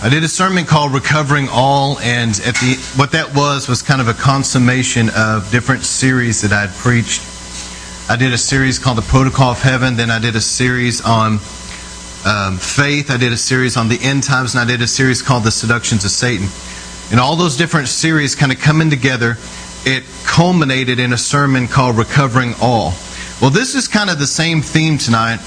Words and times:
I 0.00 0.08
did 0.08 0.22
a 0.22 0.28
sermon 0.28 0.64
called 0.64 0.94
Recovering 0.94 1.48
All, 1.50 1.98
and 1.98 2.30
at 2.46 2.54
the 2.54 2.78
what 2.94 3.10
that 3.12 3.34
was 3.34 3.68
was 3.68 3.82
kind 3.82 4.00
of 4.00 4.06
a 4.06 4.14
consummation 4.14 5.08
of 5.16 5.50
different 5.50 5.82
series 5.82 6.40
that 6.42 6.52
I'd 6.52 6.70
preached. 6.76 7.20
I 8.08 8.14
did 8.14 8.32
a 8.32 8.38
series 8.38 8.78
called 8.78 8.98
The 8.98 9.02
Protocol 9.02 9.50
of 9.50 9.60
Heaven, 9.60 9.96
then 9.96 10.08
I 10.08 10.20
did 10.20 10.36
a 10.36 10.40
series 10.40 11.00
on 11.00 11.40
um, 12.24 12.58
faith, 12.58 13.10
I 13.10 13.16
did 13.16 13.32
a 13.32 13.36
series 13.36 13.76
on 13.76 13.88
the 13.88 13.98
end 14.00 14.22
times, 14.22 14.54
and 14.54 14.62
I 14.62 14.64
did 14.64 14.82
a 14.82 14.86
series 14.86 15.20
called 15.20 15.42
The 15.42 15.50
Seductions 15.50 16.04
of 16.04 16.12
Satan. 16.12 16.46
And 17.10 17.18
all 17.18 17.34
those 17.34 17.56
different 17.56 17.88
series 17.88 18.36
kind 18.36 18.52
of 18.52 18.60
coming 18.60 18.90
together, 18.90 19.36
it 19.84 20.04
culminated 20.24 21.00
in 21.00 21.12
a 21.12 21.18
sermon 21.18 21.66
called 21.66 21.98
Recovering 21.98 22.54
All. 22.62 22.94
Well, 23.40 23.50
this 23.50 23.74
is 23.74 23.88
kind 23.88 24.10
of 24.10 24.20
the 24.20 24.28
same 24.28 24.62
theme 24.62 24.96
tonight 24.96 25.40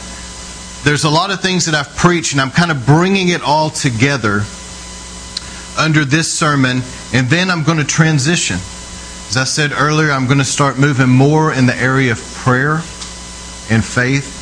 there's 0.83 1.03
a 1.03 1.09
lot 1.09 1.31
of 1.31 1.41
things 1.41 1.65
that 1.65 1.75
I've 1.75 1.95
preached, 1.95 2.31
and 2.31 2.41
I'm 2.41 2.51
kind 2.51 2.71
of 2.71 2.85
bringing 2.85 3.29
it 3.29 3.41
all 3.41 3.69
together 3.69 4.41
under 5.77 6.05
this 6.05 6.37
sermon, 6.37 6.81
and 7.13 7.27
then 7.27 7.49
I'm 7.49 7.63
going 7.63 7.77
to 7.77 7.83
transition. 7.83 8.57
As 9.29 9.37
I 9.37 9.43
said 9.43 9.71
earlier, 9.71 10.11
I'm 10.11 10.25
going 10.25 10.39
to 10.39 10.43
start 10.43 10.79
moving 10.79 11.09
more 11.09 11.53
in 11.53 11.65
the 11.65 11.75
area 11.75 12.11
of 12.11 12.21
prayer 12.35 12.81
and 13.69 13.83
faith. 13.83 14.39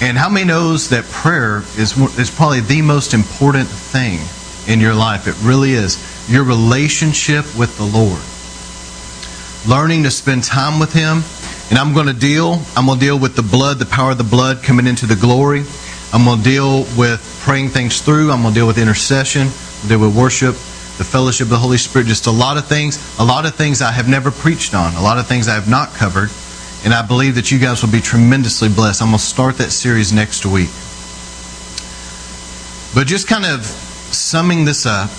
And 0.00 0.16
how 0.16 0.28
many 0.28 0.46
knows 0.46 0.88
that 0.90 1.04
prayer 1.04 1.58
is, 1.76 1.96
is 2.18 2.30
probably 2.30 2.60
the 2.60 2.82
most 2.82 3.12
important 3.12 3.68
thing 3.68 4.20
in 4.66 4.80
your 4.80 4.94
life? 4.94 5.26
It 5.26 5.36
really 5.42 5.72
is. 5.72 5.98
Your 6.30 6.44
relationship 6.44 7.44
with 7.58 7.76
the 7.76 7.84
Lord. 7.84 8.22
Learning 9.68 10.04
to 10.04 10.10
spend 10.10 10.44
time 10.44 10.78
with 10.78 10.92
Him 10.92 11.22
and 11.70 11.78
I'm 11.78 11.94
going 11.94 12.06
to 12.06 12.12
deal, 12.12 12.60
I'm 12.76 12.86
going 12.86 12.98
to 12.98 13.04
deal 13.04 13.18
with 13.18 13.36
the 13.36 13.42
blood, 13.42 13.78
the 13.78 13.86
power 13.86 14.10
of 14.10 14.18
the 14.18 14.24
blood 14.24 14.62
coming 14.62 14.86
into 14.86 15.06
the 15.06 15.16
glory. 15.16 15.64
I'm 16.12 16.24
going 16.24 16.38
to 16.38 16.44
deal 16.44 16.84
with 16.96 17.20
praying 17.42 17.70
things 17.70 18.00
through. 18.00 18.30
I'm 18.30 18.42
going 18.42 18.54
to 18.54 18.60
deal 18.60 18.66
with 18.66 18.78
intercession. 18.78 19.48
I'll 19.48 19.88
deal 19.88 20.00
with 20.00 20.16
worship, 20.16 20.54
the 20.98 21.04
fellowship 21.04 21.46
of 21.46 21.50
the 21.50 21.58
Holy 21.58 21.78
Spirit, 21.78 22.06
just 22.06 22.26
a 22.26 22.30
lot 22.30 22.56
of 22.56 22.66
things, 22.66 23.18
a 23.18 23.24
lot 23.24 23.46
of 23.46 23.54
things 23.54 23.82
I 23.82 23.90
have 23.90 24.08
never 24.08 24.30
preached 24.30 24.74
on, 24.74 24.94
a 24.94 25.02
lot 25.02 25.18
of 25.18 25.26
things 25.26 25.48
I 25.48 25.54
have 25.54 25.68
not 25.68 25.92
covered. 25.94 26.30
And 26.84 26.92
I 26.92 27.04
believe 27.04 27.34
that 27.36 27.50
you 27.50 27.58
guys 27.58 27.82
will 27.82 27.90
be 27.90 28.00
tremendously 28.00 28.68
blessed. 28.68 29.00
I'm 29.00 29.08
going 29.08 29.18
to 29.18 29.24
start 29.24 29.56
that 29.56 29.70
series 29.70 30.12
next 30.12 30.44
week. 30.44 30.68
But 32.94 33.08
just 33.08 33.26
kind 33.26 33.46
of 33.46 33.64
summing 33.64 34.66
this 34.66 34.86
up, 34.86 35.10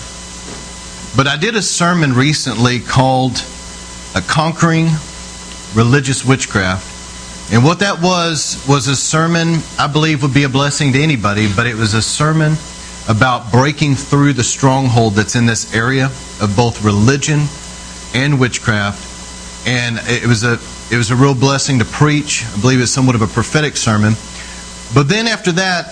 but 1.16 1.26
I 1.26 1.36
did 1.36 1.56
a 1.56 1.62
sermon 1.62 2.14
recently 2.14 2.78
called 2.80 3.44
A 4.14 4.22
Conquering 4.22 4.86
religious 5.76 6.24
witchcraft. 6.24 6.94
And 7.52 7.62
what 7.62 7.80
that 7.80 8.02
was, 8.02 8.64
was 8.68 8.88
a 8.88 8.96
sermon 8.96 9.58
I 9.78 9.86
believe 9.86 10.22
would 10.22 10.34
be 10.34 10.42
a 10.42 10.48
blessing 10.48 10.92
to 10.94 11.00
anybody, 11.00 11.46
but 11.54 11.66
it 11.66 11.76
was 11.76 11.94
a 11.94 12.02
sermon 12.02 12.54
about 13.08 13.52
breaking 13.52 13.94
through 13.94 14.32
the 14.32 14.42
stronghold 14.42 15.14
that's 15.14 15.36
in 15.36 15.46
this 15.46 15.72
area 15.74 16.06
of 16.40 16.54
both 16.56 16.82
religion 16.82 17.46
and 18.14 18.40
witchcraft. 18.40 19.68
And 19.68 19.98
it 20.02 20.26
was 20.26 20.42
a 20.42 20.58
it 20.88 20.96
was 20.96 21.10
a 21.10 21.16
real 21.16 21.34
blessing 21.34 21.80
to 21.80 21.84
preach. 21.84 22.44
I 22.46 22.60
believe 22.60 22.80
it's 22.80 22.92
somewhat 22.92 23.16
of 23.16 23.22
a 23.22 23.26
prophetic 23.26 23.76
sermon. 23.76 24.14
But 24.94 25.08
then 25.08 25.26
after 25.26 25.50
that, 25.52 25.86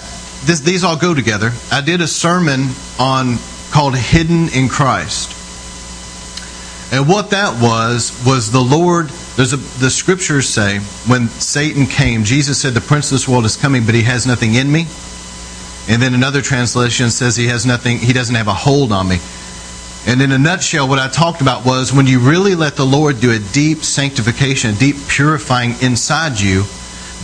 this, 0.44 0.60
these 0.60 0.84
all 0.84 0.96
go 0.96 1.14
together. 1.14 1.50
I 1.72 1.80
did 1.80 2.00
a 2.00 2.06
sermon 2.06 2.68
on 2.98 3.38
called 3.72 3.96
Hidden 3.96 4.50
in 4.50 4.68
Christ. 4.68 5.32
And 6.92 7.08
what 7.08 7.30
that 7.30 7.60
was 7.60 8.22
was 8.24 8.52
the 8.52 8.60
Lord 8.60 9.10
there's 9.36 9.52
a, 9.52 9.56
the 9.56 9.90
scriptures 9.90 10.48
say 10.48 10.78
when 11.08 11.26
Satan 11.26 11.86
came, 11.86 12.22
Jesus 12.22 12.60
said, 12.60 12.72
The 12.72 12.80
prince 12.80 13.10
of 13.10 13.16
this 13.16 13.28
world 13.28 13.44
is 13.44 13.56
coming, 13.56 13.84
but 13.84 13.94
he 13.94 14.02
has 14.02 14.26
nothing 14.26 14.54
in 14.54 14.70
me. 14.70 14.86
And 15.88 16.00
then 16.00 16.14
another 16.14 16.40
translation 16.40 17.10
says 17.10 17.36
he 17.36 17.48
has 17.48 17.66
nothing, 17.66 17.98
he 17.98 18.12
doesn't 18.12 18.34
have 18.34 18.46
a 18.46 18.54
hold 18.54 18.92
on 18.92 19.08
me. 19.08 19.18
And 20.06 20.22
in 20.22 20.30
a 20.30 20.38
nutshell, 20.38 20.88
what 20.88 21.00
I 21.00 21.08
talked 21.08 21.40
about 21.40 21.66
was 21.66 21.92
when 21.92 22.06
you 22.06 22.20
really 22.20 22.54
let 22.54 22.76
the 22.76 22.84
Lord 22.84 23.20
do 23.20 23.32
a 23.32 23.38
deep 23.38 23.78
sanctification, 23.78 24.70
a 24.70 24.78
deep 24.78 24.96
purifying 25.08 25.74
inside 25.82 26.38
you, 26.38 26.64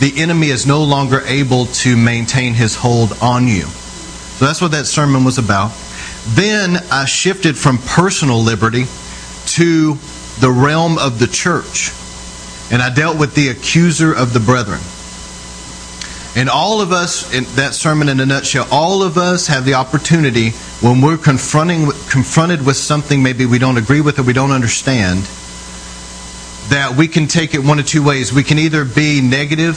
the 0.01 0.13
enemy 0.17 0.49
is 0.49 0.67
no 0.67 0.83
longer 0.83 1.21
able 1.27 1.67
to 1.67 1.97
maintain 1.97 2.55
his 2.55 2.75
hold 2.75 3.13
on 3.23 3.47
you. 3.47 3.63
So 3.63 4.47
that's 4.47 4.61
what 4.61 4.73
that 4.73 4.87
sermon 4.87 5.25
was 5.25 5.39
about. 5.39 5.73
Then 6.29 6.77
I 6.91 7.05
shifted 7.05 7.57
from 7.57 7.79
personal 7.79 8.43
liberty 8.43 8.87
to 9.55 9.95
the 10.41 10.51
realm 10.51 10.99
of 10.99 11.19
the 11.19 11.27
church 11.27 11.93
and 12.71 12.81
I 12.83 12.95
dealt 12.95 13.19
with 13.19 13.35
the 13.35 13.49
accuser 13.49 14.13
of 14.13 14.33
the 14.33 14.41
brethren. 14.41 14.81
And 16.37 16.49
all 16.49 16.81
of 16.81 16.93
us, 16.93 17.35
in 17.35 17.45
that 17.57 17.75
sermon 17.75 18.09
in 18.09 18.21
a 18.21 18.27
nutshell, 18.27 18.69
all 18.71 19.03
of 19.03 19.19
us 19.19 19.49
have 19.49 19.65
the 19.65 19.75
opportunity 19.75 20.51
when 20.81 21.01
we're 21.01 21.19
confronting, 21.19 21.91
confronted 22.09 22.65
with 22.65 22.77
something 22.77 23.23
maybe 23.23 23.47
we 23.47 23.59
don't 23.59 23.77
agree 23.77 24.01
with 24.01 24.19
or 24.21 24.23
we 24.23 24.33
don't 24.33 24.53
understand, 24.53 25.25
that 26.71 26.95
we 26.97 27.09
can 27.09 27.27
take 27.27 27.55
it 27.55 27.65
one 27.65 27.81
of 27.81 27.87
two 27.87 28.05
ways. 28.05 28.33
We 28.33 28.45
can 28.45 28.61
either 28.61 28.85
be 28.85 29.21
negative, 29.21 29.77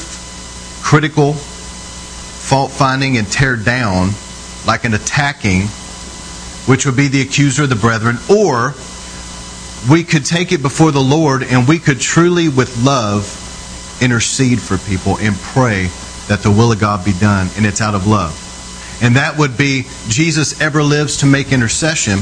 critical, 0.83 1.33
fault 1.33 2.71
finding, 2.71 3.17
and 3.17 3.27
tear 3.27 3.55
down, 3.55 4.11
like 4.67 4.85
an 4.85 4.93
attacking, 4.93 5.63
which 6.67 6.85
would 6.85 6.95
be 6.95 7.07
the 7.07 7.23
accuser 7.23 7.63
of 7.63 7.69
the 7.69 7.75
brethren, 7.75 8.17
or 8.29 8.75
we 9.89 10.03
could 10.03 10.25
take 10.25 10.51
it 10.51 10.61
before 10.61 10.91
the 10.91 11.01
Lord 11.01 11.43
and 11.43 11.67
we 11.67 11.79
could 11.79 11.99
truly, 11.99 12.49
with 12.49 12.83
love, 12.83 13.39
intercede 14.01 14.59
for 14.61 14.77
people 14.77 15.17
and 15.19 15.35
pray 15.35 15.89
that 16.27 16.39
the 16.41 16.51
will 16.51 16.71
of 16.71 16.79
God 16.79 17.03
be 17.03 17.13
done, 17.13 17.49
and 17.57 17.65
it's 17.65 17.81
out 17.81 17.95
of 17.95 18.07
love. 18.07 18.39
And 19.01 19.17
that 19.17 19.37
would 19.37 19.57
be 19.57 19.83
Jesus 20.07 20.61
ever 20.61 20.81
lives 20.81 21.17
to 21.17 21.25
make 21.25 21.51
intercession, 21.51 22.19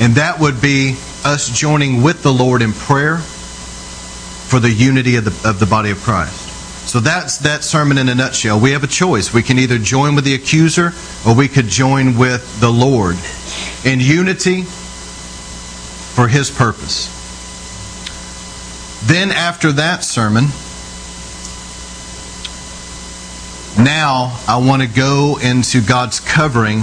and 0.00 0.14
that 0.16 0.38
would 0.38 0.60
be 0.60 0.96
us 1.24 1.48
joining 1.48 2.02
with 2.02 2.22
the 2.22 2.32
Lord 2.32 2.60
in 2.62 2.72
prayer 2.72 3.18
for 3.18 4.60
the 4.60 4.70
unity 4.70 5.16
of 5.16 5.24
the, 5.24 5.48
of 5.48 5.58
the 5.58 5.66
body 5.66 5.90
of 5.90 5.98
Christ. 5.98 6.46
So 6.88 7.00
that's 7.00 7.38
that 7.38 7.64
sermon 7.64 7.98
in 7.98 8.08
a 8.08 8.14
nutshell. 8.14 8.60
We 8.60 8.72
have 8.72 8.82
a 8.82 8.88
choice. 8.88 9.32
We 9.32 9.42
can 9.42 9.58
either 9.58 9.76
join 9.78 10.14
with 10.14 10.24
the 10.24 10.34
accuser 10.34 10.92
or 11.26 11.34
we 11.34 11.48
could 11.48 11.66
join 11.66 12.16
with 12.16 12.60
the 12.60 12.70
Lord. 12.70 13.16
In 13.84 14.00
unity, 14.00 14.64
for 16.18 16.26
his 16.26 16.50
purpose. 16.50 17.06
Then, 19.06 19.30
after 19.30 19.70
that 19.70 20.02
sermon, 20.02 20.46
now 23.78 24.36
I 24.48 24.56
want 24.56 24.82
to 24.82 24.88
go 24.88 25.38
into 25.40 25.80
God's 25.80 26.18
covering. 26.18 26.82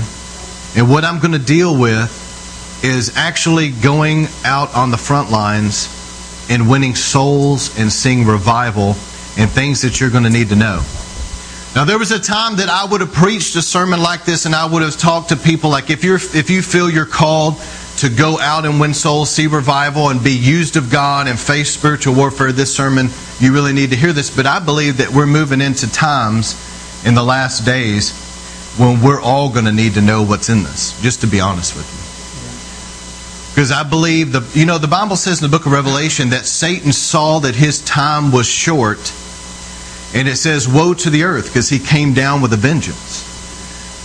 And 0.77 0.89
what 0.89 1.03
I'm 1.03 1.19
going 1.19 1.33
to 1.33 1.45
deal 1.45 1.77
with 1.77 2.79
is 2.81 3.17
actually 3.17 3.71
going 3.71 4.27
out 4.45 4.73
on 4.73 4.89
the 4.89 4.97
front 4.97 5.31
lines 5.31 5.89
and 6.49 6.69
winning 6.69 6.95
souls 6.95 7.77
and 7.77 7.91
seeing 7.91 8.25
revival 8.25 8.95
and 9.37 9.51
things 9.51 9.81
that 9.81 9.99
you're 9.99 10.11
going 10.11 10.23
to 10.23 10.29
need 10.29 10.47
to 10.47 10.55
know. 10.55 10.81
Now 11.75 11.83
there 11.83 11.99
was 11.99 12.13
a 12.13 12.19
time 12.21 12.55
that 12.55 12.69
I 12.69 12.85
would 12.85 13.01
have 13.01 13.11
preached 13.11 13.53
a 13.57 13.61
sermon 13.61 14.01
like 14.01 14.23
this 14.23 14.45
and 14.45 14.55
I 14.55 14.65
would 14.65 14.81
have 14.81 14.95
talked 14.95 15.27
to 15.29 15.35
people 15.35 15.69
like 15.69 15.89
if 15.89 16.05
you're 16.05 16.15
if 16.15 16.49
you 16.49 16.61
feel 16.61 16.89
you're 16.89 17.05
called 17.05 17.55
to 17.97 18.09
go 18.09 18.39
out 18.39 18.65
and 18.65 18.79
win 18.79 18.93
souls, 18.93 19.29
see 19.29 19.47
revival, 19.47 20.09
and 20.09 20.23
be 20.23 20.33
used 20.33 20.75
of 20.75 20.91
God 20.91 21.27
and 21.27 21.39
face 21.39 21.71
spiritual 21.71 22.15
warfare, 22.15 22.51
this 22.51 22.75
sermon, 22.75 23.09
you 23.39 23.53
really 23.53 23.73
need 23.73 23.91
to 23.91 23.95
hear 23.95 24.13
this. 24.13 24.35
But 24.35 24.45
I 24.45 24.59
believe 24.59 24.97
that 24.97 25.09
we're 25.09 25.25
moving 25.25 25.61
into 25.61 25.91
times 25.91 26.55
in 27.05 27.13
the 27.13 27.23
last 27.23 27.65
days 27.65 28.11
when 28.77 29.01
we're 29.01 29.21
all 29.21 29.49
going 29.49 29.65
to 29.65 29.71
need 29.71 29.93
to 29.93 30.01
know 30.01 30.23
what's 30.23 30.49
in 30.49 30.63
this, 30.63 30.99
just 31.01 31.21
to 31.21 31.27
be 31.27 31.39
honest 31.39 31.75
with 31.75 31.87
you. 31.87 32.05
Because 33.55 33.71
I 33.71 33.83
believe, 33.83 34.33
the, 34.33 34.45
you 34.53 34.65
know, 34.65 34.77
the 34.77 34.87
Bible 34.87 35.15
says 35.15 35.41
in 35.41 35.49
the 35.49 35.57
book 35.57 35.65
of 35.65 35.71
Revelation 35.71 36.31
that 36.31 36.45
Satan 36.45 36.91
saw 36.91 37.39
that 37.39 37.55
his 37.55 37.79
time 37.85 38.33
was 38.33 38.45
short. 38.45 39.13
And 40.13 40.27
it 40.27 40.35
says, 40.35 40.67
Woe 40.67 40.93
to 40.93 41.09
the 41.09 41.23
earth, 41.23 41.47
because 41.47 41.69
he 41.69 41.79
came 41.79 42.13
down 42.13 42.41
with 42.41 42.51
a 42.51 42.57
vengeance. 42.57 43.34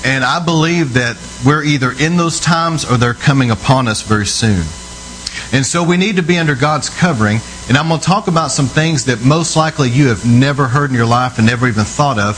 And 0.04 0.24
I 0.24 0.42
believe 0.42 0.94
that 0.94 1.16
we're 1.44 1.62
either 1.62 1.92
in 1.92 2.16
those 2.16 2.40
times 2.40 2.90
or 2.90 2.96
they're 2.96 3.12
coming 3.12 3.50
upon 3.50 3.86
us 3.86 4.02
very 4.02 4.26
soon. 4.26 4.64
And 5.52 5.66
so 5.66 5.84
we 5.84 5.96
need 5.96 6.16
to 6.16 6.22
be 6.22 6.38
under 6.38 6.54
God's 6.54 6.88
covering. 6.88 7.40
And 7.68 7.76
I'm 7.76 7.88
going 7.88 8.00
to 8.00 8.06
talk 8.06 8.26
about 8.26 8.50
some 8.50 8.66
things 8.66 9.04
that 9.06 9.22
most 9.24 9.56
likely 9.56 9.90
you 9.90 10.08
have 10.08 10.24
never 10.24 10.66
heard 10.68 10.90
in 10.90 10.96
your 10.96 11.06
life 11.06 11.38
and 11.38 11.46
never 11.46 11.68
even 11.68 11.84
thought 11.84 12.18
of. 12.18 12.36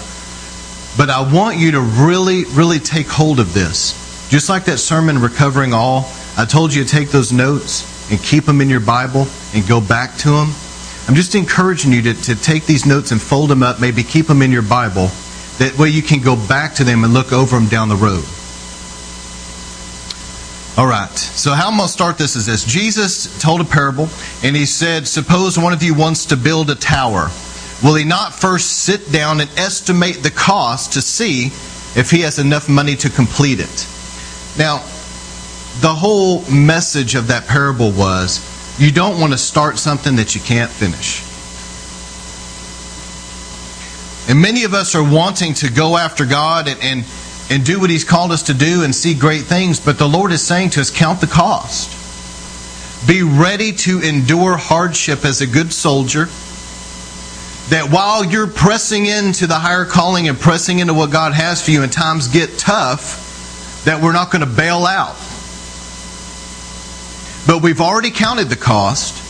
But 0.96 1.08
I 1.08 1.32
want 1.32 1.58
you 1.58 1.72
to 1.72 1.80
really, 1.80 2.44
really 2.46 2.78
take 2.78 3.06
hold 3.06 3.38
of 3.38 3.54
this. 3.54 4.28
Just 4.28 4.48
like 4.48 4.64
that 4.64 4.78
sermon, 4.78 5.18
Recovering 5.20 5.72
All, 5.72 6.10
I 6.36 6.44
told 6.44 6.74
you 6.74 6.82
to 6.82 6.88
take 6.88 7.10
those 7.10 7.32
notes 7.32 8.10
and 8.10 8.20
keep 8.20 8.44
them 8.44 8.60
in 8.60 8.68
your 8.68 8.80
Bible 8.80 9.26
and 9.54 9.66
go 9.68 9.80
back 9.80 10.16
to 10.18 10.30
them. 10.30 10.48
I'm 11.08 11.14
just 11.14 11.34
encouraging 11.34 11.92
you 11.92 12.02
to, 12.02 12.14
to 12.14 12.34
take 12.34 12.66
these 12.66 12.86
notes 12.86 13.12
and 13.12 13.20
fold 13.20 13.50
them 13.50 13.62
up, 13.62 13.80
maybe 13.80 14.02
keep 14.02 14.26
them 14.26 14.42
in 14.42 14.50
your 14.50 14.62
Bible 14.62 15.10
that 15.62 15.78
way 15.78 15.88
you 15.88 16.02
can 16.02 16.20
go 16.20 16.34
back 16.48 16.74
to 16.74 16.82
them 16.82 17.04
and 17.04 17.14
look 17.14 17.32
over 17.32 17.54
them 17.54 17.68
down 17.68 17.88
the 17.88 17.94
road. 17.94 18.24
All 20.76 20.88
right. 20.88 21.16
So 21.16 21.52
how 21.52 21.68
I'm 21.68 21.76
going 21.76 21.86
to 21.86 21.92
start 21.92 22.18
this 22.18 22.34
is 22.34 22.46
this. 22.46 22.64
Jesus 22.64 23.40
told 23.40 23.60
a 23.60 23.64
parable 23.64 24.08
and 24.42 24.56
he 24.56 24.66
said, 24.66 25.06
suppose 25.06 25.56
one 25.56 25.72
of 25.72 25.80
you 25.84 25.94
wants 25.94 26.26
to 26.26 26.36
build 26.36 26.68
a 26.70 26.74
tower. 26.74 27.30
Will 27.84 27.94
he 27.94 28.04
not 28.04 28.34
first 28.34 28.82
sit 28.82 29.12
down 29.12 29.40
and 29.40 29.48
estimate 29.56 30.24
the 30.24 30.32
cost 30.32 30.94
to 30.94 31.00
see 31.00 31.46
if 31.94 32.10
he 32.10 32.22
has 32.22 32.40
enough 32.40 32.68
money 32.68 32.96
to 32.96 33.08
complete 33.08 33.60
it? 33.60 33.86
Now, 34.58 34.78
the 35.80 35.94
whole 35.94 36.42
message 36.50 37.14
of 37.14 37.28
that 37.28 37.46
parable 37.46 37.92
was 37.92 38.40
you 38.80 38.90
don't 38.90 39.20
want 39.20 39.32
to 39.32 39.38
start 39.38 39.78
something 39.78 40.16
that 40.16 40.34
you 40.34 40.40
can't 40.40 40.70
finish. 40.70 41.22
And 44.28 44.40
many 44.40 44.64
of 44.64 44.74
us 44.74 44.94
are 44.94 45.02
wanting 45.02 45.54
to 45.54 45.70
go 45.70 45.96
after 45.96 46.24
God 46.24 46.68
and, 46.68 46.80
and, 46.82 47.04
and 47.50 47.64
do 47.64 47.80
what 47.80 47.90
He's 47.90 48.04
called 48.04 48.30
us 48.30 48.44
to 48.44 48.54
do 48.54 48.84
and 48.84 48.94
see 48.94 49.14
great 49.14 49.42
things, 49.42 49.80
but 49.80 49.98
the 49.98 50.08
Lord 50.08 50.32
is 50.32 50.42
saying 50.42 50.70
to 50.70 50.80
us, 50.80 50.90
count 50.90 51.20
the 51.20 51.26
cost. 51.26 51.98
Be 53.06 53.22
ready 53.22 53.72
to 53.72 54.00
endure 54.00 54.56
hardship 54.56 55.24
as 55.24 55.40
a 55.40 55.46
good 55.46 55.72
soldier. 55.72 56.26
That 57.70 57.88
while 57.90 58.24
you're 58.24 58.46
pressing 58.46 59.06
into 59.06 59.46
the 59.46 59.54
higher 59.54 59.84
calling 59.84 60.28
and 60.28 60.38
pressing 60.38 60.78
into 60.78 60.94
what 60.94 61.10
God 61.10 61.32
has 61.32 61.64
for 61.64 61.72
you, 61.72 61.82
and 61.82 61.92
times 61.92 62.28
get 62.28 62.58
tough, 62.58 63.82
that 63.84 64.02
we're 64.02 64.12
not 64.12 64.30
going 64.30 64.46
to 64.46 64.54
bail 64.54 64.86
out. 64.86 65.16
But 67.46 67.62
we've 67.62 67.80
already 67.80 68.10
counted 68.10 68.48
the 68.48 68.56
cost. 68.56 69.21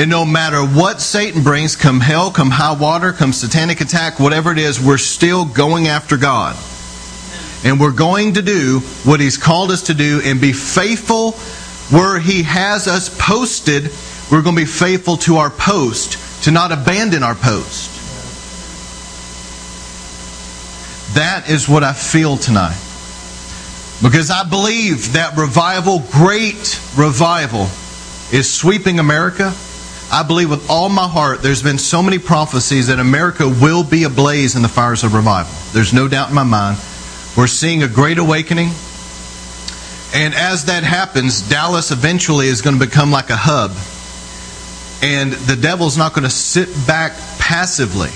And 0.00 0.08
no 0.08 0.24
matter 0.24 0.64
what 0.64 1.02
Satan 1.02 1.42
brings, 1.42 1.76
come 1.76 2.00
hell, 2.00 2.30
come 2.30 2.48
high 2.48 2.72
water, 2.72 3.12
come 3.12 3.34
satanic 3.34 3.82
attack, 3.82 4.18
whatever 4.18 4.50
it 4.50 4.56
is, 4.56 4.80
we're 4.80 4.96
still 4.96 5.44
going 5.44 5.88
after 5.88 6.16
God. 6.16 6.56
And 7.66 7.78
we're 7.78 7.92
going 7.92 8.32
to 8.32 8.40
do 8.40 8.78
what 9.04 9.20
He's 9.20 9.36
called 9.36 9.70
us 9.70 9.82
to 9.88 9.94
do 9.94 10.22
and 10.24 10.40
be 10.40 10.54
faithful 10.54 11.32
where 11.94 12.18
He 12.18 12.44
has 12.44 12.88
us 12.88 13.14
posted. 13.18 13.90
We're 14.32 14.40
going 14.40 14.56
to 14.56 14.62
be 14.62 14.64
faithful 14.64 15.18
to 15.18 15.36
our 15.36 15.50
post, 15.50 16.44
to 16.44 16.50
not 16.50 16.72
abandon 16.72 17.22
our 17.22 17.34
post. 17.34 17.90
That 21.14 21.50
is 21.50 21.68
what 21.68 21.84
I 21.84 21.92
feel 21.92 22.38
tonight. 22.38 22.80
Because 24.00 24.30
I 24.30 24.48
believe 24.48 25.12
that 25.12 25.36
revival, 25.36 25.98
great 26.10 26.80
revival, 26.96 27.68
is 28.32 28.50
sweeping 28.50 28.98
America. 28.98 29.52
I 30.12 30.24
believe 30.24 30.50
with 30.50 30.68
all 30.68 30.88
my 30.88 31.06
heart 31.06 31.40
there's 31.40 31.62
been 31.62 31.78
so 31.78 32.02
many 32.02 32.18
prophecies 32.18 32.88
that 32.88 32.98
America 32.98 33.48
will 33.48 33.84
be 33.84 34.04
ablaze 34.04 34.56
in 34.56 34.62
the 34.62 34.68
fires 34.68 35.04
of 35.04 35.14
revival. 35.14 35.52
There's 35.72 35.92
no 35.92 36.08
doubt 36.08 36.30
in 36.30 36.34
my 36.34 36.42
mind. 36.42 36.78
We're 37.36 37.46
seeing 37.46 37.84
a 37.84 37.88
great 37.88 38.18
awakening. 38.18 38.70
And 40.12 40.34
as 40.34 40.64
that 40.64 40.82
happens, 40.82 41.48
Dallas 41.48 41.92
eventually 41.92 42.48
is 42.48 42.60
going 42.60 42.76
to 42.76 42.84
become 42.84 43.12
like 43.12 43.30
a 43.30 43.36
hub. 43.36 43.70
And 45.02 45.32
the 45.32 45.54
devil's 45.54 45.96
not 45.96 46.12
going 46.12 46.24
to 46.24 46.30
sit 46.30 46.68
back 46.86 47.12
passively. 47.38 48.10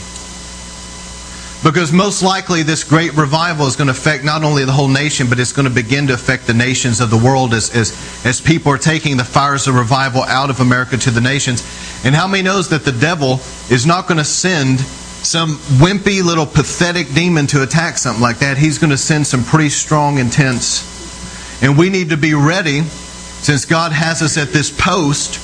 Because 1.64 1.92
most 1.92 2.22
likely 2.22 2.62
this 2.62 2.84
great 2.84 3.14
revival 3.14 3.66
is 3.66 3.74
going 3.74 3.86
to 3.86 3.92
affect 3.92 4.22
not 4.22 4.44
only 4.44 4.66
the 4.66 4.72
whole 4.72 4.86
nation, 4.86 5.30
but 5.30 5.40
it's 5.40 5.54
going 5.54 5.66
to 5.66 5.74
begin 5.74 6.06
to 6.08 6.12
affect 6.12 6.46
the 6.46 6.52
nations 6.52 7.00
of 7.00 7.08
the 7.08 7.16
world 7.16 7.54
as, 7.54 7.74
as, 7.74 7.90
as 8.26 8.38
people 8.38 8.70
are 8.70 8.76
taking 8.76 9.16
the 9.16 9.24
fires 9.24 9.66
of 9.66 9.74
revival 9.74 10.24
out 10.24 10.50
of 10.50 10.60
America 10.60 10.98
to 10.98 11.10
the 11.10 11.22
nations. 11.22 11.62
And 12.04 12.14
how 12.14 12.28
many 12.28 12.42
knows 12.42 12.68
that 12.68 12.84
the 12.84 12.92
devil 12.92 13.40
is 13.70 13.86
not 13.86 14.06
going 14.06 14.18
to 14.18 14.26
send 14.26 14.78
some 14.80 15.56
wimpy 15.80 16.22
little 16.22 16.44
pathetic 16.44 17.10
demon 17.14 17.46
to 17.46 17.62
attack 17.62 17.96
something 17.96 18.22
like 18.22 18.40
that? 18.40 18.58
He's 18.58 18.76
going 18.76 18.90
to 18.90 18.98
send 18.98 19.26
some 19.26 19.42
pretty 19.42 19.70
strong, 19.70 20.18
intense. 20.18 21.62
And 21.62 21.78
we 21.78 21.88
need 21.88 22.10
to 22.10 22.18
be 22.18 22.34
ready, 22.34 22.82
since 22.82 23.64
God 23.64 23.90
has 23.92 24.20
us 24.20 24.36
at 24.36 24.48
this 24.48 24.70
post, 24.70 25.40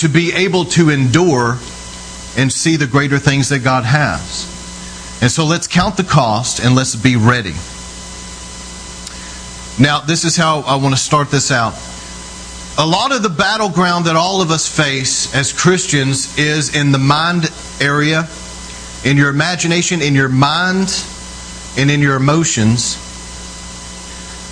to 0.00 0.08
be 0.08 0.32
able 0.32 0.64
to 0.64 0.88
endure 0.88 1.58
and 2.38 2.50
see 2.50 2.76
the 2.76 2.86
greater 2.86 3.18
things 3.18 3.50
that 3.50 3.58
God 3.58 3.84
has. 3.84 4.53
And 5.24 5.32
so 5.32 5.46
let's 5.46 5.66
count 5.66 5.96
the 5.96 6.04
cost 6.04 6.62
and 6.62 6.74
let's 6.74 6.94
be 6.94 7.16
ready. 7.16 7.54
Now, 9.82 10.00
this 10.00 10.22
is 10.22 10.36
how 10.36 10.60
I 10.60 10.76
want 10.76 10.94
to 10.94 11.00
start 11.00 11.30
this 11.30 11.50
out. 11.50 11.72
A 12.76 12.84
lot 12.84 13.10
of 13.10 13.22
the 13.22 13.30
battleground 13.30 14.04
that 14.04 14.16
all 14.16 14.42
of 14.42 14.50
us 14.50 14.68
face 14.68 15.34
as 15.34 15.50
Christians 15.50 16.36
is 16.36 16.76
in 16.76 16.92
the 16.92 16.98
mind 16.98 17.50
area, 17.80 18.28
in 19.02 19.16
your 19.16 19.30
imagination, 19.30 20.02
in 20.02 20.14
your 20.14 20.28
mind, 20.28 20.92
and 21.78 21.90
in 21.90 22.02
your 22.02 22.16
emotions. 22.16 22.96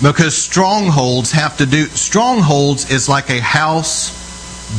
Because 0.01 0.35
strongholds 0.35 1.33
have 1.33 1.55
to 1.57 1.67
do, 1.67 1.85
strongholds 1.85 2.89
is 2.89 3.07
like 3.07 3.29
a 3.29 3.39
house 3.39 4.09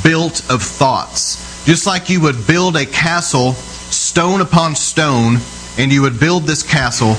built 0.02 0.40
of 0.50 0.60
thoughts. 0.60 1.64
Just 1.66 1.86
like 1.86 2.10
you 2.10 2.20
would 2.20 2.48
build 2.48 2.74
a 2.74 2.84
castle 2.84 3.52
stone 3.52 4.40
upon 4.40 4.74
stone, 4.74 5.36
and 5.76 5.92
you 5.92 6.02
would 6.02 6.20
build 6.20 6.44
this 6.44 6.62
castle, 6.62 7.16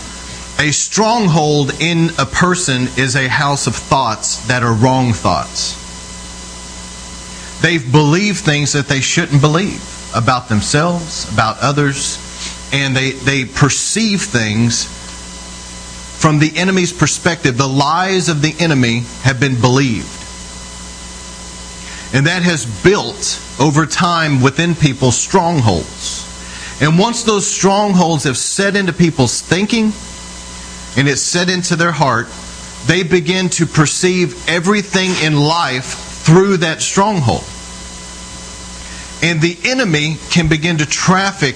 a 0.57 0.71
stronghold 0.71 1.73
in 1.81 2.09
a 2.17 2.25
person 2.25 2.87
is 2.97 3.15
a 3.15 3.27
house 3.27 3.67
of 3.67 3.75
thoughts 3.75 4.47
that 4.47 4.63
are 4.63 4.73
wrong 4.73 5.11
thoughts. 5.11 5.81
They've 7.61 7.91
believed 7.91 8.39
things 8.39 8.73
that 8.73 8.87
they 8.87 9.01
shouldn't 9.01 9.41
believe 9.41 9.83
about 10.15 10.47
themselves, 10.47 11.31
about 11.33 11.57
others, 11.59 12.17
and 12.71 12.95
they, 12.95 13.11
they 13.11 13.45
perceive 13.45 14.21
things 14.21 14.85
from 16.19 16.39
the 16.39 16.57
enemy's 16.57 16.93
perspective. 16.93 17.57
The 17.57 17.67
lies 17.67 18.29
of 18.29 18.41
the 18.41 18.55
enemy 18.59 19.03
have 19.23 19.39
been 19.39 19.59
believed. 19.59 20.07
And 22.13 22.27
that 22.27 22.43
has 22.43 22.65
built 22.83 23.41
over 23.59 23.85
time 23.85 24.41
within 24.41 24.73
people 24.73 25.11
strongholds. 25.11 26.24
And 26.81 26.99
once 26.99 27.23
those 27.23 27.47
strongholds 27.47 28.25
have 28.25 28.37
set 28.37 28.75
into 28.75 28.91
people's 28.91 29.41
thinking 29.41 29.93
and 30.97 31.07
it's 31.07 31.21
set 31.21 31.49
into 31.49 31.75
their 31.75 31.91
heart, 31.91 32.27
they 32.85 33.03
begin 33.03 33.49
to 33.49 33.65
perceive 33.65 34.47
everything 34.49 35.11
in 35.23 35.39
life 35.39 35.93
through 36.23 36.57
that 36.57 36.81
stronghold. 36.81 37.43
And 39.23 39.41
the 39.41 39.57
enemy 39.63 40.17
can 40.29 40.49
begin 40.49 40.77
to 40.77 40.85
traffic 40.85 41.55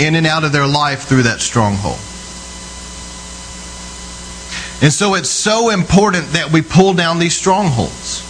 in 0.00 0.14
and 0.14 0.26
out 0.26 0.44
of 0.44 0.52
their 0.52 0.66
life 0.66 1.02
through 1.02 1.24
that 1.24 1.40
stronghold. 1.40 1.98
And 4.82 4.92
so 4.92 5.14
it's 5.14 5.28
so 5.28 5.70
important 5.70 6.32
that 6.32 6.50
we 6.50 6.62
pull 6.62 6.94
down 6.94 7.18
these 7.18 7.36
strongholds. 7.36 8.24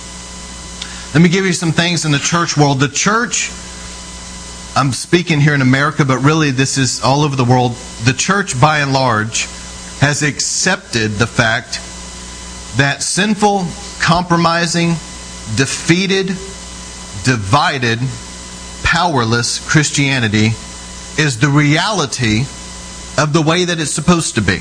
Let 1.14 1.22
me 1.22 1.28
give 1.28 1.46
you 1.46 1.52
some 1.52 1.72
things 1.72 2.04
in 2.04 2.12
the 2.12 2.18
church 2.18 2.56
world. 2.56 2.80
The 2.80 2.88
church 2.88 3.50
I'm 4.74 4.92
speaking 4.92 5.38
here 5.38 5.54
in 5.54 5.60
America, 5.60 6.02
but 6.02 6.18
really 6.20 6.50
this 6.50 6.78
is 6.78 7.02
all 7.02 7.24
over 7.24 7.36
the 7.36 7.44
world. 7.44 7.72
The 8.04 8.14
church, 8.14 8.58
by 8.58 8.78
and 8.78 8.94
large, 8.94 9.42
has 10.00 10.22
accepted 10.22 11.12
the 11.12 11.26
fact 11.26 11.74
that 12.78 13.02
sinful, 13.02 13.66
compromising, 14.00 14.94
defeated, 15.56 16.28
divided, 17.22 17.98
powerless 18.82 19.58
Christianity 19.68 20.52
is 21.18 21.38
the 21.38 21.50
reality 21.50 22.40
of 23.18 23.34
the 23.34 23.42
way 23.42 23.66
that 23.66 23.78
it's 23.78 23.90
supposed 23.90 24.36
to 24.36 24.40
be. 24.40 24.60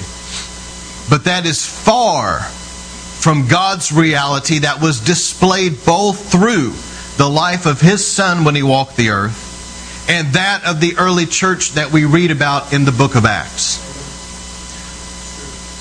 But 1.10 1.24
that 1.24 1.46
is 1.46 1.66
far 1.66 2.40
from 2.42 3.48
God's 3.48 3.94
reality 3.94 4.60
that 4.60 4.82
was 4.82 5.00
displayed 5.00 5.86
both 5.86 6.30
through 6.30 6.74
the 7.16 7.30
life 7.30 7.66
of 7.66 7.80
His 7.80 8.06
Son 8.06 8.44
when 8.44 8.56
He 8.56 8.64
walked 8.64 8.98
the 8.98 9.12
earth 9.12 9.51
and 10.12 10.34
that 10.34 10.66
of 10.66 10.82
the 10.82 10.98
early 10.98 11.26
church 11.26 11.72
that 11.72 11.90
we 11.90 12.04
read 12.04 12.32
about 12.32 12.74
in 12.74 12.84
the 12.84 12.92
book 12.92 13.16
of 13.16 13.26
Acts. 13.26 13.80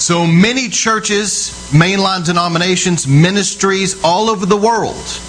So 0.01 0.25
many 0.25 0.69
churches, 0.69 1.51
mainline 1.73 2.25
denominations, 2.25 3.09
ministries 3.09 4.01
all 4.05 4.31
over 4.31 4.47
the 4.47 4.57
world 4.57 5.21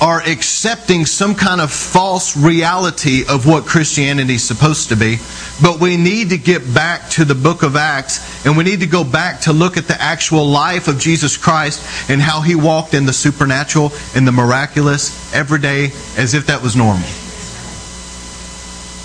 are 0.00 0.22
accepting 0.26 1.04
some 1.04 1.34
kind 1.34 1.60
of 1.60 1.70
false 1.70 2.38
reality 2.38 3.24
of 3.28 3.46
what 3.46 3.66
Christianity 3.66 4.36
is 4.36 4.44
supposed 4.44 4.88
to 4.88 4.96
be. 4.96 5.18
But 5.60 5.78
we 5.78 5.98
need 5.98 6.30
to 6.30 6.38
get 6.38 6.62
back 6.72 7.10
to 7.10 7.24
the 7.26 7.34
book 7.34 7.62
of 7.62 7.76
Acts 7.76 8.46
and 8.46 8.56
we 8.56 8.64
need 8.64 8.80
to 8.80 8.86
go 8.86 9.04
back 9.04 9.42
to 9.42 9.52
look 9.52 9.76
at 9.76 9.88
the 9.88 10.00
actual 10.00 10.46
life 10.46 10.88
of 10.88 10.98
Jesus 10.98 11.36
Christ 11.36 12.10
and 12.10 12.22
how 12.22 12.40
he 12.40 12.54
walked 12.54 12.94
in 12.94 13.04
the 13.04 13.12
supernatural 13.12 13.92
and 14.14 14.26
the 14.26 14.32
miraculous 14.32 15.34
every 15.34 15.60
day 15.60 15.90
as 16.16 16.32
if 16.32 16.46
that 16.46 16.62
was 16.62 16.74
normal 16.74 17.06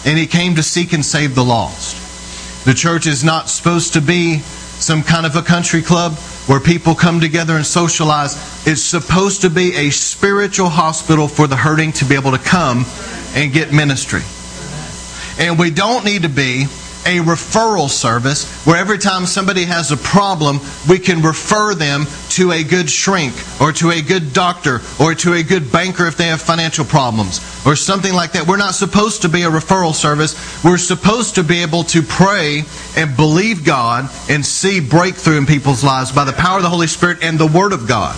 and 0.06 0.18
he 0.18 0.28
came 0.28 0.56
to 0.56 0.64
seek 0.64 0.94
and 0.94 1.06
save 1.06 1.36
the 1.36 1.44
lost. 1.44 2.66
The 2.66 2.74
church 2.74 3.08
is 3.08 3.24
not 3.24 3.50
supposed 3.50 3.94
to 3.94 4.02
be 4.02 4.40
some 4.40 5.04
kind 5.04 5.26
of 5.26 5.36
a 5.36 5.42
country 5.42 5.82
club 5.82 6.14
where 6.48 6.60
people 6.60 6.96
come 6.96 7.20
together 7.20 7.56
and 7.56 7.66
socialize. 7.66 8.36
It's 8.68 8.82
supposed 8.82 9.42
to 9.42 9.50
be 9.50 9.76
a 9.76 9.90
spiritual 9.92 10.70
hospital 10.70 11.28
for 11.28 11.48
the 11.48 11.56
hurting 11.56 11.92
to 11.94 12.06
be 12.06 12.16
able 12.16 12.32
to 12.32 12.40
come 12.40 12.86
and 13.34 13.54
get 13.54 13.72
ministry. 13.72 14.22
And 15.40 15.58
we 15.58 15.72
don't 15.72 16.04
need 16.04 16.24
to 16.24 16.30
be 16.30 16.66
a 17.06 17.18
referral 17.20 17.90
service 17.90 18.66
where 18.66 18.78
every 18.78 18.98
time 18.98 19.26
somebody 19.26 19.66
has 19.66 19.92
a 19.92 19.98
problem, 19.98 20.60
we 20.90 21.00
can 21.00 21.22
refer 21.22 21.74
them 21.74 22.06
to 22.30 22.52
a 22.52 22.64
good 22.64 22.90
shrink 22.90 23.34
or 23.60 23.72
to 23.74 23.92
a 23.92 24.02
good 24.02 24.34
doctor 24.34 24.82
or 25.00 25.16
to 25.16 25.34
a 25.34 25.44
good 25.44 25.72
banker 25.72 26.06
if 26.08 26.18
they 26.18 26.28
have 26.28 26.42
financial 26.42 26.86
problems 26.86 27.40
or 27.66 27.76
something 27.76 28.14
like 28.14 28.34
that. 28.34 28.48
We're 28.48 28.58
not 28.58 28.76
supposed 28.76 29.24
to 29.24 29.30
be 29.30 29.44
a 29.44 29.50
referral 29.50 29.94
service. 29.94 30.64
We're 30.64 30.78
supposed 30.78 31.36
to 31.36 31.44
be 31.44 31.62
able 31.62 31.84
to 31.86 32.02
pray 32.02 32.64
and 32.96 33.16
believe 33.16 33.66
God 33.66 34.10
and 34.30 34.46
see 34.46 34.80
breakthrough 34.80 35.38
in 35.38 35.46
people's 35.46 35.84
lives 35.84 36.12
by 36.12 36.26
the 36.26 36.34
power 36.34 36.58
of 36.58 36.64
the 36.64 36.70
Holy 36.70 36.88
Spirit 36.88 37.24
and 37.24 37.40
the 37.40 37.48
Word 37.48 37.74
of 37.74 37.88
God. 37.88 38.16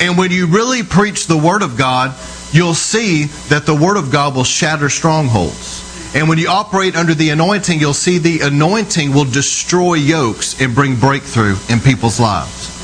And 0.00 0.16
when 0.16 0.30
you 0.30 0.46
really 0.46 0.82
preach 0.82 1.26
the 1.26 1.36
Word 1.36 1.62
of 1.62 1.76
God, 1.76 2.14
you'll 2.52 2.74
see 2.74 3.24
that 3.48 3.66
the 3.66 3.74
Word 3.74 3.96
of 3.96 4.12
God 4.12 4.34
will 4.34 4.44
shatter 4.44 4.88
strongholds. 4.88 5.87
And 6.14 6.28
when 6.28 6.38
you 6.38 6.48
operate 6.48 6.96
under 6.96 7.14
the 7.14 7.30
anointing, 7.30 7.80
you'll 7.80 7.92
see 7.94 8.18
the 8.18 8.40
anointing 8.40 9.12
will 9.12 9.24
destroy 9.24 9.94
yokes 9.94 10.60
and 10.60 10.74
bring 10.74 10.96
breakthrough 10.96 11.56
in 11.68 11.80
people's 11.80 12.18
lives. 12.18 12.76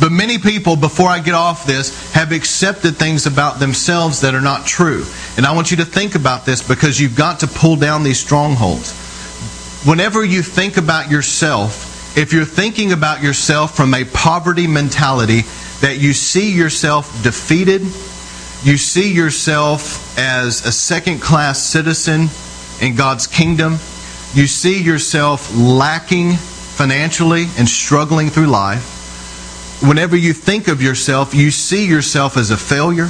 But 0.00 0.12
many 0.12 0.38
people, 0.38 0.76
before 0.76 1.08
I 1.08 1.18
get 1.18 1.34
off 1.34 1.66
this, 1.66 2.12
have 2.12 2.30
accepted 2.30 2.96
things 2.96 3.26
about 3.26 3.58
themselves 3.58 4.20
that 4.20 4.34
are 4.34 4.40
not 4.40 4.66
true. 4.66 5.04
And 5.36 5.44
I 5.44 5.52
want 5.52 5.72
you 5.72 5.78
to 5.78 5.84
think 5.84 6.14
about 6.14 6.46
this 6.46 6.66
because 6.66 7.00
you've 7.00 7.16
got 7.16 7.40
to 7.40 7.48
pull 7.48 7.74
down 7.74 8.04
these 8.04 8.20
strongholds. 8.20 8.92
Whenever 9.84 10.24
you 10.24 10.42
think 10.42 10.76
about 10.76 11.10
yourself, 11.10 12.16
if 12.16 12.32
you're 12.32 12.44
thinking 12.44 12.92
about 12.92 13.22
yourself 13.22 13.76
from 13.76 13.92
a 13.94 14.04
poverty 14.04 14.68
mentality, 14.68 15.42
that 15.80 15.98
you 15.98 16.12
see 16.12 16.52
yourself 16.52 17.22
defeated, 17.22 17.82
you 18.62 18.76
see 18.76 19.12
yourself 19.12 20.18
as 20.18 20.66
a 20.66 20.72
second 20.72 21.20
class 21.20 21.62
citizen 21.62 22.28
in 22.80 22.96
God's 22.96 23.26
kingdom, 23.26 23.72
you 24.34 24.46
see 24.46 24.82
yourself 24.82 25.54
lacking 25.56 26.32
financially 26.32 27.46
and 27.58 27.68
struggling 27.68 28.28
through 28.28 28.46
life 28.46 28.96
whenever 29.80 30.16
you 30.16 30.32
think 30.32 30.68
of 30.68 30.82
yourself, 30.82 31.34
you 31.34 31.50
see 31.50 31.86
yourself 31.86 32.36
as 32.36 32.50
a 32.50 32.56
failure. 32.56 33.08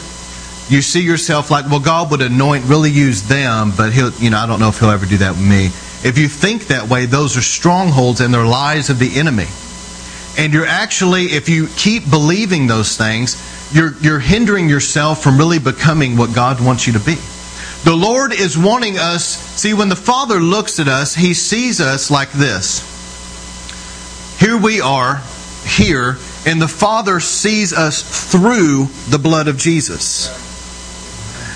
You 0.69 0.83
see 0.83 1.01
yourself 1.01 1.51
like, 1.51 1.67
well, 1.71 1.81
God 1.81 2.11
would 2.11 2.21
anoint, 2.21 2.67
really 2.67 2.91
use 2.91 3.23
them, 3.23 3.73
but 3.77 3.93
he'll, 3.93 4.13
you 4.15 4.31
know, 4.31 4.39
I 4.39 4.47
don't 4.47 4.61
know 4.61 4.69
if 4.69 4.79
he'll 4.79 4.91
ever 4.91 5.07
do 5.07 5.17
that 5.19 5.31
with 5.31 5.49
me. 5.49 5.67
If 6.07 6.19
you 6.19 6.29
think 6.29 6.67
that 6.67 6.89
way, 6.89 7.07
those 7.07 7.37
are 7.37 7.43
strongholds 7.43 8.21
and 8.21 8.33
they're 8.33 8.45
lies 8.45 8.91
of 8.91 8.99
the 8.99 9.19
enemy. 9.19 9.47
And 10.37 10.53
you're 10.53 10.67
actually, 10.67 11.25
if 11.27 11.49
you 11.49 11.69
keep 11.77 12.09
believing 12.09 12.67
those 12.67 12.97
things, 12.97 13.43
you're, 13.73 13.95
you're 13.99 14.19
hindering 14.21 14.69
yourself 14.69 15.23
from 15.23 15.39
really 15.39 15.59
becoming 15.59 16.17
what 16.17 16.35
God 16.35 16.65
wants 16.65 16.87
you 16.87 16.95
to 16.95 17.01
be. 17.01 17.17
The 17.85 17.95
Lord 17.95 18.33
is 18.33 18.59
wanting 18.59 18.99
us, 18.99 19.25
see, 19.25 19.75
when 19.75 19.89
the 19.89 19.97
Father 19.97 20.41
looks 20.41 20.81
at 20.81 20.89
us, 20.89 21.15
He 21.15 21.35
sees 21.35 21.81
us 21.81 22.11
like 22.11 22.31
this. 22.33 22.81
Here 24.41 24.57
we 24.57 24.81
are, 24.81 25.23
here, 25.65 26.17
and 26.47 26.61
the 26.61 26.69
Father 26.69 27.21
sees 27.21 27.73
us 27.73 28.31
through 28.31 28.89
the 29.11 29.19
blood 29.19 29.49
of 29.49 29.59
Jesus. 29.59 30.48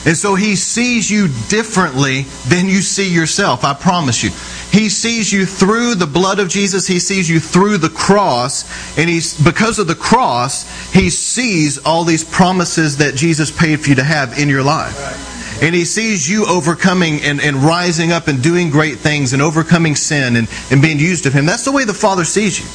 And 0.05 0.17
so 0.17 0.35
he 0.35 0.57
sees 0.57 1.11
you 1.11 1.29
differently 1.49 2.23
than 2.49 2.67
you 2.67 2.81
see 2.81 3.09
yourself, 3.09 3.65
I 3.65 3.73
promise 3.75 4.25
you. 4.25 4.31
He 4.77 4.89
sees 4.89 5.33
you 5.33 5.47
through 5.47 5.95
the 5.95 6.07
blood 6.07 6.41
of 6.41 6.49
Jesus, 6.49 6.87
he 6.87 6.99
sees 6.99 7.29
you 7.29 7.39
through 7.39 7.79
the 7.79 7.91
cross, 7.91 8.65
and 8.99 9.09
he's 9.09 9.41
because 9.41 9.79
of 9.79 9.87
the 9.87 9.95
cross, 9.95 10.65
he 10.93 11.11
sees 11.11 11.79
all 11.79 12.05
these 12.05 12.25
promises 12.25 12.97
that 12.97 13.15
Jesus 13.15 13.57
paid 13.57 13.81
for 13.81 13.91
you 13.91 13.95
to 13.97 14.03
have 14.05 14.39
in 14.39 14.49
your 14.49 14.63
life. 14.63 15.63
And 15.63 15.75
he 15.75 15.85
sees 15.85 16.29
you 16.29 16.47
overcoming 16.47 17.21
and, 17.23 17.41
and 17.41 17.59
rising 17.59 18.11
up 18.11 18.27
and 18.27 18.43
doing 18.43 18.71
great 18.71 18.99
things 18.99 19.33
and 19.33 19.41
overcoming 19.41 19.95
sin 19.95 20.35
and, 20.35 20.49
and 20.73 20.83
being 20.83 20.99
used 20.99 21.27
of 21.27 21.33
him. 21.33 21.47
That's 21.47 21.65
the 21.65 21.71
way 21.71 21.85
the 21.85 21.95
Father 21.95 22.25
sees 22.25 22.59
you. 22.59 22.67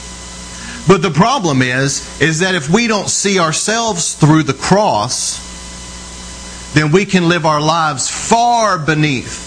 But 0.87 1.01
the 1.01 1.11
problem 1.11 1.61
is, 1.61 2.21
is 2.21 2.39
that 2.39 2.55
if 2.55 2.69
we 2.69 2.87
don't 2.87 3.09
see 3.09 3.39
ourselves 3.39 4.13
through 4.13 4.43
the 4.43 4.53
cross, 4.53 5.46
then 6.73 6.91
we 6.91 7.05
can 7.05 7.27
live 7.29 7.45
our 7.45 7.61
lives 7.61 8.09
far 8.09 8.77
beneath 8.77 9.45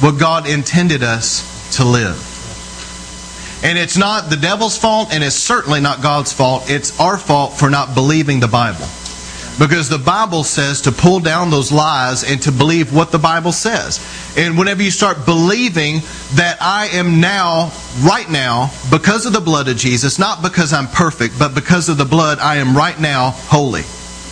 what 0.00 0.18
God 0.18 0.48
intended 0.48 1.02
us 1.02 1.76
to 1.76 1.84
live. 1.84 2.26
And 3.62 3.76
it's 3.76 3.98
not 3.98 4.30
the 4.30 4.36
devil's 4.36 4.78
fault, 4.78 5.12
and 5.12 5.22
it's 5.22 5.36
certainly 5.36 5.80
not 5.80 6.02
God's 6.02 6.32
fault. 6.32 6.70
It's 6.70 6.98
our 6.98 7.18
fault 7.18 7.52
for 7.52 7.68
not 7.68 7.94
believing 7.94 8.40
the 8.40 8.48
Bible. 8.48 8.86
Because 9.58 9.90
the 9.90 9.98
Bible 9.98 10.42
says 10.44 10.80
to 10.82 10.92
pull 10.92 11.20
down 11.20 11.50
those 11.50 11.70
lies 11.70 12.24
and 12.24 12.40
to 12.42 12.52
believe 12.52 12.94
what 12.94 13.12
the 13.12 13.18
Bible 13.18 13.52
says. 13.52 14.00
And 14.38 14.56
whenever 14.56 14.82
you 14.82 14.90
start 14.90 15.26
believing 15.26 15.96
that 16.36 16.56
I 16.62 16.86
am 16.94 17.20
now, 17.20 17.70
right 18.00 18.30
now, 18.30 18.70
because 18.90 19.26
of 19.26 19.34
the 19.34 19.40
blood 19.40 19.68
of 19.68 19.76
Jesus, 19.76 20.18
not 20.18 20.40
because 20.40 20.72
I'm 20.72 20.86
perfect, 20.86 21.38
but 21.38 21.54
because 21.54 21.90
of 21.90 21.98
the 21.98 22.06
blood, 22.06 22.38
I 22.38 22.56
am 22.56 22.74
right 22.74 22.98
now 22.98 23.32
holy. 23.32 23.82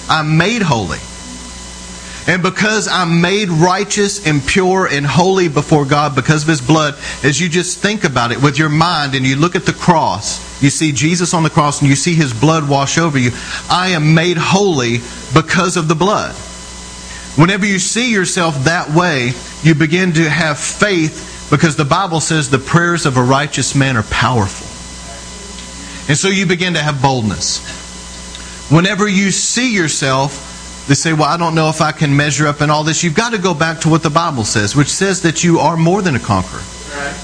I'm 0.08 0.38
made 0.38 0.62
holy. 0.62 1.00
And 2.26 2.42
because 2.42 2.88
I'm 2.88 3.20
made 3.20 3.48
righteous 3.48 4.26
and 4.26 4.44
pure 4.46 4.86
and 4.86 5.06
holy 5.06 5.48
before 5.48 5.84
God 5.84 6.14
because 6.14 6.42
of 6.42 6.48
His 6.48 6.60
blood, 6.60 6.94
as 7.22 7.40
you 7.40 7.48
just 7.48 7.78
think 7.78 8.04
about 8.04 8.32
it 8.32 8.42
with 8.42 8.58
your 8.58 8.68
mind 8.68 9.14
and 9.14 9.24
you 9.24 9.36
look 9.36 9.56
at 9.56 9.64
the 9.64 9.72
cross, 9.72 10.62
you 10.62 10.70
see 10.70 10.92
Jesus 10.92 11.32
on 11.32 11.42
the 11.42 11.50
cross 11.50 11.80
and 11.80 11.88
you 11.88 11.96
see 11.96 12.14
His 12.14 12.32
blood 12.38 12.68
wash 12.68 12.98
over 12.98 13.18
you. 13.18 13.30
I 13.70 13.90
am 13.90 14.14
made 14.14 14.36
holy 14.38 14.98
because 15.32 15.76
of 15.76 15.88
the 15.88 15.94
blood. 15.94 16.34
Whenever 17.36 17.64
you 17.64 17.78
see 17.78 18.12
yourself 18.12 18.64
that 18.64 18.90
way, 18.90 19.32
you 19.62 19.74
begin 19.74 20.12
to 20.14 20.28
have 20.28 20.58
faith 20.58 21.48
because 21.50 21.76
the 21.76 21.84
Bible 21.84 22.20
says 22.20 22.50
the 22.50 22.58
prayers 22.58 23.06
of 23.06 23.16
a 23.16 23.22
righteous 23.22 23.74
man 23.74 23.96
are 23.96 24.02
powerful. 24.04 24.66
And 26.08 26.16
so 26.16 26.28
you 26.28 26.46
begin 26.46 26.74
to 26.74 26.80
have 26.80 27.00
boldness. 27.00 27.60
Whenever 28.70 29.06
you 29.08 29.30
see 29.30 29.74
yourself 29.74 30.47
they 30.88 30.94
say, 30.94 31.12
Well, 31.12 31.24
I 31.24 31.36
don't 31.36 31.54
know 31.54 31.68
if 31.68 31.82
I 31.82 31.92
can 31.92 32.16
measure 32.16 32.46
up 32.46 32.62
in 32.62 32.70
all 32.70 32.82
this. 32.82 33.04
You've 33.04 33.14
got 33.14 33.32
to 33.32 33.38
go 33.38 33.52
back 33.52 33.80
to 33.80 33.90
what 33.90 34.02
the 34.02 34.10
Bible 34.10 34.44
says, 34.44 34.74
which 34.74 34.88
says 34.88 35.22
that 35.22 35.44
you 35.44 35.58
are 35.58 35.76
more 35.76 36.00
than 36.00 36.16
a 36.16 36.18
conqueror, 36.18 36.62
right. 36.96 37.14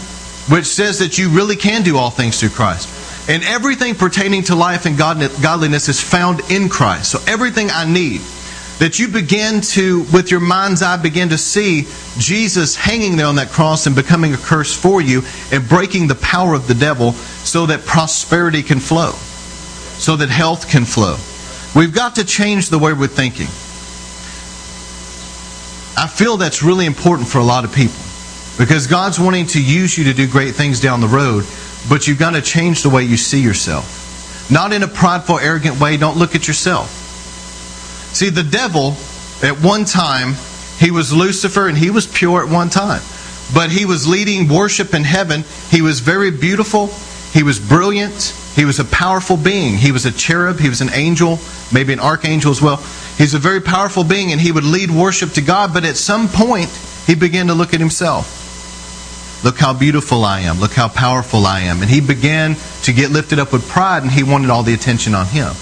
which 0.51 0.67
says 0.67 0.99
that 0.99 1.17
you 1.17 1.31
really 1.31 1.57
can 1.57 1.83
do 1.83 1.97
all 1.97 2.11
things 2.11 2.39
through 2.39 2.51
Christ. 2.51 2.91
And 3.29 3.43
everything 3.43 3.95
pertaining 3.95 4.43
to 4.45 4.55
life 4.55 4.85
and 4.85 4.99
godliness 4.99 5.89
is 5.89 5.99
found 5.99 6.41
in 6.51 6.69
Christ. 6.69 7.11
So 7.11 7.21
everything 7.27 7.71
I 7.71 7.91
need, 7.91 8.21
that 8.81 8.99
you 8.99 9.09
begin 9.09 9.63
to, 9.63 10.03
with 10.13 10.31
your 10.31 10.41
mind's 10.41 10.83
eye, 10.83 10.99
begin 10.99 11.31
to 11.31 11.39
see 11.39 11.87
Jesus 12.19 12.77
hanging 12.77 13.17
there 13.17 13.27
on 13.27 13.37
that 13.37 13.49
cross 13.49 13.87
and 13.87 13.97
becoming 13.97 14.35
a 14.35 14.37
curse 14.37 14.77
for 14.77 15.01
you 15.01 15.23
and 15.51 15.67
breaking 15.67 16.07
the 16.07 16.17
power 16.17 16.53
of 16.53 16.69
the 16.69 16.75
devil 16.75 17.13
so 17.13 17.65
that 17.65 17.87
prosperity 17.87 18.63
can 18.63 18.79
flow, 18.79 19.13
so 19.13 20.17
that 20.17 20.29
health 20.29 20.69
can 20.69 20.85
flow 20.85 21.17
We've 21.75 21.95
got 21.95 22.17
to 22.17 22.25
change 22.25 22.69
the 22.69 22.79
way 22.79 22.93
we're 22.93 23.09
thinking. 23.09 23.49
I 25.97 26.07
feel 26.09 26.37
that's 26.37 26.63
really 26.63 26.87
important 26.87 27.29
for 27.29 27.39
a 27.39 27.45
lot 27.45 27.65
of 27.65 27.73
people 27.73 28.01
because 28.59 28.87
God's 28.87 29.19
wanting 29.19 29.47
to 29.49 29.63
use 29.63 29.97
you 29.99 30.05
to 30.05 30.15
do 30.15 30.29
great 30.29 30.55
things 30.55 30.81
down 30.81 31.01
the 31.01 31.09
road, 31.09 31.45
but 31.89 32.07
you've 32.07 32.19
got 32.19 32.33
to 32.33 32.43
change 32.43 32.83
the 32.83 32.91
way 32.91 33.05
you 33.05 33.17
see 33.17 33.41
yourself. 33.41 34.51
Not 34.51 34.73
in 34.73 34.83
a 34.83 34.89
prideful, 34.89 35.39
arrogant 35.39 35.81
way. 35.81 35.97
Don't 35.97 36.17
look 36.17 36.35
at 36.35 36.47
yourself. 36.47 36.91
See, 38.13 38.29
the 38.29 38.43
devil, 38.43 38.95
at 39.43 39.61
one 39.61 39.85
time, 39.85 40.35
he 40.79 40.91
was 40.91 41.13
Lucifer 41.13 41.69
and 41.69 41.77
he 41.77 41.91
was 41.91 42.07
pure 42.07 42.45
at 42.45 42.49
one 42.49 42.71
time. 42.71 43.03
But 43.53 43.71
he 43.71 43.85
was 43.85 44.07
leading 44.07 44.49
worship 44.49 44.95
in 44.95 45.05
heaven. 45.05 45.45
He 45.71 45.83
was 45.83 46.01
very 46.01 46.31
beautiful. 46.31 46.89
He 47.33 47.43
was 47.43 47.59
brilliant. 47.59 48.33
He 48.55 48.65
was 48.65 48.79
a 48.79 48.85
powerful 48.85 49.37
being. 49.37 49.77
He 49.77 49.91
was 49.91 50.07
a 50.07 50.13
cherub. 50.13 50.61
He 50.61 50.69
was 50.69 50.81
an 50.81 50.91
angel, 50.93 51.39
maybe 51.73 51.93
an 51.93 52.01
archangel 52.01 52.51
as 52.51 52.63
well. 52.63 52.77
He's 53.19 53.35
a 53.35 53.39
very 53.39 53.61
powerful 53.61 54.05
being, 54.05 54.33
and 54.33 54.41
he 54.41 54.53
would 54.53 54.65
lead 54.65 54.91
worship 54.91 55.33
to 55.33 55.41
God. 55.41 55.75
But 55.75 55.85
at 55.85 55.97
some 55.97 56.29
point, 56.29 56.71
he 57.07 57.15
began 57.15 57.49
to 57.49 57.55
look 57.55 57.75
at 57.75 57.81
himself. 57.81 58.43
Look 59.45 59.59
how 59.59 59.75
beautiful 59.75 60.25
I 60.25 60.41
am. 60.41 60.61
Look 60.61 60.73
how 60.73 60.89
powerful 60.89 61.47
I 61.47 61.61
am. 61.63 61.83
And 61.83 61.91
he 61.91 62.01
began 62.01 62.57
to 62.85 62.93
get 62.93 63.11
lifted 63.11 63.39
up 63.39 63.53
with 63.53 63.69
pride, 63.69 64.03
and 64.03 64.11
he 64.11 64.23
wanted 64.23 64.51
all 64.51 64.63
the 64.63 64.73
attention 64.73 65.15
on 65.15 65.27
him. 65.27 65.53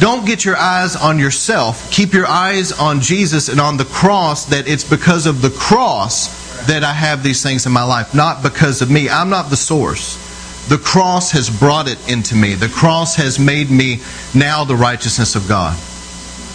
Don't 0.00 0.26
get 0.26 0.44
your 0.44 0.56
eyes 0.56 0.96
on 0.96 1.18
yourself. 1.18 1.90
Keep 1.92 2.12
your 2.12 2.26
eyes 2.26 2.72
on 2.72 3.00
Jesus 3.00 3.48
and 3.48 3.60
on 3.60 3.76
the 3.76 3.84
cross, 3.84 4.46
that 4.46 4.66
it's 4.66 4.88
because 4.88 5.26
of 5.26 5.42
the 5.42 5.50
cross 5.50 6.66
that 6.66 6.82
I 6.82 6.92
have 6.92 7.22
these 7.22 7.42
things 7.42 7.66
in 7.66 7.72
my 7.72 7.84
life, 7.84 8.14
not 8.14 8.42
because 8.42 8.82
of 8.82 8.90
me. 8.90 9.08
I'm 9.08 9.30
not 9.30 9.48
the 9.48 9.56
source. 9.56 10.31
The 10.68 10.78
cross 10.78 11.32
has 11.32 11.50
brought 11.50 11.88
it 11.88 11.98
into 12.10 12.34
me. 12.34 12.54
The 12.54 12.68
cross 12.68 13.16
has 13.16 13.38
made 13.38 13.70
me 13.70 14.00
now 14.34 14.64
the 14.64 14.76
righteousness 14.76 15.34
of 15.34 15.48
God. 15.48 15.76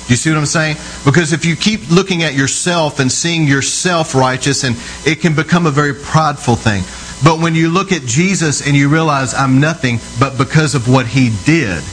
Do 0.07 0.13
you 0.13 0.17
see 0.17 0.29
what 0.29 0.39
I'm 0.39 0.45
saying? 0.45 0.77
Because 1.03 1.33
if 1.33 1.43
you 1.43 1.57
keep 1.57 1.91
looking 1.91 2.23
at 2.23 2.33
yourself 2.33 2.99
and 2.99 3.11
seeing 3.11 3.43
yourself 3.43 4.15
righteous, 4.15 4.63
and 4.63 4.77
it 5.05 5.19
can 5.19 5.35
become 5.35 5.65
a 5.65 5.71
very 5.71 5.93
prideful 5.93 6.55
thing. 6.55 6.83
But 7.23 7.41
when 7.41 7.55
you 7.55 7.69
look 7.69 7.91
at 7.91 8.03
Jesus 8.03 8.65
and 8.65 8.75
you 8.75 8.87
realize 8.87 9.33
I'm 9.33 9.59
nothing 9.59 9.99
but 10.19 10.37
because 10.37 10.75
of 10.75 10.87
what 10.87 11.07
he 11.07 11.35
did, 11.45 11.83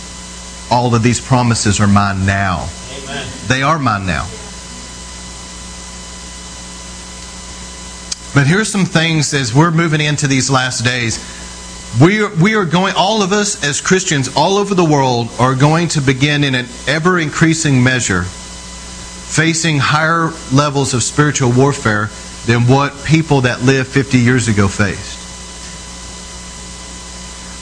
all 0.71 0.95
of 0.95 1.03
these 1.03 1.21
promises 1.21 1.81
are 1.81 1.89
mine 1.89 2.25
now. 2.25 2.69
Amen. 2.93 3.27
They 3.49 3.63
are 3.63 3.79
mine 3.79 4.07
now. 4.07 4.29
But 8.35 8.47
here's 8.47 8.71
some 8.71 8.85
things 8.85 9.33
as 9.35 9.55
we're 9.55 9.71
moving 9.71 10.01
into 10.01 10.27
these 10.27 10.51
last 10.51 10.85
days 10.85 11.19
We 12.03 12.23
are, 12.23 12.35
we 12.43 12.57
are 12.57 12.65
going, 12.65 12.95
all 12.97 13.23
of 13.23 13.33
us 13.33 13.63
as 13.63 13.81
Christians 13.81 14.37
all 14.37 14.57
over 14.57 14.75
the 14.75 14.85
world 14.85 15.29
are 15.39 15.55
going 15.55 15.89
to 15.89 16.01
begin 16.01 16.43
in 16.43 16.55
an 16.57 16.67
ever 16.89 17.21
increasing 17.21 17.83
measure 17.83 18.25
facing 19.35 19.79
higher 19.79 20.31
levels 20.53 20.95
of 20.95 21.03
spiritual 21.03 21.51
warfare 21.51 22.09
than 22.47 22.69
what 22.69 23.05
people 23.05 23.41
that 23.41 23.63
lived 23.63 23.89
50 23.89 24.19
years 24.19 24.47
ago 24.47 24.69
faced. 24.69 25.19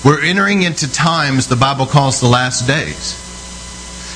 We're 0.05 0.23
entering 0.23 0.62
into 0.62 0.93
times 0.93 1.47
the 1.47 1.57
Bible 1.57 1.87
calls 1.87 2.21
the 2.21 2.27
last 2.27 2.67
days. 2.67 3.22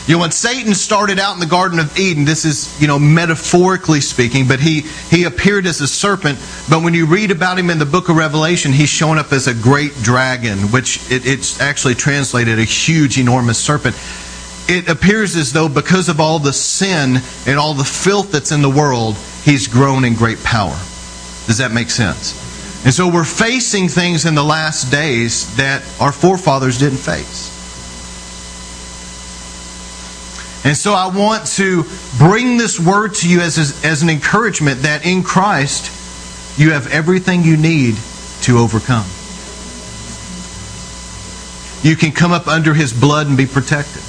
You 0.07 0.15
know, 0.15 0.21
when 0.21 0.31
Satan 0.31 0.73
started 0.75 1.19
out 1.19 1.35
in 1.35 1.41
the 1.41 1.47
Garden 1.47 1.81
of 1.81 1.99
Eden, 1.99 2.25
this 2.25 2.45
is, 2.45 2.81
you 2.81 2.87
know, 2.87 2.97
metaphorically 2.97 4.01
speaking, 4.01 4.47
but 4.47 4.61
he, 4.61 4.83
he 5.11 5.25
appeared 5.25 5.67
as 5.67 5.81
a 5.81 5.89
serpent. 5.89 6.39
But 6.71 6.85
when 6.85 6.95
you 6.95 7.07
read 7.07 7.33
about 7.33 7.59
him 7.59 7.71
in 7.71 7.81
the 7.81 7.87
book 7.87 8.09
of 8.09 8.15
Revelation, 8.15 8.71
he's 8.71 8.89
shown 8.89 9.19
up 9.19 9.33
as 9.33 9.49
a 9.49 9.55
great 9.55 9.93
dragon, 10.03 10.59
which 10.71 11.11
it, 11.11 11.27
it's 11.27 11.61
actually 11.61 11.97
translated 11.97 12.61
a 12.61 12.65
huge, 12.65 13.19
enormous 13.19 13.59
serpent. 13.59 13.97
It 14.69 14.89
appears 14.89 15.35
as 15.35 15.53
though 15.53 15.69
because 15.69 16.09
of 16.09 16.21
all 16.21 16.39
the 16.39 16.53
sin 16.53 17.17
and 17.45 17.59
all 17.59 17.75
the 17.75 17.85
filth 17.85 18.31
that's 18.31 18.53
in 18.53 18.63
the 18.63 18.71
world, 18.71 19.17
he's 19.43 19.67
grown 19.67 20.05
in 20.05 20.15
great 20.15 20.43
power. 20.45 20.79
Does 21.47 21.59
that 21.59 21.73
make 21.73 21.91
sense? 21.91 22.45
And 22.85 22.95
so 22.95 23.09
we're 23.13 23.25
facing 23.25 23.89
things 23.89 24.25
in 24.25 24.37
the 24.37 24.45
last 24.45 24.93
days 24.93 25.57
that 25.57 25.83
our 26.01 26.13
forefathers 26.13 26.79
didn't 26.79 26.99
face. 26.99 27.56
And 30.67 30.77
so 30.77 30.95
I 30.95 31.07
want 31.07 31.47
to 31.59 31.85
bring 32.19 32.57
this 32.57 32.81
word 32.81 33.15
to 33.17 33.31
you 33.31 33.41
as, 33.41 33.57
as 33.85 34.03
an 34.03 34.11
encouragement 34.11 34.83
that 34.83 35.07
in 35.07 35.23
Christ 35.23 35.93
you 36.59 36.73
have 36.73 36.93
everything 36.93 37.45
you 37.45 37.57
need 37.57 37.95
to 38.43 38.59
overcome. 38.59 39.07
You 41.89 41.95
can 41.95 42.11
come 42.11 42.33
up 42.33 42.49
under 42.49 42.75
his 42.75 42.93
blood 42.93 43.29
and 43.29 43.37
be 43.37 43.47
protected. 43.47 44.03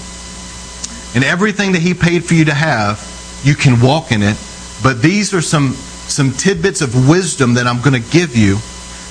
And 1.14 1.24
everything 1.24 1.74
that 1.74 1.84
he 1.84 1.94
paid 1.94 2.26
for 2.26 2.34
you 2.34 2.46
to 2.46 2.56
have, 2.56 3.06
you 3.44 3.54
can 3.54 3.80
walk 3.80 4.12
in 4.12 4.24
it. 4.24 4.36
But 4.82 5.04
these 5.04 5.36
are 5.36 5.44
some, 5.44 5.74
some 5.74 6.32
tidbits 6.32 6.82
of 6.82 7.08
wisdom 7.08 7.54
that 7.54 7.68
I'm 7.68 7.84
going 7.84 8.02
to 8.02 8.10
give 8.10 8.36
you 8.36 8.58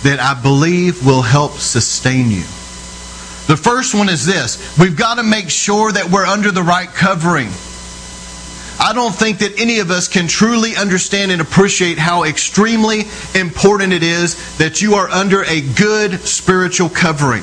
that 0.02 0.18
I 0.18 0.34
believe 0.42 1.06
will 1.06 1.22
help 1.22 1.52
sustain 1.52 2.28
you. 2.32 2.42
The 3.46 3.56
first 3.56 3.94
one 3.94 4.08
is 4.08 4.26
this 4.26 4.76
we've 4.78 4.96
got 4.96 5.16
to 5.16 5.22
make 5.22 5.50
sure 5.50 5.92
that 5.92 6.10
we're 6.10 6.26
under 6.26 6.50
the 6.50 6.62
right 6.62 6.88
covering. 6.88 7.48
I 8.78 8.92
don't 8.92 9.14
think 9.14 9.38
that 9.38 9.58
any 9.58 9.78
of 9.78 9.90
us 9.90 10.06
can 10.08 10.28
truly 10.28 10.76
understand 10.76 11.32
and 11.32 11.40
appreciate 11.40 11.96
how 11.96 12.24
extremely 12.24 13.04
important 13.34 13.92
it 13.92 14.02
is 14.02 14.58
that 14.58 14.82
you 14.82 14.94
are 14.96 15.08
under 15.08 15.44
a 15.44 15.62
good 15.62 16.20
spiritual 16.20 16.90
covering. 16.90 17.42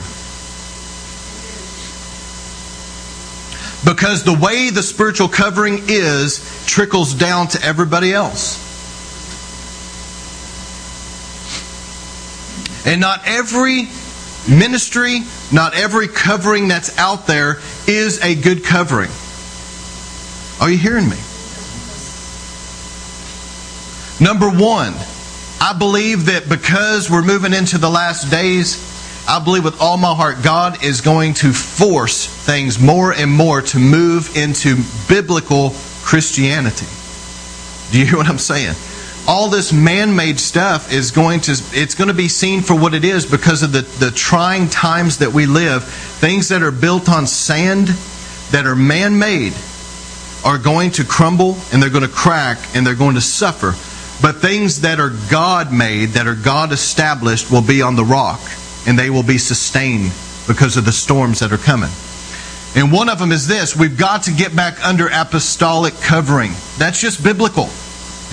Because 3.83 4.23
the 4.23 4.37
way 4.39 4.69
the 4.69 4.83
spiritual 4.83 5.27
covering 5.27 5.79
is 5.87 6.65
trickles 6.67 7.13
down 7.13 7.47
to 7.49 7.65
everybody 7.65 8.13
else. 8.13 8.59
And 12.85 13.01
not 13.01 13.21
every 13.25 13.87
Ministry, 14.47 15.21
not 15.53 15.75
every 15.75 16.07
covering 16.07 16.67
that's 16.67 16.97
out 16.97 17.27
there 17.27 17.59
is 17.87 18.21
a 18.23 18.35
good 18.35 18.63
covering. 18.63 19.11
Are 20.59 20.69
you 20.69 20.77
hearing 20.77 21.09
me? 21.09 21.17
Number 24.19 24.49
one, 24.49 24.93
I 25.61 25.75
believe 25.77 26.25
that 26.25 26.49
because 26.49 27.09
we're 27.09 27.23
moving 27.23 27.53
into 27.53 27.77
the 27.77 27.89
last 27.89 28.31
days, 28.31 28.91
I 29.27 29.43
believe 29.43 29.63
with 29.63 29.79
all 29.81 29.97
my 29.97 30.13
heart, 30.13 30.43
God 30.43 30.83
is 30.83 31.01
going 31.01 31.35
to 31.35 31.53
force 31.53 32.25
things 32.25 32.79
more 32.79 33.13
and 33.13 33.31
more 33.31 33.61
to 33.61 33.79
move 33.79 34.35
into 34.35 34.77
biblical 35.07 35.73
Christianity. 36.01 36.87
Do 37.91 37.99
you 37.99 38.05
hear 38.05 38.17
what 38.17 38.27
I'm 38.27 38.37
saying? 38.37 38.75
All 39.27 39.49
this 39.49 39.71
man-made 39.71 40.39
stuff 40.39 40.91
is 40.91 41.11
going 41.11 41.39
to 41.41 41.51
it's 41.71 41.95
going 41.95 42.09
to 42.09 42.13
be 42.13 42.27
seen 42.27 42.61
for 42.61 42.75
what 42.75 42.93
it 42.93 43.05
is 43.05 43.25
because 43.25 43.63
of 43.63 43.71
the, 43.71 43.81
the 44.03 44.11
trying 44.11 44.67
times 44.67 45.19
that 45.19 45.31
we 45.31 45.45
live. 45.45 45.83
Things 45.83 46.49
that 46.49 46.61
are 46.61 46.71
built 46.71 47.09
on 47.09 47.25
sand 47.25 47.87
that 48.51 48.65
are 48.65 48.75
man-made 48.75 49.53
are 50.45 50.57
going 50.57 50.91
to 50.91 51.05
crumble 51.05 51.55
and 51.71 51.81
they're 51.81 51.89
going 51.89 52.03
to 52.03 52.13
crack 52.13 52.57
and 52.75 52.85
they're 52.85 52.95
going 52.95 53.15
to 53.15 53.21
suffer. 53.21 53.71
But 54.21 54.41
things 54.41 54.81
that 54.81 54.99
are 54.99 55.11
god-made 55.31 56.09
that 56.09 56.27
are 56.27 56.35
god 56.35 56.73
established 56.73 57.49
will 57.49 57.61
be 57.61 57.81
on 57.81 57.95
the 57.95 58.03
rock 58.03 58.41
and 58.85 58.99
they 58.99 59.09
will 59.09 59.23
be 59.23 59.37
sustained 59.37 60.11
because 60.47 60.75
of 60.75 60.83
the 60.83 60.91
storms 60.91 61.39
that 61.39 61.53
are 61.53 61.57
coming. 61.57 61.89
And 62.75 62.91
one 62.91 63.07
of 63.07 63.19
them 63.19 63.31
is 63.31 63.47
this. 63.47 63.75
We've 63.75 63.97
got 63.97 64.23
to 64.23 64.31
get 64.33 64.53
back 64.53 64.83
under 64.85 65.07
apostolic 65.07 65.93
covering. 66.01 66.51
That's 66.77 66.99
just 66.99 67.23
biblical 67.23 67.69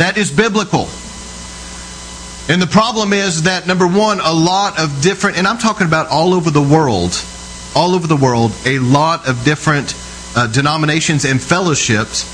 that 0.00 0.16
is 0.16 0.30
biblical. 0.30 0.88
And 2.48 2.60
the 2.60 2.66
problem 2.66 3.12
is 3.12 3.42
that, 3.42 3.66
number 3.66 3.86
one, 3.86 4.18
a 4.20 4.32
lot 4.32 4.80
of 4.80 5.02
different, 5.02 5.36
and 5.36 5.46
I'm 5.46 5.58
talking 5.58 5.86
about 5.86 6.08
all 6.08 6.32
over 6.32 6.50
the 6.50 6.62
world, 6.62 7.22
all 7.76 7.94
over 7.94 8.06
the 8.06 8.16
world, 8.16 8.50
a 8.64 8.78
lot 8.78 9.28
of 9.28 9.44
different 9.44 9.94
uh, 10.34 10.46
denominations 10.46 11.26
and 11.26 11.40
fellowships. 11.40 12.24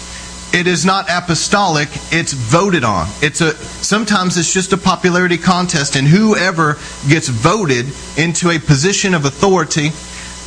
It 0.55 0.69
is 0.69 0.87
not 0.87 1.07
apostolic, 1.11 1.89
it's 2.13 2.33
voted 2.33 2.85
on. 2.85 3.09
It's 3.21 3.41
a 3.41 3.53
sometimes 3.83 4.39
it's 4.39 4.55
just 4.55 4.73
a 4.73 4.79
popularity 4.79 5.37
contest, 5.37 5.97
and 5.97 6.07
whoever 6.07 6.75
gets 7.09 7.29
voted 7.29 7.87
into 8.17 8.51
a 8.51 8.61
position 8.61 9.13
of 9.13 9.25
authority, 9.25 9.91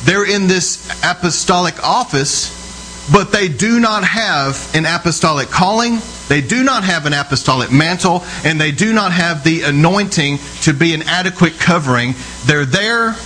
they're 0.04 0.28
in 0.28 0.48
this 0.48 0.88
apostolic 1.04 1.84
office 1.84 2.59
but 3.12 3.32
they 3.32 3.48
do 3.48 3.80
not 3.80 4.04
have 4.04 4.74
an 4.74 4.86
apostolic 4.86 5.48
calling, 5.48 5.98
they 6.28 6.40
do 6.40 6.62
not 6.62 6.84
have 6.84 7.06
an 7.06 7.12
apostolic 7.12 7.72
mantle, 7.72 8.22
and 8.44 8.60
they 8.60 8.70
do 8.70 8.92
not 8.92 9.12
have 9.12 9.42
the 9.42 9.62
anointing 9.62 10.38
to 10.62 10.72
be 10.72 10.94
an 10.94 11.02
adequate 11.02 11.58
covering. 11.58 12.14
They're 12.44 12.64
there 12.64 13.16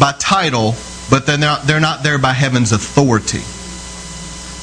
by 0.00 0.12
title, 0.18 0.74
but 1.08 1.26
they're 1.26 1.38
not, 1.38 1.66
they're 1.66 1.80
not 1.80 2.02
there 2.02 2.18
by 2.18 2.32
heaven's 2.32 2.72
authority. 2.72 3.42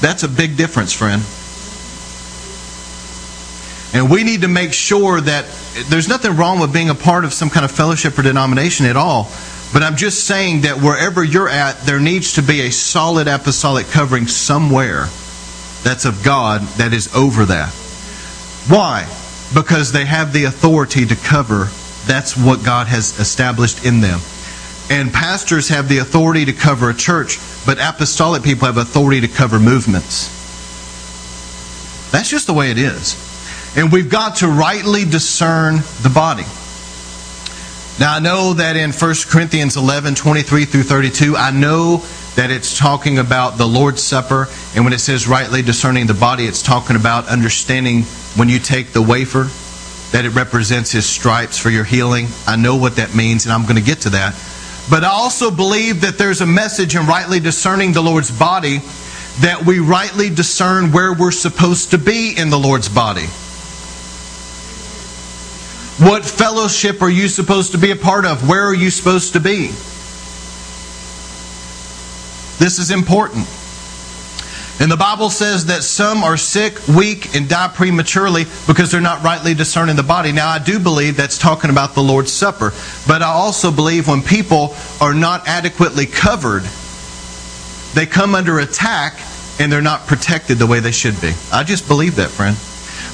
That's 0.06 0.24
a 0.24 0.28
big 0.28 0.58
difference, 0.58 0.92
friend. 0.92 1.24
And 3.94 4.12
we 4.12 4.26
need 4.26 4.42
to 4.42 4.50
make 4.50 4.74
sure 4.74 5.22
that 5.22 5.46
there's 5.88 6.10
nothing 6.10 6.36
wrong 6.36 6.60
with 6.60 6.74
being 6.74 6.90
a 6.90 6.96
part 6.96 7.24
of 7.24 7.34
some 7.34 7.50
kind 7.50 7.64
of 7.64 7.72
fellowship 7.72 8.20
or 8.20 8.24
denomination 8.24 8.86
at 8.86 8.98
all. 8.98 9.32
But 9.74 9.84
I'm 9.84 9.96
just 9.96 10.26
saying 10.26 10.62
that 10.62 10.82
wherever 10.82 11.24
you're 11.24 11.50
at, 11.50 11.82
there 11.82 12.00
needs 12.00 12.34
to 12.34 12.42
be 12.42 12.62
a 12.62 12.72
solid 12.72 13.28
apostolic 13.28 13.88
covering 13.88 14.28
somewhere 14.28 15.08
that's 15.84 16.06
of 16.06 16.24
God 16.24 16.62
that 16.78 16.94
is 16.94 17.14
over 17.14 17.46
that. 17.46 17.74
Why? 18.68 19.06
Because 19.54 19.92
they 19.92 20.06
have 20.06 20.34
the 20.34 20.46
authority 20.46 21.06
to 21.06 21.16
cover. 21.16 21.70
That's 22.06 22.36
what 22.36 22.64
God 22.64 22.88
has 22.88 23.20
established 23.20 23.86
in 23.86 24.02
them. 24.02 24.20
And 24.90 25.12
pastors 25.12 25.70
have 25.70 25.90
the 25.90 26.00
authority 26.00 26.46
to 26.46 26.54
cover 26.54 26.90
a 26.90 26.94
church, 26.94 27.38
but 27.66 27.78
apostolic 27.80 28.44
people 28.44 28.68
have 28.68 28.78
authority 28.78 29.22
to 29.22 29.28
cover 29.28 29.60
movements. 29.60 30.30
That's 32.12 32.30
just 32.30 32.48
the 32.48 32.54
way 32.54 32.72
it 32.72 32.78
is. 32.78 33.16
And 33.76 33.92
we've 33.92 34.10
got 34.10 34.38
to 34.38 34.48
rightly 34.48 35.06
discern 35.06 35.76
the 36.02 36.12
body. 36.14 36.46
Now, 37.98 38.14
I 38.14 38.20
know 38.20 38.54
that 38.54 38.76
in 38.76 38.92
1 38.92 39.16
Corinthians 39.30 39.78
11 39.78 40.16
23 40.16 40.66
through 40.66 40.84
32, 40.84 41.38
I 41.38 41.52
know 41.52 42.04
that 42.36 42.52
it's 42.52 42.78
talking 42.78 43.20
about 43.20 43.58
the 43.58 43.66
Lord's 43.66 44.04
Supper. 44.04 44.50
And 44.76 44.84
when 44.84 44.92
it 44.92 45.00
says 45.00 45.30
rightly 45.30 45.62
discerning 45.62 46.06
the 46.06 46.14
body, 46.14 46.44
it's 46.44 46.62
talking 46.62 46.98
about 46.98 47.30
understanding 47.30 48.04
when 48.36 48.50
you 48.50 48.60
take 48.60 48.92
the 48.92 49.02
wafer 49.02 49.48
that 50.12 50.26
it 50.26 50.36
represents 50.36 50.92
his 50.92 51.06
stripes 51.06 51.58
for 51.58 51.70
your 51.70 51.86
healing. 51.86 52.28
I 52.46 52.58
know 52.58 52.76
what 52.76 52.98
that 52.98 53.16
means, 53.16 53.46
and 53.46 53.54
I'm 53.54 53.64
going 53.64 53.78
to 53.78 53.82
get 53.82 54.02
to 54.02 54.10
that. 54.10 54.36
But 54.90 55.06
I 55.06 55.10
also 55.10 55.50
believe 55.50 56.02
that 56.02 56.18
there's 56.18 56.42
a 56.42 56.46
message 56.46 56.96
in 56.96 57.08
rightly 57.08 57.40
discerning 57.40 57.94
the 57.94 58.02
Lord's 58.02 58.38
body 58.38 58.80
that 59.40 59.64
we 59.66 59.80
rightly 59.80 60.30
discern 60.30 60.92
where 60.92 61.14
we're 61.14 61.32
supposed 61.32 61.92
to 61.92 61.98
be 61.98 62.34
in 62.38 62.50
the 62.50 62.60
Lord's 62.60 62.90
body. 62.90 63.28
What 65.98 66.26
fellowship 66.26 67.02
are 67.02 67.10
you 67.10 67.30
supposed 67.30 67.72
to 67.72 67.78
be 67.78 67.92
a 67.92 67.96
part 67.96 68.26
of? 68.26 68.50
Where 68.50 68.66
are 68.66 68.76
you 68.76 68.90
supposed 68.90 69.34
to 69.34 69.40
be? 69.40 69.68
This 72.58 72.80
is 72.80 72.92
important. 72.92 73.48
And 74.78 74.92
the 74.92 74.98
Bible 74.98 75.30
says 75.30 75.68
that 75.68 75.84
some 75.84 76.22
are 76.24 76.36
sick, 76.36 76.86
weak, 76.90 77.34
and 77.34 77.48
die 77.48 77.70
prematurely 77.70 78.44
because 78.68 78.92
they're 78.92 79.00
not 79.00 79.24
rightly 79.24 79.54
discerning 79.54 79.96
the 79.96 80.04
body. 80.04 80.34
Now, 80.34 80.50
I 80.50 80.60
do 80.60 80.80
believe 80.80 81.16
that's 81.16 81.38
talking 81.38 81.70
about 81.70 81.96
the 81.96 82.04
Lord's 82.04 82.34
Supper. 82.34 82.74
But 83.08 83.22
I 83.22 83.28
also 83.28 83.72
believe 83.72 84.10
when 84.10 84.22
people 84.22 84.76
are 85.00 85.14
not 85.14 85.48
adequately 85.48 86.06
covered, 86.06 86.64
they 87.94 88.06
come 88.06 88.36
under 88.36 88.60
attack 88.60 89.18
and 89.60 89.72
they're 89.72 89.82
not 89.82 90.08
protected 90.08 90.58
the 90.58 90.68
way 90.68 90.82
they 90.82 90.92
should 90.92 91.22
be. 91.22 91.32
I 91.54 91.64
just 91.64 91.88
believe 91.88 92.18
that, 92.18 92.30
friend. 92.32 92.58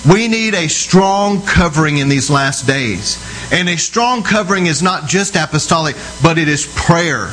We 0.09 0.27
need 0.27 0.55
a 0.55 0.67
strong 0.67 1.43
covering 1.43 1.97
in 1.97 2.09
these 2.09 2.29
last 2.29 2.65
days. 2.65 3.23
And 3.51 3.69
a 3.69 3.77
strong 3.77 4.23
covering 4.23 4.65
is 4.65 4.81
not 4.81 5.07
just 5.07 5.35
apostolic, 5.35 5.95
but 6.23 6.39
it 6.39 6.47
is 6.47 6.65
prayer. 6.75 7.29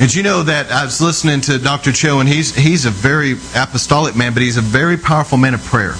And 0.00 0.14
you 0.14 0.22
know 0.22 0.44
that 0.44 0.70
I 0.70 0.84
was 0.84 1.00
listening 1.00 1.40
to 1.42 1.58
Dr. 1.58 1.92
Cho, 1.92 2.20
and 2.20 2.28
he's, 2.28 2.54
he's 2.54 2.86
a 2.86 2.90
very 2.90 3.32
apostolic 3.54 4.16
man, 4.16 4.32
but 4.32 4.42
he's 4.42 4.56
a 4.56 4.62
very 4.62 4.96
powerful 4.96 5.36
man 5.36 5.52
of 5.52 5.62
prayer. 5.64 5.94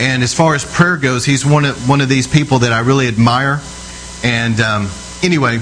And 0.00 0.22
as 0.22 0.32
far 0.32 0.54
as 0.54 0.64
prayer 0.64 0.96
goes, 0.96 1.26
he's 1.26 1.44
one 1.44 1.64
of, 1.66 1.88
one 1.88 2.00
of 2.00 2.08
these 2.08 2.26
people 2.26 2.60
that 2.60 2.72
I 2.72 2.80
really 2.80 3.06
admire. 3.06 3.60
And 4.22 4.58
um, 4.60 4.88
anyway, 5.22 5.58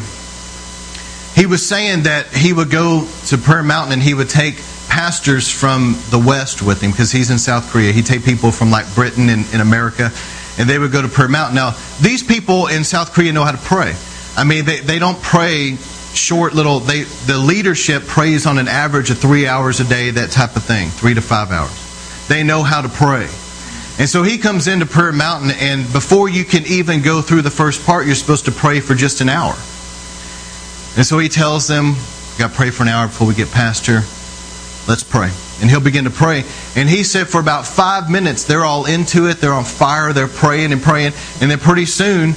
he 1.35 1.47
was 1.47 1.67
saying 1.67 2.05
that 2.05 2.27
he 2.29 2.53
would 2.53 2.71
go 2.71 3.09
to 3.27 3.39
Prayer 3.39 3.63
Mountain 3.65 3.95
and 3.95 4.03
he 4.03 4.15
would 4.15 4.29
take 4.29 4.63
pastors 4.89 5.51
from 5.51 5.97
the 6.11 6.19
West 6.19 6.63
with 6.63 6.81
him 6.81 6.91
because 6.91 7.13
he's 7.13 7.31
in 7.31 7.39
South 7.39 7.71
Korea. 7.71 7.93
He'd 7.93 8.07
take 8.07 8.25
people 8.25 8.51
from 8.51 8.71
like 8.71 8.93
Britain 8.95 9.29
and 9.29 9.63
America, 9.63 10.11
and 10.59 10.69
they 10.69 10.79
would 10.79 10.93
go 10.93 11.03
to 11.03 11.09
Prayer 11.09 11.29
Mountain. 11.29 11.55
Now, 11.55 11.77
these 12.01 12.23
people 12.23 12.67
in 12.67 12.85
South 12.85 13.13
Korea 13.13 13.33
know 13.33 13.45
how 13.45 13.53
to 13.53 13.59
pray. 13.59 13.95
I 14.37 14.45
mean, 14.45 14.65
they, 14.65 14.81
they 14.81 14.99
don't 14.99 15.21
pray 15.21 15.77
short 16.15 16.55
little 16.55 16.81
they 16.81 17.03
the 17.03 17.39
leadership 17.39 18.03
prays 18.05 18.47
on 18.47 18.59
an 18.59 18.67
average 18.67 19.11
of 19.11 19.19
three 19.19 19.47
hours 19.47 19.81
a 19.81 19.85
day 19.85 20.11
that 20.11 20.31
type 20.31 20.57
of 20.57 20.65
thing 20.65 20.89
three 20.89 21.15
to 21.15 21.21
five 21.21 21.51
hours 21.51 22.27
they 22.29 22.43
know 22.43 22.63
how 22.63 22.81
to 22.81 22.89
pray 22.89 23.29
and 23.99 24.09
so 24.09 24.23
he 24.23 24.39
comes 24.39 24.69
into 24.69 24.87
prayer 24.87 25.13
mountain 25.13 25.51
and 25.61 25.91
before 25.93 26.29
you 26.29 26.45
can 26.45 26.65
even 26.67 27.03
go 27.03 27.21
through 27.21 27.43
the 27.43 27.51
first 27.51 27.85
part 27.85 28.07
you're 28.07 28.15
supposed 28.15 28.47
to 28.47 28.51
pray 28.51 28.81
for 28.81 28.95
just 28.95 29.21
an 29.21 29.29
hour 29.29 29.53
and 30.97 31.05
so 31.05 31.19
he 31.19 31.29
tells 31.29 31.69
them 31.69 31.95
got 32.39 32.51
to 32.51 32.57
pray 32.57 32.71
for 32.71 32.85
an 32.85 32.89
hour 32.89 33.07
before 33.07 33.29
we 33.29 33.35
get 33.35 33.51
past 33.51 33.87
here 33.87 34.03
let's 34.89 35.05
pray 35.05 35.31
and 35.61 35.71
he'll 35.71 35.81
begin 35.81 36.05
to 36.05 36.11
pray 36.11 36.43
and 36.75 36.89
he 36.89 37.05
said 37.05 37.29
for 37.29 37.41
about 37.41 37.67
five 37.67 38.11
minutes 38.11 38.45
they're 38.45 38.65
all 38.65 38.87
into 38.87 39.29
it 39.29 39.37
they're 39.37 39.53
on 39.53 39.65
fire 39.65 40.13
they're 40.13 40.27
praying 40.27 40.73
and 40.73 40.83
praying 40.83 41.13
and 41.41 41.51
then 41.51 41.59
pretty 41.59 41.85
soon 41.85 42.35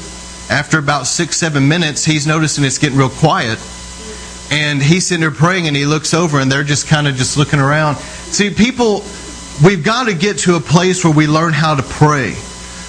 after 0.51 0.77
about 0.77 1.07
six, 1.07 1.37
seven 1.37 1.69
minutes, 1.69 2.03
he's 2.03 2.27
noticing 2.27 2.65
it's 2.65 2.77
getting 2.77 2.97
real 2.97 3.09
quiet. 3.09 3.57
And 4.51 4.83
he's 4.83 5.07
sitting 5.07 5.21
there 5.21 5.31
praying 5.31 5.67
and 5.67 5.75
he 5.75 5.85
looks 5.85 6.13
over 6.13 6.39
and 6.39 6.51
they're 6.51 6.65
just 6.65 6.87
kind 6.87 7.07
of 7.07 7.15
just 7.15 7.37
looking 7.37 7.61
around. 7.61 7.95
See, 7.97 8.49
people, 8.49 9.01
we've 9.63 9.83
got 9.83 10.07
to 10.07 10.13
get 10.13 10.39
to 10.39 10.55
a 10.55 10.59
place 10.59 11.05
where 11.05 11.13
we 11.13 11.25
learn 11.25 11.53
how 11.53 11.75
to 11.75 11.83
pray. 11.83 12.31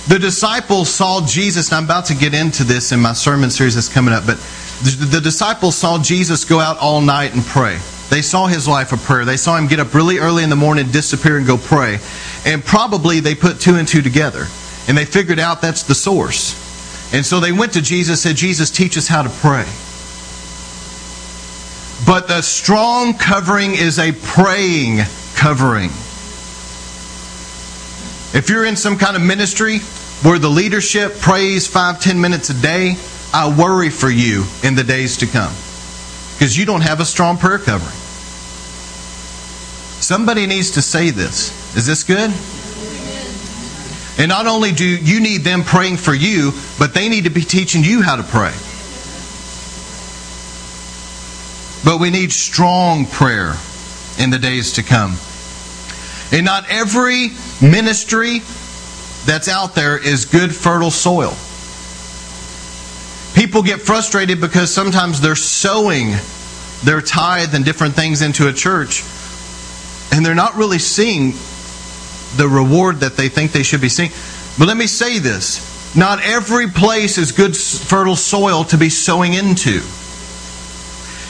The 0.09 0.19
disciples 0.19 0.91
saw 0.91 1.25
Jesus, 1.25 1.69
and 1.69 1.77
I'm 1.77 1.85
about 1.85 2.07
to 2.07 2.15
get 2.15 2.35
into 2.35 2.65
this 2.65 2.91
in 2.91 2.99
my 2.99 3.13
sermon 3.13 3.51
series 3.51 3.77
that's 3.77 3.89
coming 3.89 4.13
up, 4.13 4.27
but 4.27 4.39
the, 4.83 5.07
the 5.13 5.21
disciples 5.21 5.77
saw 5.77 6.03
Jesus 6.03 6.45
go 6.45 6.59
out 6.59 6.79
all 6.79 7.01
night 7.01 7.33
and 7.33 7.45
pray. 7.45 7.79
They 8.13 8.21
saw 8.21 8.47
his 8.47 8.69
life 8.69 8.93
of 8.93 9.03
prayer. 9.03 9.25
They 9.25 9.39
saw 9.39 9.57
him 9.57 9.69
get 9.69 9.81
up 9.81 9.95
really 9.95 10.19
early 10.19 10.45
in 10.45 10.51
the 10.51 10.57
morning, 10.57 10.91
disappear, 10.91 11.39
and 11.39 11.47
go 11.47 11.57
pray. 11.57 11.99
And 12.45 12.63
probably 12.63 13.21
they 13.21 13.35
put 13.35 13.59
two 13.59 13.77
and 13.77 13.89
two 13.89 14.03
together. 14.03 14.45
And 14.87 14.99
they 14.99 15.07
figured 15.07 15.39
out 15.39 15.63
that's 15.63 15.85
the 15.85 15.95
source. 15.95 16.53
And 17.15 17.25
so 17.25 17.41
they 17.41 17.53
went 17.53 17.73
to 17.73 17.81
Jesus 17.81 18.23
and 18.23 18.37
said, 18.37 18.37
Jesus, 18.37 18.71
teach 18.71 18.99
us 18.99 19.09
how 19.09 19.23
to 19.23 19.31
pray. 19.31 19.65
But 22.05 22.29
the 22.29 22.43
strong 22.43 23.15
covering 23.15 23.77
is 23.77 23.99
a 23.99 24.13
praying 24.13 24.99
covering. 25.35 25.89
If 28.37 28.51
you're 28.51 28.67
in 28.67 28.77
some 28.77 28.99
kind 28.99 29.17
of 29.17 29.23
ministry 29.23 29.79
where 30.21 30.39
the 30.39 30.51
leadership 30.51 31.19
prays 31.19 31.67
five, 31.67 31.99
ten 31.99 32.21
minutes 32.21 32.51
a 32.51 32.61
day, 32.61 32.97
I 33.33 33.59
worry 33.59 33.89
for 33.89 34.11
you 34.11 34.45
in 34.63 34.75
the 34.75 34.85
days 34.85 35.17
to 35.17 35.27
come 35.27 35.55
because 36.35 36.59
you 36.59 36.67
don't 36.67 36.83
have 36.83 37.01
a 37.01 37.07
strong 37.07 37.39
prayer 37.39 37.57
covering. 37.57 38.02
Somebody 40.03 40.47
needs 40.47 40.73
to 40.73 40.83
say 40.83 41.11
this. 41.11 41.77
Is 41.77 41.87
this 41.87 42.03
good? 42.03 42.33
And 44.19 44.29
not 44.29 44.49
only 44.49 44.73
do 44.73 44.85
you 44.85 45.21
need 45.21 45.43
them 45.43 45.63
praying 45.63 45.97
for 45.99 46.13
you, 46.13 46.53
but 46.77 46.93
they 46.93 47.09
need 47.09 47.25
to 47.25 47.31
be 47.31 47.43
teaching 47.43 47.85
you 47.85 48.03
how 48.03 48.17
to 48.17 48.25
pray. 48.25 48.53
But 51.85 52.01
we 52.01 52.11
need 52.11 52.33
strong 52.33 53.07
prayer 53.07 53.55
in 54.19 54.31
the 54.31 54.41
days 54.41 54.73
to 54.73 54.83
come. 54.83 55.15
And 56.33 56.45
not 56.45 56.69
every 56.69 57.29
ministry 57.61 58.41
that's 59.25 59.49
out 59.49 59.77
there 59.77 59.97
is 59.97 60.25
good, 60.25 60.53
fertile 60.53 60.91
soil. 60.91 61.37
People 63.35 63.63
get 63.63 63.81
frustrated 63.81 64.41
because 64.41 64.75
sometimes 64.75 65.21
they're 65.21 65.37
sowing 65.37 66.15
their 66.83 67.01
tithe 67.01 67.55
and 67.55 67.65
different 67.65 67.95
things 67.95 68.21
into 68.21 68.49
a 68.49 68.53
church, 68.53 69.05
and 70.13 70.25
they're 70.25 70.35
not 70.35 70.55
really 70.57 70.79
seeing 70.79 71.33
the 72.37 72.49
reward 72.49 73.01
that 73.01 73.17
they 73.17 73.29
think 73.29 73.53
they 73.53 73.63
should 73.63 73.81
be 73.81 73.89
seeing. 73.89 74.11
But 74.59 74.69
let 74.69 74.77
me 74.77 74.87
say 74.87 75.19
this 75.19 75.97
not 75.97 76.23
every 76.23 76.69
place 76.69 77.19
is 77.19 77.33
good, 77.33 77.57
fertile 77.57 78.17
soil 78.17 78.65
to 78.65 78.79
be 78.79 78.89
sowing 78.89 79.35
into. 79.35 79.81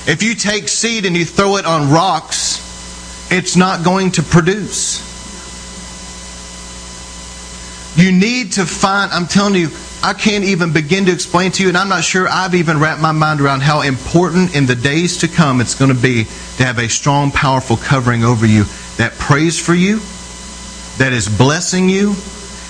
If 0.04 0.22
you 0.22 0.34
take 0.34 0.68
seed 0.68 1.06
and 1.06 1.16
you 1.16 1.24
throw 1.24 1.56
it 1.56 1.64
on 1.64 1.90
rocks, 1.90 2.60
it's 3.30 3.56
not 3.56 3.84
going 3.84 4.12
to 4.12 4.22
produce. 4.22 5.10
You 7.96 8.10
need 8.10 8.52
to 8.52 8.64
find, 8.64 9.12
I'm 9.12 9.26
telling 9.26 9.54
you, 9.54 9.68
I 10.04 10.14
can't 10.14 10.42
even 10.42 10.72
begin 10.72 11.06
to 11.06 11.12
explain 11.12 11.52
to 11.52 11.62
you, 11.62 11.68
and 11.68 11.78
I'm 11.78 11.88
not 11.88 12.02
sure 12.02 12.26
I've 12.28 12.56
even 12.56 12.80
wrapped 12.80 13.00
my 13.00 13.12
mind 13.12 13.40
around 13.40 13.62
how 13.62 13.82
important 13.82 14.56
in 14.56 14.66
the 14.66 14.74
days 14.74 15.18
to 15.18 15.28
come 15.28 15.60
it's 15.60 15.76
going 15.76 15.94
to 15.94 16.00
be 16.00 16.24
to 16.24 16.64
have 16.64 16.78
a 16.78 16.88
strong, 16.88 17.30
powerful 17.30 17.76
covering 17.76 18.24
over 18.24 18.44
you 18.44 18.64
that 18.96 19.12
prays 19.18 19.64
for 19.64 19.74
you 19.74 20.00
that 20.98 21.12
is 21.12 21.28
blessing 21.28 21.88
you 21.88 22.14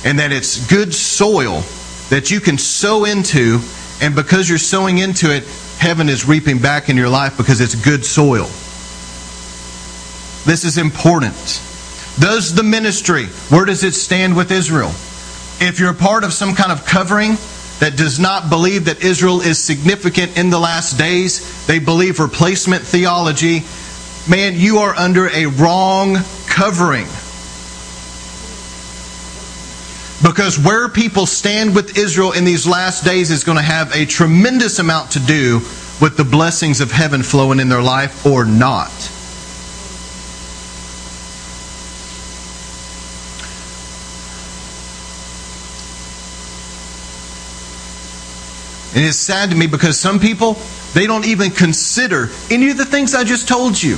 and 0.05 0.19
that 0.19 0.31
it's 0.31 0.67
good 0.67 0.93
soil 0.93 1.63
that 2.11 2.31
you 2.31 2.39
can 2.39 2.59
sow 2.59 3.07
into, 3.07 3.61
and 4.03 4.15
because 4.15 4.47
you're 4.47 4.59
sowing 4.59 4.99
into 4.99 5.35
it, 5.35 5.45
heaven 5.79 6.11
is 6.11 6.29
reaping 6.29 6.59
back 6.59 6.91
in 6.91 6.99
your 6.99 7.09
life 7.09 7.39
because 7.39 7.63
it's 7.63 7.75
good 7.75 8.05
soil. 8.05 8.45
This 10.45 10.65
is 10.65 10.77
important. 10.77 11.33
Does 12.21 12.55
the 12.55 12.63
ministry, 12.63 13.27
where 13.49 13.65
does 13.65 13.85
it 13.85 13.95
stand 13.95 14.37
with 14.37 14.53
Israel? 14.53 14.93
If 15.61 15.79
you're 15.79 15.95
part 15.95 16.25
of 16.25 16.33
some 16.33 16.55
kind 16.55 16.73
of 16.73 16.85
covering 16.87 17.37
that 17.81 17.97
does 17.97 18.19
not 18.19 18.49
believe 18.49 18.85
that 18.85 19.03
Israel 19.03 19.41
is 19.41 19.59
significant 19.59 20.39
in 20.39 20.51
the 20.51 20.59
last 20.59 20.99
days, 20.99 21.67
they 21.67 21.79
believe 21.79 22.21
replacement 22.21 22.83
theology, 22.83 23.65
man, 24.29 24.55
you 24.55 24.79
are 24.79 24.95
under 24.95 25.29
a 25.29 25.47
wrong 25.47 26.17
covering. 26.47 27.07
Because 30.23 30.57
where 30.57 30.89
people 30.89 31.27
stand 31.27 31.75
with 31.75 31.99
Israel 31.99 32.31
in 32.31 32.45
these 32.45 32.67
last 32.67 33.05
days 33.05 33.33
is 33.33 33.43
going 33.43 33.59
to 33.59 33.63
have 33.63 33.93
a 33.93 34.07
tremendous 34.07 34.79
amount 34.79 35.13
to 35.13 35.19
do 35.19 35.55
with 36.01 36.17
the 36.17 36.25
blessings 36.25 36.81
of 36.81 36.93
heaven 36.93 37.23
flowing 37.25 37.59
in 37.59 37.69
their 37.69 37.83
life 37.83 38.25
or 38.25 38.45
not. 38.45 38.93
And 48.95 49.05
it's 49.05 49.17
sad 49.17 49.51
to 49.51 49.57
me 49.57 49.67
because 49.67 49.99
some 49.99 50.21
people, 50.21 50.57
they 50.93 51.07
don't 51.07 51.27
even 51.27 51.51
consider 51.51 52.29
any 52.51 52.71
of 52.71 52.77
the 52.77 52.85
things 52.85 53.15
I 53.15 53.25
just 53.25 53.49
told 53.49 53.83
you. 53.83 53.97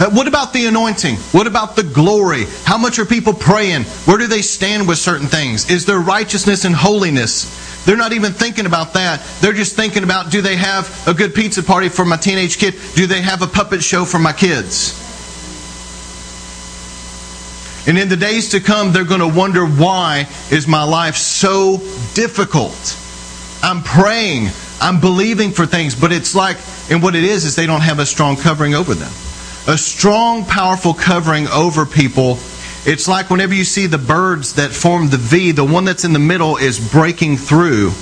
Uh, 0.00 0.10
what 0.10 0.26
about 0.26 0.54
the 0.54 0.66
anointing? 0.66 1.16
What 1.32 1.46
about 1.46 1.76
the 1.76 1.82
glory? 1.82 2.46
How 2.64 2.78
much 2.78 2.98
are 2.98 3.04
people 3.04 3.34
praying? 3.34 3.82
Where 4.06 4.16
do 4.16 4.26
they 4.26 4.40
stand 4.40 4.88
with 4.88 4.98
certain 4.98 5.26
things? 5.26 5.70
Is 5.70 5.84
there 5.84 5.98
righteousness 5.98 6.64
and 6.64 6.74
holiness? 6.74 7.84
They're 7.84 7.96
not 7.96 8.12
even 8.12 8.32
thinking 8.32 8.64
about 8.64 8.94
that. 8.94 9.20
They're 9.40 9.52
just 9.52 9.76
thinking 9.76 10.02
about 10.02 10.30
do 10.30 10.40
they 10.40 10.56
have 10.56 11.06
a 11.06 11.12
good 11.12 11.34
pizza 11.34 11.62
party 11.62 11.88
for 11.88 12.04
my 12.04 12.16
teenage 12.16 12.58
kid? 12.58 12.74
Do 12.94 13.06
they 13.06 13.20
have 13.20 13.42
a 13.42 13.46
puppet 13.46 13.82
show 13.82 14.04
for 14.04 14.18
my 14.18 14.32
kids? 14.32 14.98
And 17.86 17.98
in 17.98 18.08
the 18.08 18.16
days 18.16 18.50
to 18.50 18.60
come, 18.60 18.92
they're 18.92 19.04
going 19.04 19.20
to 19.20 19.28
wonder 19.28 19.66
why 19.66 20.28
is 20.50 20.68
my 20.68 20.84
life 20.84 21.16
so 21.16 21.78
difficult? 22.14 22.96
I'm 23.62 23.82
praying, 23.82 24.48
I'm 24.80 25.00
believing 25.00 25.52
for 25.52 25.66
things, 25.66 25.94
but 25.94 26.12
it's 26.12 26.34
like, 26.34 26.56
and 26.90 27.02
what 27.02 27.14
it 27.14 27.24
is, 27.24 27.44
is 27.44 27.54
they 27.54 27.66
don't 27.66 27.80
have 27.80 27.98
a 27.98 28.06
strong 28.06 28.36
covering 28.36 28.74
over 28.74 28.94
them 28.94 29.12
a 29.68 29.78
strong, 29.78 30.44
powerful 30.44 30.92
covering 30.92 31.46
over 31.48 31.86
people. 31.86 32.38
It's 32.84 33.06
like 33.06 33.30
whenever 33.30 33.54
you 33.54 33.64
see 33.64 33.86
the 33.86 33.98
birds 33.98 34.54
that 34.54 34.72
form 34.72 35.08
the 35.08 35.16
V, 35.16 35.52
the 35.52 35.64
one 35.64 35.84
that's 35.84 36.04
in 36.04 36.12
the 36.12 36.18
middle 36.18 36.56
is 36.56 36.80
breaking 36.90 37.36
through. 37.36 37.92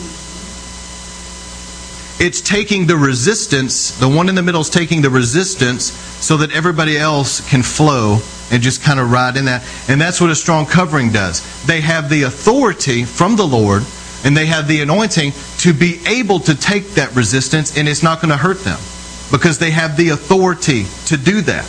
It's 2.18 2.40
taking 2.40 2.86
the 2.86 2.96
resistance, 2.96 3.98
the 3.98 4.08
one 4.08 4.28
in 4.28 4.34
the 4.34 4.42
middle 4.42 4.60
is 4.60 4.70
taking 4.70 5.02
the 5.02 5.10
resistance 5.10 5.92
so 6.24 6.38
that 6.38 6.52
everybody 6.52 6.98
else 6.98 7.46
can 7.48 7.62
flow 7.62 8.18
and 8.50 8.62
just 8.62 8.82
kind 8.82 9.00
of 9.00 9.10
ride 9.10 9.36
in 9.36 9.46
that. 9.46 9.66
And 9.88 10.00
that's 10.00 10.20
what 10.20 10.30
a 10.30 10.34
strong 10.34 10.66
covering 10.66 11.12
does. 11.12 11.42
They 11.64 11.80
have 11.80 12.08
the 12.08 12.22
authority 12.22 13.04
from 13.04 13.36
the 13.36 13.46
Lord 13.46 13.84
and 14.24 14.36
they 14.36 14.46
have 14.46 14.68
the 14.68 14.82
anointing 14.82 15.32
to 15.58 15.72
be 15.72 16.00
able 16.06 16.40
to 16.40 16.54
take 16.54 16.90
that 16.94 17.14
resistance 17.14 17.76
and 17.76 17.88
it's 17.88 18.02
not 18.02 18.20
going 18.20 18.30
to 18.30 18.36
hurt 18.36 18.60
them 18.60 18.78
because 19.30 19.58
they 19.58 19.70
have 19.70 19.96
the 19.96 20.10
authority 20.10 20.84
to 21.06 21.16
do 21.16 21.40
that. 21.42 21.66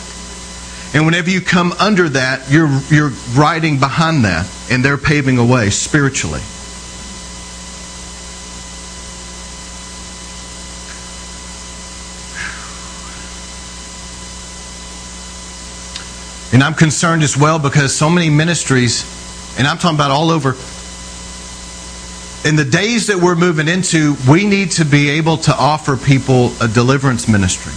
And 0.94 1.06
whenever 1.06 1.30
you 1.30 1.40
come 1.40 1.72
under 1.72 2.08
that, 2.10 2.50
you're, 2.50 2.68
you're 2.90 3.12
riding 3.34 3.78
behind 3.78 4.26
that, 4.26 4.46
and 4.70 4.84
they're 4.84 4.98
paving 4.98 5.38
a 5.38 5.44
way 5.44 5.70
spiritually. 5.70 6.42
And 16.52 16.62
I'm 16.62 16.74
concerned 16.74 17.22
as 17.22 17.38
well 17.38 17.58
because 17.58 17.94
so 17.94 18.10
many 18.10 18.28
ministries, 18.28 19.06
and 19.56 19.66
I'm 19.66 19.78
talking 19.78 19.96
about 19.96 20.10
all 20.10 20.30
over, 20.30 20.54
in 22.44 22.56
the 22.56 22.64
days 22.64 23.06
that 23.06 23.18
we're 23.18 23.36
moving 23.36 23.68
into, 23.68 24.16
we 24.28 24.46
need 24.46 24.72
to 24.72 24.84
be 24.84 25.10
able 25.10 25.36
to 25.38 25.54
offer 25.54 25.96
people 25.96 26.52
a 26.60 26.66
deliverance 26.66 27.28
ministry. 27.28 27.72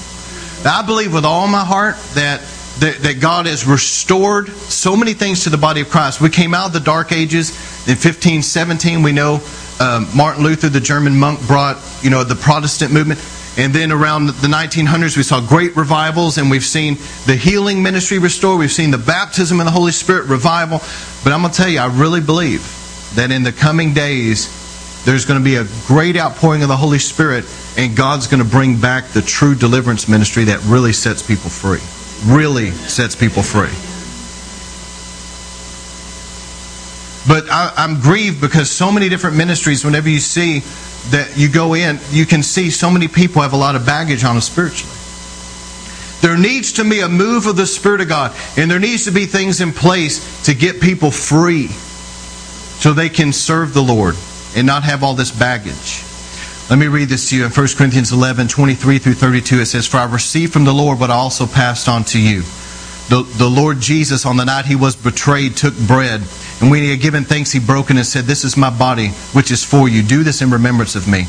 Now, 0.64 0.80
I 0.80 0.86
believe 0.86 1.14
with 1.14 1.26
all 1.26 1.48
my 1.48 1.64
heart 1.64 1.96
that, 2.16 2.42
that, 2.80 2.98
that 3.04 3.20
God 3.20 3.46
has 3.46 3.68
restored 3.68 4.50
so 4.50 4.96
many 4.96 5.14
things 5.14 5.44
to 5.44 5.52
the 5.52 5.58
body 5.58 5.82
of 5.82 5.90
Christ. 5.90 6.20
We 6.20 6.30
came 6.30 6.56
out 6.56 6.68
of 6.68 6.74
the 6.74 6.80
dark 6.80 7.12
ages 7.12 7.52
in 7.88 7.94
1517. 7.94 9.04
We 9.04 9.12
know 9.12 9.40
um, 9.80 10.08
Martin 10.16 10.44
Luther, 10.44 10.70
the 10.70 10.80
German 10.80 11.16
monk, 11.16 11.46
brought 11.46 11.78
you 12.02 12.10
know 12.10 12.24
the 12.24 12.36
Protestant 12.36 12.92
movement. 12.92 13.20
And 13.58 13.72
then 13.72 13.92
around 13.92 14.28
the 14.28 14.48
1900s, 14.48 15.16
we 15.16 15.24
saw 15.24 15.40
great 15.40 15.78
revivals, 15.78 16.38
and 16.38 16.50
we've 16.50 16.66
seen 16.66 16.96
the 17.26 17.36
healing 17.36 17.84
ministry 17.84 18.20
restored. 18.20 18.60
We've 18.60 18.72
seen 18.72 18.92
the 18.92 18.98
baptism 18.98 19.60
in 19.60 19.66
the 19.66 19.72
Holy 19.72 19.94
Spirit 19.94 20.28
revival. 20.28 20.80
But 21.24 21.32
I'm 21.32 21.42
going 21.42 21.54
to 21.54 21.58
tell 21.58 21.70
you, 21.70 21.80
I 21.80 21.88
really 21.88 22.20
believe 22.20 22.82
that 23.16 23.32
in 23.32 23.44
the 23.44 23.52
coming 23.52 23.94
days, 23.94 24.64
there's 25.06 25.26
going 25.26 25.40
to 25.40 25.44
be 25.44 25.56
a 25.56 25.66
great 25.88 26.18
outpouring 26.18 26.64
of 26.64 26.68
the 26.68 26.76
Holy 26.76 27.00
Spirit, 27.00 27.46
and 27.78 27.96
God's 27.96 28.28
going 28.28 28.44
to 28.44 28.50
bring 28.50 28.80
back 28.80 29.10
the 29.10 29.22
true 29.22 29.56
deliverance 29.56 30.08
ministry 30.08 30.46
that 30.46 30.64
really 30.66 30.94
sets 30.94 31.22
people 31.22 31.50
free. 31.50 31.82
Really 32.34 32.72
sets 32.72 33.16
people 33.16 33.44
free. 33.44 33.74
But 37.28 37.50
I, 37.52 37.84
am 37.84 38.02
grieved 38.02 38.42
because 38.42 38.70
so 38.70 38.92
many 38.92 39.10
different 39.10 39.36
ministries, 39.36 39.86
whenever 39.86 40.10
you 40.10 40.20
see 40.20 40.60
that 41.12 41.34
you 41.36 41.50
go 41.50 41.76
in, 41.76 42.00
you 42.10 42.26
can 42.26 42.42
see 42.44 42.70
so 42.70 42.90
many 42.90 43.08
people 43.08 43.42
have 43.42 43.54
a 43.54 43.58
lot 43.58 43.76
of 43.76 43.86
baggage 43.86 44.24
on 44.24 44.36
them 44.36 44.42
spiritually. 44.42 44.94
There 46.22 46.38
needs 46.38 46.74
to 46.74 46.90
be 46.90 47.02
a 47.02 47.10
move 47.10 47.46
of 47.46 47.56
the 47.56 47.68
Spirit 47.68 48.02
of 48.02 48.10
God, 48.10 48.36
and 48.58 48.70
there 48.70 48.80
needs 48.80 49.06
to 49.06 49.12
be 49.12 49.26
things 49.26 49.62
in 49.62 49.72
place 49.72 50.46
to 50.46 50.56
get 50.56 50.82
people 50.82 51.12
free 51.12 51.70
so 52.80 52.94
they 52.94 53.10
can 53.10 53.34
serve 53.34 53.74
the 53.74 53.82
Lord 53.82 54.16
and 54.56 54.66
not 54.66 54.84
have 54.84 55.04
all 55.04 55.14
this 55.14 55.32
baggage. 55.32 56.04
Let 56.70 56.80
me 56.80 56.88
read 56.88 57.10
this 57.10 57.30
to 57.30 57.38
you 57.38 57.46
in 57.46 57.52
1 57.52 57.68
Corinthians 57.78 58.12
11 58.12 58.48
23 58.48 58.98
through 58.98 59.14
32. 59.14 59.60
It 59.60 59.66
says, 59.68 59.86
For 59.86 59.98
I 59.98 60.06
received 60.06 60.52
from 60.52 60.64
the 60.64 60.74
Lord 60.74 61.00
what 61.00 61.12
I 61.12 61.16
also 61.16 61.46
passed 61.46 61.88
on 61.88 62.04
to 62.06 62.20
you. 62.20 62.42
The, 63.10 63.22
the 63.38 63.48
Lord 63.48 63.80
Jesus, 63.80 64.26
on 64.26 64.38
the 64.38 64.46
night 64.46 64.66
he 64.66 64.76
was 64.76 64.96
betrayed, 64.96 65.56
took 65.56 65.78
bread. 65.78 66.22
And 66.60 66.72
when 66.72 66.82
he 66.82 66.90
had 66.90 67.02
given 67.02 67.24
thanks, 67.24 67.52
he 67.52 67.60
broke 67.60 67.92
it 67.92 67.98
and 67.98 68.06
said, 68.06 68.26
This 68.26 68.44
is 68.44 68.58
my 68.58 68.76
body, 68.76 69.10
which 69.34 69.52
is 69.52 69.64
for 69.64 69.88
you. 69.88 70.02
Do 70.02 70.24
this 70.24 70.42
in 70.42 70.50
remembrance 70.50 70.96
of 70.96 71.08
me. 71.08 71.26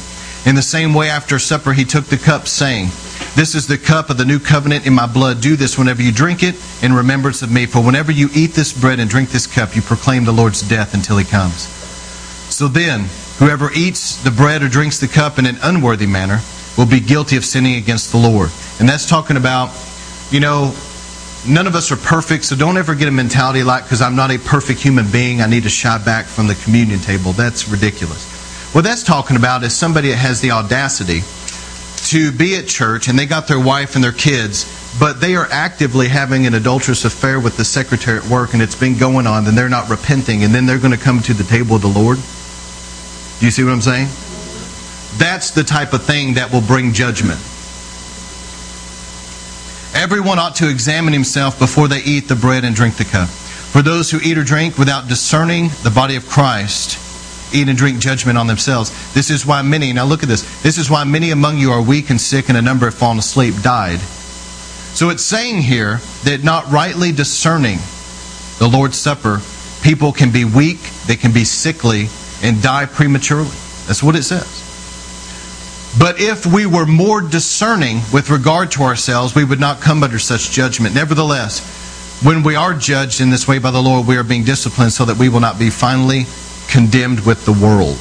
In 0.47 0.55
the 0.55 0.63
same 0.63 0.95
way, 0.95 1.11
after 1.11 1.41
supper, 1.41 1.73
he 1.73 1.85
took 1.85 2.05
the 2.05 2.17
cup, 2.17 2.47
saying, 2.47 2.87
This 3.35 3.57
is 3.57 3.67
the 3.67 3.77
cup 3.77 4.11
of 4.11 4.17
the 4.17 4.25
new 4.25 4.39
covenant 4.39 4.87
in 4.87 4.95
my 4.95 5.07
blood. 5.09 5.41
Do 5.41 5.57
this 5.57 5.77
whenever 5.77 6.03
you 6.03 6.13
drink 6.13 6.45
it 6.45 6.55
in 6.85 6.93
remembrance 6.93 7.43
of 7.43 7.51
me. 7.51 7.67
For 7.67 7.83
whenever 7.83 8.13
you 8.13 8.29
eat 8.33 8.53
this 8.53 8.73
bread 8.73 9.01
and 9.01 9.11
drink 9.11 9.31
this 9.31 9.49
cup, 9.49 9.75
you 9.75 9.83
proclaim 9.83 10.25
the 10.25 10.31
Lord's 10.31 10.63
death 10.63 10.95
until 10.95 11.19
he 11.19 11.25
comes. 11.25 11.67
So 12.55 12.69
then, 12.69 13.07
whoever 13.41 13.73
eats 13.73 14.23
the 14.23 14.31
bread 14.31 14.63
or 14.63 14.69
drinks 14.69 15.01
the 15.01 15.09
cup 15.09 15.41
in 15.41 15.47
an 15.47 15.57
unworthy 15.65 16.07
manner 16.07 16.39
will 16.79 16.87
be 16.87 17.01
guilty 17.01 17.37
of 17.37 17.45
sinning 17.45 17.75
against 17.75 18.13
the 18.13 18.19
Lord. 18.19 18.51
And 18.79 18.89
that's 18.89 19.09
talking 19.09 19.37
about, 19.37 19.75
you 20.31 20.39
know, 20.39 20.77
none 21.49 21.67
of 21.67 21.75
us 21.75 21.91
are 21.91 21.97
perfect, 21.97 22.45
so 22.45 22.55
don't 22.55 22.77
ever 22.77 22.95
get 22.95 23.09
a 23.09 23.11
mentality 23.11 23.65
like, 23.65 23.83
because 23.83 24.01
I'm 24.01 24.15
not 24.15 24.31
a 24.31 24.39
perfect 24.39 24.79
human 24.79 25.11
being, 25.11 25.41
I 25.41 25.47
need 25.47 25.65
to 25.65 25.71
shy 25.71 25.99
back 26.05 26.27
from 26.27 26.47
the 26.47 26.55
communion 26.55 27.01
table. 27.01 27.33
That's 27.33 27.69
ridiculous. 27.69 28.36
What 28.73 28.85
that's 28.85 29.03
talking 29.03 29.37
about 29.37 29.63
is 29.63 29.75
somebody 29.75 30.11
that 30.11 30.17
has 30.17 30.41
the 30.41 30.51
audacity 30.51 31.23
to 32.09 32.31
be 32.31 32.57
at 32.57 32.67
church 32.67 33.09
and 33.09 33.19
they 33.19 33.27
got 33.27 33.49
their 33.49 33.59
wife 33.59 33.95
and 33.95 34.05
their 34.05 34.13
kids, 34.13 34.65
but 35.01 35.21
they 35.21 35.35
are 35.35 35.49
actively 35.51 36.09
having 36.09 36.47
an 36.47 36.55
adulterous 36.55 37.05
affair 37.05 37.41
with 37.41 37.57
the 37.57 37.65
secretary 37.65 38.19
at 38.19 38.27
work 38.27 38.53
and 38.53 38.63
it's 38.63 38.75
been 38.75 38.99
going 38.99 39.27
on, 39.27 39.47
and 39.47 39.57
they're 39.57 39.69
not 39.69 39.89
repenting, 39.89 40.45
and 40.45 40.55
then 40.55 40.67
they're 40.67 40.79
going 40.79 40.93
to 40.97 41.03
come 41.03 41.21
to 41.21 41.35
the 41.35 41.45
table 41.45 41.77
of 41.77 41.83
the 41.83 41.89
Lord. 41.89 42.19
Do 43.39 43.45
you 43.45 43.51
see 43.51 43.65
what 43.65 43.73
I'm 43.73 43.81
saying? 43.81 44.09
That's 45.19 45.51
the 45.51 45.65
type 45.65 45.93
of 45.93 46.03
thing 46.03 46.35
that 46.35 46.53
will 46.53 46.61
bring 46.61 46.93
judgment. 46.93 47.41
Everyone 49.95 50.39
ought 50.39 50.57
to 50.57 50.69
examine 50.69 51.15
himself 51.15 51.59
before 51.59 51.89
they 51.89 52.03
eat 52.03 52.29
the 52.29 52.37
bread 52.37 52.65
and 52.65 52.77
drink 52.77 52.97
the 52.97 53.05
cup. 53.05 53.29
For 53.29 53.83
those 53.83 54.11
who 54.11 54.21
eat 54.23 54.37
or 54.37 54.45
drink 54.45 54.79
without 54.79 55.09
discerning 55.09 55.71
the 55.83 55.91
body 55.91 56.17
of 56.17 56.29
Christ 56.29 57.06
eat 57.53 57.69
and 57.69 57.77
drink 57.77 57.99
judgment 57.99 58.39
on 58.39 58.47
themselves. 58.47 58.91
This 59.15 59.31
is 59.31 59.47
why 59.47 59.63
many, 59.63 59.93
now 59.93 60.05
look 60.05 60.23
at 60.23 60.29
this, 60.29 60.63
this 60.63 60.79
is 60.79 60.91
why 60.91 61.05
many 61.05 61.31
among 61.31 61.59
you 61.59 61.71
are 61.71 61.83
weak 61.83 62.11
and 62.11 62.21
sick, 62.21 62.49
and 62.49 62.59
a 62.59 62.63
number 62.63 62.87
have 62.87 62.95
fallen 62.95 63.19
asleep, 63.19 63.55
died. 63.63 63.99
So 63.99 65.11
it's 65.11 65.23
saying 65.23 65.63
here 65.63 66.01
that 66.25 66.43
not 66.43 66.71
rightly 66.71 67.13
discerning 67.13 67.79
the 68.59 68.69
Lord's 68.69 68.97
Supper, 68.97 69.41
people 69.83 70.13
can 70.13 70.33
be 70.33 70.45
weak, 70.45 70.81
they 71.07 71.17
can 71.17 71.33
be 71.33 71.45
sickly, 71.45 72.09
and 72.43 72.63
die 72.63 72.87
prematurely. 72.87 73.57
That's 73.87 74.03
what 74.03 74.17
it 74.17 74.23
says. 74.23 74.63
But 75.99 76.21
if 76.21 76.45
we 76.45 76.67
were 76.67 76.87
more 76.87 77.23
discerning 77.23 78.01
with 78.13 78.29
regard 78.31 78.71
to 78.73 78.83
ourselves, 78.83 79.35
we 79.35 79.45
would 79.45 79.61
not 79.61 79.81
come 79.81 80.03
under 80.03 80.19
such 80.19 80.51
judgment. 80.51 80.95
Nevertheless, 80.95 82.21
when 82.23 82.43
we 82.43 82.55
are 82.55 82.75
judged 82.75 83.21
in 83.21 83.31
this 83.31 83.47
way 83.47 83.59
by 83.59 83.71
the 83.71 83.83
Lord, 83.83 84.07
we 84.07 84.17
are 84.17 84.25
being 84.25 84.45
disciplined 84.45 84.93
so 84.93 85.05
that 85.07 85.19
we 85.19 85.29
will 85.29 85.41
not 85.41 85.59
be 85.59 85.71
finally 85.71 86.25
condemned 86.77 87.21
with 87.21 87.47
the 87.47 87.53
world. 87.53 87.97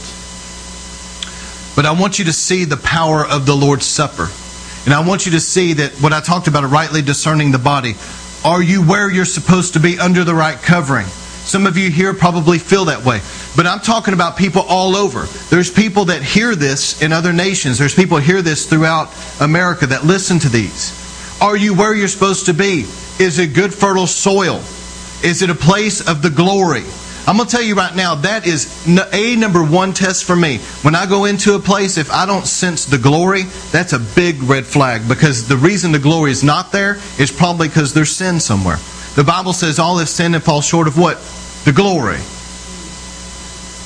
But 1.78 1.86
I 1.86 1.98
want 1.98 2.20
you 2.20 2.26
to 2.26 2.34
see 2.34 2.66
the 2.66 2.76
power 2.76 3.26
of 3.26 3.46
the 3.46 3.56
Lord's 3.56 3.86
Supper. 3.86 4.28
And 4.84 4.94
I 4.94 5.08
want 5.08 5.26
you 5.26 5.32
to 5.32 5.40
see 5.40 5.72
that 5.76 5.94
what 6.02 6.12
I 6.12 6.20
talked 6.20 6.50
about, 6.50 6.70
rightly 6.70 7.02
discerning 7.02 7.54
the 7.54 7.58
body. 7.58 7.96
Are 8.44 8.62
you 8.62 8.84
where 8.84 9.10
you're 9.10 9.24
supposed 9.24 9.76
to 9.76 9.80
be 9.80 9.98
under 9.98 10.26
the 10.26 10.36
right 10.36 10.62
covering? 10.62 11.06
Some 11.06 11.68
of 11.68 11.78
you 11.78 11.90
here 11.90 12.14
probably 12.14 12.60
feel 12.60 12.84
that 12.86 13.06
way. 13.06 13.22
But 13.56 13.66
I'm 13.66 13.80
talking 13.80 14.14
about 14.14 14.36
people 14.36 14.64
all 14.68 14.98
over. 14.98 15.24
There's 15.50 15.72
people 15.72 16.06
that 16.06 16.22
hear 16.22 16.54
this 16.54 17.02
in 17.02 17.14
other 17.14 17.32
nations. 17.32 17.80
There's 17.80 17.96
people 17.96 18.18
hear 18.18 18.42
this 18.42 18.66
throughout 18.66 19.10
America 19.40 19.88
that 19.88 20.04
listen 20.04 20.38
to 20.40 20.50
these. 20.50 20.92
Are 21.42 21.56
you 21.56 21.76
where 21.76 21.96
you're 21.96 22.10
supposed 22.10 22.48
to 22.48 22.54
be? 22.54 22.82
Is 23.20 23.40
it 23.40 23.54
good, 23.54 23.74
fertile 23.74 24.06
soil? 24.06 24.58
Is 25.24 25.42
it 25.42 25.50
a 25.50 25.56
place 25.56 26.06
of 26.06 26.22
the 26.22 26.30
glory? 26.30 26.84
I'm 27.28 27.38
going 27.38 27.50
to 27.50 27.56
tell 27.56 27.64
you 27.64 27.76
right 27.76 27.96
now, 27.96 28.16
that 28.16 28.46
is 28.46 28.88
a 29.14 29.36
number 29.36 29.64
one 29.64 29.94
test 29.94 30.26
for 30.26 30.36
me. 30.36 30.60
When 30.84 30.94
I 30.94 31.08
go 31.08 31.26
into 31.26 31.56
a 31.56 31.60
place, 31.60 31.98
if 31.98 32.12
I 32.12 32.26
don't 32.26 32.46
sense 32.46 32.86
the 32.86 33.00
glory, 33.00 33.44
that's 33.72 33.94
a 33.94 34.00
big 34.00 34.44
red 34.44 34.66
flag 34.66 35.08
because 35.08 35.48
the 35.48 35.58
reason 35.58 35.92
the 35.92 36.00
glory 36.00 36.32
is 36.32 36.44
not 36.44 36.72
there 36.72 36.98
is 37.18 37.32
probably 37.32 37.68
because 37.68 37.94
there's 37.94 38.16
sin 38.16 38.40
somewhere. 38.40 38.78
The 39.16 39.24
Bible 39.24 39.54
says 39.54 39.80
all 39.80 39.98
have 39.98 40.10
sinned 40.10 40.36
and 40.36 40.44
fall 40.44 40.62
short 40.62 40.88
of 40.88 40.98
what? 40.98 41.18
The 41.66 41.72
glory 41.72 42.20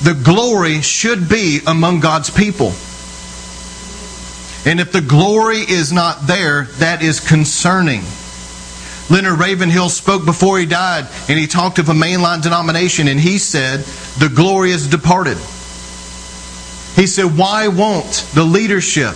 the 0.02 0.14
glory 0.14 0.80
should 0.80 1.28
be 1.28 1.60
among 1.66 2.00
God's 2.00 2.30
people. 2.30 2.72
And 4.64 4.80
if 4.80 4.92
the 4.92 5.04
glory 5.06 5.58
is 5.58 5.92
not 5.92 6.26
there, 6.26 6.64
that 6.78 7.02
is 7.02 7.20
concerning. 7.20 8.02
Leonard 9.10 9.38
Ravenhill 9.38 9.88
spoke 9.88 10.24
before 10.24 10.58
he 10.58 10.66
died, 10.66 11.06
and 11.28 11.38
he 11.38 11.46
talked 11.46 11.78
of 11.78 11.88
a 11.88 11.92
mainline 11.92 12.42
denomination, 12.42 13.08
and 13.08 13.18
he 13.18 13.38
said, 13.38 13.80
The 14.18 14.32
glory 14.34 14.70
is 14.70 14.86
departed. 14.86 15.36
He 16.96 17.06
said, 17.06 17.36
Why 17.36 17.68
won't 17.68 18.28
the 18.34 18.44
leadership 18.44 19.14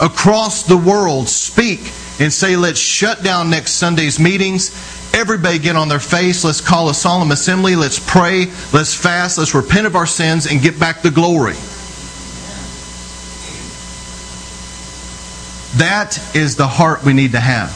across 0.00 0.62
the 0.62 0.76
world 0.76 1.28
speak 1.28 1.80
and 2.20 2.32
say, 2.32 2.56
Let's 2.56 2.78
shut 2.78 3.22
down 3.22 3.50
next 3.50 3.72
Sunday's 3.72 4.20
meetings 4.20 4.70
Everybody 5.14 5.60
get 5.60 5.76
on 5.76 5.88
their 5.88 6.00
face. 6.00 6.42
Let's 6.42 6.60
call 6.60 6.88
a 6.88 6.94
solemn 6.94 7.30
assembly. 7.30 7.76
Let's 7.76 8.00
pray. 8.00 8.46
Let's 8.72 8.96
fast. 8.96 9.38
Let's 9.38 9.54
repent 9.54 9.86
of 9.86 9.94
our 9.94 10.06
sins 10.06 10.46
and 10.46 10.60
get 10.60 10.80
back 10.80 11.02
the 11.02 11.10
glory. 11.12 11.54
That 15.78 16.18
is 16.34 16.56
the 16.56 16.66
heart 16.66 17.04
we 17.04 17.12
need 17.12 17.30
to 17.32 17.40
have. 17.40 17.70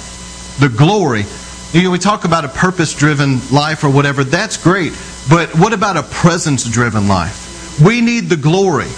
The 0.59 0.69
glory. 0.69 1.27
You 1.73 1.83
know, 1.83 1.91
we 1.91 1.99
talk 1.99 2.25
about 2.25 2.47
a 2.47 2.49
purpose 2.49 2.95
driven 2.95 3.41
life 3.51 3.85
or 3.85 3.91
whatever. 3.91 4.25
That's 4.25 4.57
great. 4.57 4.93
But 5.29 5.51
what 5.59 5.75
about 5.75 5.99
a 5.99 6.03
presence 6.03 6.65
driven 6.65 7.09
life? 7.09 7.81
We 7.85 8.01
need 8.01 8.31
the 8.31 8.39
glory. 8.39 8.89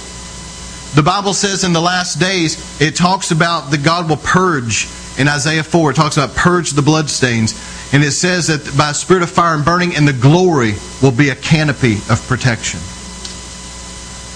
The 0.95 1.03
Bible 1.05 1.35
says 1.35 1.65
in 1.65 1.73
the 1.73 1.81
last 1.81 2.21
days, 2.21 2.81
it 2.81 2.95
talks 2.95 3.33
about 3.33 3.73
that 3.73 3.83
God 3.83 4.09
will 4.09 4.19
purge. 4.19 4.89
In 5.19 5.27
Isaiah 5.27 5.65
4, 5.65 5.91
it 5.91 5.95
talks 5.95 6.17
about 6.17 6.37
purge 6.37 6.71
the 6.71 6.83
bloodstains. 6.83 7.55
And 7.93 8.05
it 8.05 8.13
says 8.13 8.47
that 8.47 8.77
by 8.79 8.91
a 8.91 8.95
spirit 8.95 9.25
of 9.25 9.31
fire 9.31 9.57
and 9.57 9.65
burning, 9.65 9.97
and 9.97 10.07
the 10.07 10.13
glory 10.13 10.75
will 11.03 11.11
be 11.11 11.31
a 11.31 11.35
canopy 11.35 11.97
of 12.09 12.25
protection. 12.29 12.79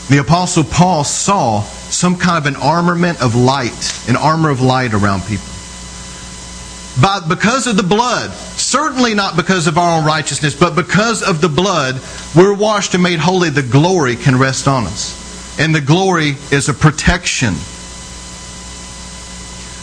The 0.08 0.20
Apostle 0.20 0.64
Paul 0.64 1.04
saw 1.04 1.62
some 1.62 2.16
kind 2.16 2.44
of 2.44 2.52
an 2.52 2.60
armament 2.60 3.22
of 3.22 3.36
light, 3.36 4.04
an 4.08 4.16
armor 4.16 4.50
of 4.50 4.60
light 4.60 4.92
around 4.92 5.22
people. 5.22 5.53
But 7.00 7.28
because 7.28 7.66
of 7.66 7.76
the 7.76 7.82
blood, 7.82 8.30
certainly 8.30 9.14
not 9.14 9.36
because 9.36 9.66
of 9.66 9.78
our 9.78 9.98
own 9.98 10.04
righteousness, 10.04 10.58
but 10.58 10.76
because 10.76 11.22
of 11.22 11.40
the 11.40 11.48
blood, 11.48 12.00
we're 12.36 12.54
washed 12.54 12.94
and 12.94 13.02
made 13.02 13.18
holy. 13.18 13.50
The 13.50 13.62
glory 13.62 14.14
can 14.14 14.38
rest 14.38 14.68
on 14.68 14.84
us. 14.84 15.58
And 15.58 15.74
the 15.74 15.80
glory 15.80 16.36
is 16.52 16.68
a 16.68 16.74
protection. 16.74 17.54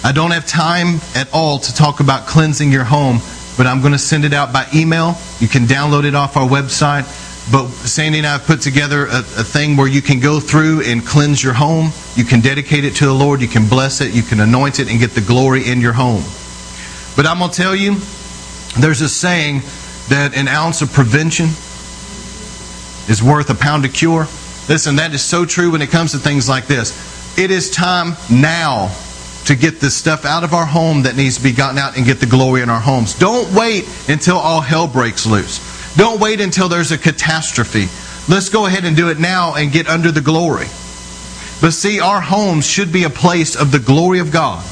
I 0.03 0.13
don't 0.13 0.31
have 0.31 0.47
time 0.47 0.99
at 1.15 1.31
all 1.33 1.59
to 1.59 1.73
talk 1.73 1.99
about 1.99 2.27
cleansing 2.27 2.71
your 2.71 2.85
home, 2.85 3.19
but 3.57 3.67
I'm 3.67 3.81
going 3.81 3.93
to 3.93 3.99
send 3.99 4.25
it 4.25 4.33
out 4.33 4.51
by 4.53 4.65
email. 4.73 5.15
You 5.39 5.47
can 5.47 5.63
download 5.65 6.05
it 6.05 6.15
off 6.15 6.37
our 6.37 6.47
website. 6.47 7.03
But 7.51 7.67
Sandy 7.69 8.19
and 8.19 8.27
I 8.27 8.33
have 8.33 8.45
put 8.45 8.61
together 8.61 9.07
a, 9.07 9.19
a, 9.19 9.43
thing 9.43 9.75
where 9.75 9.87
you 9.87 10.01
can 10.01 10.19
go 10.19 10.39
through 10.39 10.83
and 10.83 11.05
cleanse 11.05 11.43
your 11.43 11.53
home. 11.53 11.91
You 12.15 12.23
can 12.23 12.39
dedicate 12.39 12.85
it 12.85 12.95
to 12.97 13.05
the 13.05 13.13
Lord. 13.13 13.41
You 13.41 13.47
can 13.47 13.67
bless 13.67 13.99
it. 13.99 14.13
You 14.13 14.21
can 14.21 14.39
anoint 14.39 14.79
it 14.79 14.89
and 14.89 14.99
get 14.99 15.11
the 15.11 15.21
glory 15.21 15.67
in 15.67 15.81
your 15.81 15.93
home. 15.93 16.23
But 17.15 17.25
I'm 17.25 17.39
going 17.39 17.51
to 17.51 17.55
tell 17.55 17.75
you, 17.75 17.95
there's 18.79 19.01
a 19.01 19.09
saying 19.09 19.61
that 20.09 20.35
an 20.35 20.47
ounce 20.47 20.81
of 20.81 20.91
prevention 20.91 21.47
is 23.09 23.21
worth 23.21 23.49
a 23.49 23.55
pound 23.55 23.85
of 23.85 23.93
cure. 23.93 24.27
Listen, 24.69 24.95
that 24.97 25.13
is 25.13 25.23
so 25.23 25.45
true 25.45 25.71
when 25.71 25.81
it 25.81 25.89
comes 25.89 26.11
to 26.11 26.17
things 26.17 26.47
like 26.47 26.67
this. 26.67 27.37
It 27.37 27.51
is 27.51 27.69
time 27.69 28.15
now 28.29 28.95
to 29.45 29.55
get 29.55 29.79
the 29.79 29.89
stuff 29.89 30.25
out 30.25 30.43
of 30.43 30.53
our 30.53 30.65
home 30.65 31.03
that 31.03 31.15
needs 31.15 31.37
to 31.37 31.43
be 31.43 31.51
gotten 31.51 31.77
out 31.77 31.97
and 31.97 32.05
get 32.05 32.19
the 32.19 32.25
glory 32.25 32.61
in 32.61 32.69
our 32.69 32.79
homes. 32.79 33.17
Don't 33.17 33.51
wait 33.53 33.85
until 34.07 34.37
all 34.37 34.61
hell 34.61 34.87
breaks 34.87 35.25
loose. 35.25 35.59
Don't 35.95 36.21
wait 36.21 36.39
until 36.39 36.69
there's 36.69 36.91
a 36.91 36.97
catastrophe. 36.97 37.87
Let's 38.31 38.49
go 38.49 38.65
ahead 38.65 38.85
and 38.85 38.95
do 38.95 39.09
it 39.09 39.19
now 39.19 39.55
and 39.55 39.71
get 39.71 39.87
under 39.87 40.11
the 40.11 40.21
glory. 40.21 40.67
But 41.59 41.71
see, 41.71 41.99
our 41.99 42.21
homes 42.21 42.65
should 42.65 42.91
be 42.91 43.03
a 43.03 43.09
place 43.09 43.55
of 43.55 43.71
the 43.71 43.79
glory 43.79 44.19
of 44.19 44.31
God. 44.31 44.63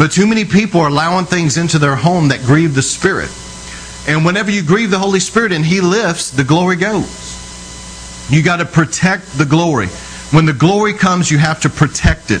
But 0.00 0.12
too 0.12 0.26
many 0.26 0.46
people 0.46 0.80
are 0.80 0.88
allowing 0.88 1.26
things 1.26 1.58
into 1.58 1.78
their 1.78 1.94
home 1.94 2.28
that 2.28 2.40
grieve 2.40 2.74
the 2.74 2.80
Spirit. 2.80 3.28
And 4.08 4.24
whenever 4.24 4.50
you 4.50 4.62
grieve 4.62 4.90
the 4.90 4.98
Holy 4.98 5.20
Spirit 5.20 5.52
and 5.52 5.62
He 5.62 5.82
lifts, 5.82 6.30
the 6.30 6.42
glory 6.42 6.76
goes. 6.76 8.30
You 8.30 8.42
got 8.42 8.56
to 8.56 8.64
protect 8.64 9.36
the 9.36 9.44
glory. 9.44 9.88
When 10.32 10.46
the 10.46 10.54
glory 10.54 10.94
comes, 10.94 11.30
you 11.30 11.36
have 11.36 11.60
to 11.60 11.68
protect 11.68 12.30
it. 12.30 12.40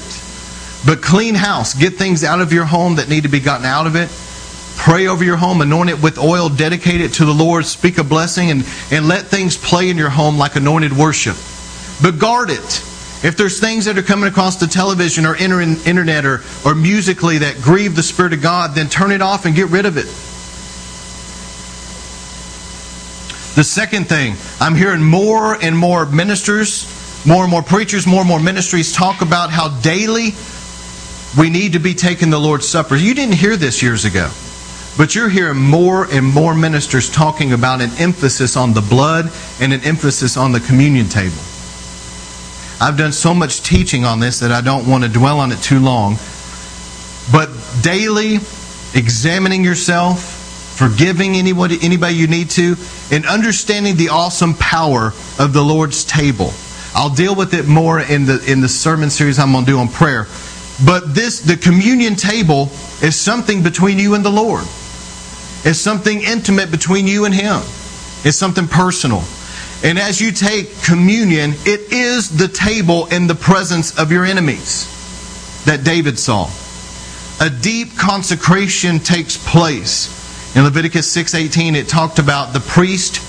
But 0.86 1.02
clean 1.02 1.34
house, 1.34 1.74
get 1.74 1.96
things 1.96 2.24
out 2.24 2.40
of 2.40 2.50
your 2.50 2.64
home 2.64 2.96
that 2.96 3.10
need 3.10 3.24
to 3.24 3.28
be 3.28 3.40
gotten 3.40 3.66
out 3.66 3.86
of 3.86 3.94
it. 3.94 4.08
Pray 4.78 5.08
over 5.08 5.22
your 5.22 5.36
home, 5.36 5.60
anoint 5.60 5.90
it 5.90 6.02
with 6.02 6.16
oil, 6.16 6.48
dedicate 6.48 7.02
it 7.02 7.12
to 7.14 7.26
the 7.26 7.34
Lord, 7.34 7.66
speak 7.66 7.98
a 7.98 8.04
blessing, 8.04 8.50
and, 8.50 8.64
and 8.90 9.06
let 9.06 9.26
things 9.26 9.58
play 9.58 9.90
in 9.90 9.98
your 9.98 10.08
home 10.08 10.38
like 10.38 10.56
anointed 10.56 10.94
worship. 10.94 11.36
But 12.00 12.18
guard 12.18 12.48
it. 12.48 12.84
If 13.22 13.36
there's 13.36 13.60
things 13.60 13.84
that 13.84 13.98
are 13.98 14.02
coming 14.02 14.28
across 14.28 14.56
the 14.56 14.66
television 14.66 15.26
or 15.26 15.36
internet 15.36 16.24
or, 16.24 16.40
or 16.64 16.74
musically 16.74 17.38
that 17.38 17.60
grieve 17.60 17.94
the 17.94 18.02
Spirit 18.02 18.32
of 18.32 18.40
God, 18.40 18.74
then 18.74 18.88
turn 18.88 19.12
it 19.12 19.20
off 19.20 19.44
and 19.44 19.54
get 19.54 19.68
rid 19.68 19.84
of 19.84 19.98
it. 19.98 20.06
The 23.56 23.64
second 23.64 24.08
thing, 24.08 24.36
I'm 24.58 24.74
hearing 24.74 25.02
more 25.02 25.54
and 25.62 25.76
more 25.76 26.06
ministers, 26.06 26.86
more 27.26 27.42
and 27.42 27.50
more 27.50 27.62
preachers, 27.62 28.06
more 28.06 28.20
and 28.20 28.28
more 28.28 28.40
ministries 28.40 28.92
talk 28.92 29.20
about 29.20 29.50
how 29.50 29.68
daily 29.80 30.30
we 31.38 31.50
need 31.50 31.74
to 31.74 31.78
be 31.78 31.92
taking 31.92 32.30
the 32.30 32.38
Lord's 32.38 32.66
Supper. 32.66 32.96
You 32.96 33.12
didn't 33.12 33.34
hear 33.34 33.56
this 33.56 33.82
years 33.82 34.06
ago. 34.06 34.30
But 34.96 35.14
you're 35.14 35.28
hearing 35.28 35.58
more 35.58 36.06
and 36.10 36.26
more 36.26 36.54
ministers 36.54 37.10
talking 37.10 37.52
about 37.52 37.80
an 37.80 37.90
emphasis 37.98 38.56
on 38.56 38.72
the 38.72 38.80
blood 38.80 39.30
and 39.60 39.72
an 39.72 39.82
emphasis 39.84 40.36
on 40.36 40.52
the 40.52 40.60
communion 40.60 41.06
table. 41.08 41.36
I've 42.80 42.96
done 42.96 43.12
so 43.12 43.34
much 43.34 43.62
teaching 43.62 44.06
on 44.06 44.20
this 44.20 44.40
that 44.40 44.50
I 44.50 44.62
don't 44.62 44.88
want 44.88 45.04
to 45.04 45.10
dwell 45.10 45.40
on 45.40 45.52
it 45.52 45.58
too 45.58 45.80
long. 45.80 46.16
But 47.30 47.50
daily 47.82 48.36
examining 48.94 49.62
yourself, 49.62 50.22
forgiving 50.78 51.34
anybody, 51.34 51.78
anybody 51.82 52.14
you 52.14 52.26
need 52.26 52.48
to, 52.50 52.76
and 53.12 53.26
understanding 53.26 53.96
the 53.96 54.08
awesome 54.08 54.54
power 54.54 55.12
of 55.38 55.52
the 55.52 55.62
Lord's 55.62 56.04
table. 56.04 56.52
I'll 56.94 57.14
deal 57.14 57.34
with 57.34 57.52
it 57.52 57.68
more 57.68 58.00
in 58.00 58.24
the 58.24 58.42
in 58.50 58.62
the 58.62 58.68
sermon 58.68 59.10
series 59.10 59.38
I'm 59.38 59.52
going 59.52 59.66
to 59.66 59.70
do 59.70 59.78
on 59.78 59.88
prayer. 59.88 60.26
But 60.84 61.14
this 61.14 61.40
the 61.40 61.58
communion 61.58 62.16
table 62.16 62.70
is 63.02 63.14
something 63.14 63.62
between 63.62 63.98
you 63.98 64.14
and 64.14 64.24
the 64.24 64.30
Lord. 64.30 64.64
It's 65.62 65.78
something 65.78 66.22
intimate 66.22 66.70
between 66.70 67.06
you 67.06 67.26
and 67.26 67.34
him. 67.34 67.60
It's 68.24 68.38
something 68.38 68.66
personal. 68.66 69.22
And 69.82 69.98
as 69.98 70.20
you 70.20 70.30
take 70.30 70.82
communion, 70.82 71.54
it 71.64 71.92
is 71.92 72.36
the 72.36 72.48
table 72.48 73.06
in 73.06 73.26
the 73.26 73.34
presence 73.34 73.98
of 73.98 74.12
your 74.12 74.26
enemies 74.26 74.84
that 75.64 75.84
David 75.84 76.18
saw. 76.18 76.50
A 77.40 77.48
deep 77.48 77.96
consecration 77.96 78.98
takes 79.00 79.38
place. 79.38 80.16
In 80.54 80.64
Leviticus 80.64 81.10
6:18 81.10 81.74
it 81.74 81.88
talked 81.88 82.18
about 82.18 82.52
the 82.52 82.60
priest 82.60 83.20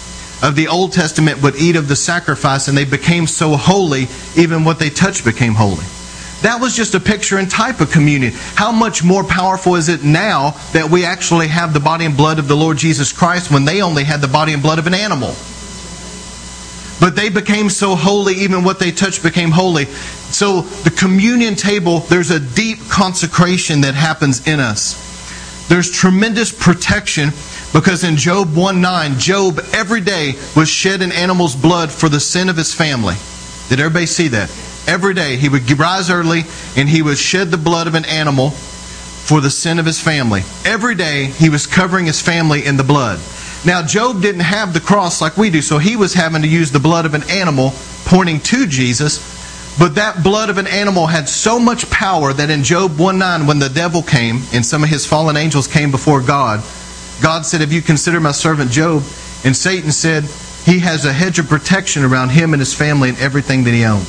of 0.44 0.56
the 0.56 0.68
Old 0.68 0.92
Testament 0.92 1.42
would 1.42 1.56
eat 1.56 1.78
of 1.78 1.88
the 1.88 1.96
sacrifice 1.96 2.68
and 2.68 2.78
they 2.78 2.84
became 2.84 3.28
so 3.28 3.56
holy 3.56 4.10
even 4.36 4.66
what 4.66 4.80
they 4.80 4.90
touched 4.90 5.24
became 5.24 5.56
holy. 5.56 5.86
That 6.42 6.60
was 6.60 6.76
just 6.76 6.96
a 6.96 7.00
picture 7.00 7.38
and 7.38 7.50
type 7.50 7.80
of 7.80 7.92
communion. 7.92 8.34
How 8.56 8.72
much 8.72 9.04
more 9.04 9.24
powerful 9.24 9.76
is 9.76 9.88
it 9.88 10.04
now 10.04 10.56
that 10.74 10.90
we 10.90 11.06
actually 11.06 11.48
have 11.48 11.74
the 11.74 11.80
body 11.80 12.04
and 12.04 12.18
blood 12.18 12.40
of 12.40 12.48
the 12.48 12.58
Lord 12.58 12.78
Jesus 12.78 13.14
Christ 13.14 13.52
when 13.52 13.64
they 13.64 13.82
only 13.82 14.04
had 14.04 14.20
the 14.20 14.28
body 14.28 14.52
and 14.52 14.64
blood 14.64 14.80
of 14.80 14.88
an 14.88 14.96
animal? 14.96 15.36
But 17.02 17.16
they 17.16 17.30
became 17.30 17.70
so 17.70 17.96
holy, 17.96 18.36
even 18.36 18.64
what 18.64 18.80
they 18.80 18.92
touched 18.92 19.24
became 19.24 19.50
holy. 19.50 19.86
So 19.86 20.62
the 20.62 20.92
communion 20.92 21.56
table, 21.56 22.00
there's 22.02 22.30
a 22.30 22.40
deep 22.40 22.78
consecration 22.90 23.82
that 23.82 23.96
happens 23.96 24.48
in 24.48 24.60
us. 24.60 25.10
There's 25.68 25.90
tremendous 25.90 26.52
protection 26.52 27.32
because 27.74 28.04
in 28.04 28.18
Job 28.18 28.56
1 28.56 28.82
9, 28.82 29.18
Job 29.18 29.60
every 29.74 30.02
day 30.02 30.34
was 30.56 30.70
shed 30.70 31.02
an 31.02 31.12
animal's 31.12 31.56
blood 31.56 31.90
for 31.90 32.08
the 32.08 32.20
sin 32.20 32.50
of 32.50 32.56
his 32.56 32.74
family. 32.74 33.16
Did 33.70 33.80
everybody 33.80 34.06
see 34.06 34.28
that? 34.30 34.50
Every 34.88 35.16
day 35.16 35.38
he 35.38 35.50
would 35.50 35.70
rise 35.80 36.12
early 36.12 36.44
and 36.76 36.88
he 36.88 37.02
would 37.02 37.18
shed 37.18 37.50
the 37.50 37.58
blood 37.58 37.88
of 37.88 37.96
an 37.96 38.06
animal 38.06 38.52
for 38.52 39.42
the 39.42 39.50
sin 39.50 39.80
of 39.80 39.86
his 39.86 40.00
family. 40.00 40.42
Every 40.66 40.94
day 40.94 41.26
he 41.26 41.50
was 41.50 41.66
covering 41.66 42.06
his 42.06 42.22
family 42.22 42.66
in 42.66 42.78
the 42.78 42.84
blood. 42.84 43.20
Now, 43.64 43.84
Job 43.86 44.22
didn't 44.22 44.42
have 44.42 44.74
the 44.74 44.80
cross 44.80 45.22
like 45.22 45.38
we 45.38 45.52
do, 45.52 45.62
so 45.62 45.78
he 45.78 45.96
was 45.96 46.14
having 46.14 46.42
to 46.42 46.48
use 46.48 46.72
the 46.72 46.80
blood 46.80 47.06
of 47.06 47.14
an 47.14 47.24
animal 47.30 47.74
pointing 48.06 48.40
to 48.40 48.66
Jesus. 48.66 49.30
But 49.78 49.96
that 49.96 50.24
blood 50.24 50.50
of 50.50 50.58
an 50.58 50.68
animal 50.68 51.08
had 51.08 51.30
so 51.30 51.60
much 51.60 51.90
power 51.90 52.34
that 52.34 52.50
in 52.50 52.64
Job 52.64 52.98
1 52.98 53.18
9, 53.18 53.48
when 53.48 53.60
the 53.60 53.70
devil 53.70 54.02
came 54.02 54.42
and 54.52 54.66
some 54.66 54.84
of 54.84 54.90
his 54.90 55.06
fallen 55.06 55.38
angels 55.38 55.68
came 55.68 55.92
before 55.92 56.22
God, 56.22 56.64
God 57.22 57.46
said, 57.46 57.62
Have 57.62 57.72
you 57.72 57.82
considered 57.82 58.22
my 58.22 58.32
servant 58.32 58.72
Job? 58.72 59.04
And 59.46 59.56
Satan 59.56 59.92
said, 59.92 60.24
He 60.66 60.80
has 60.80 61.06
a 61.06 61.14
hedge 61.14 61.38
of 61.38 61.48
protection 61.48 62.04
around 62.04 62.30
him 62.30 62.54
and 62.54 62.60
his 62.60 62.74
family 62.74 63.10
and 63.10 63.18
everything 63.20 63.64
that 63.64 63.72
he 63.72 63.86
owns. 63.86 64.08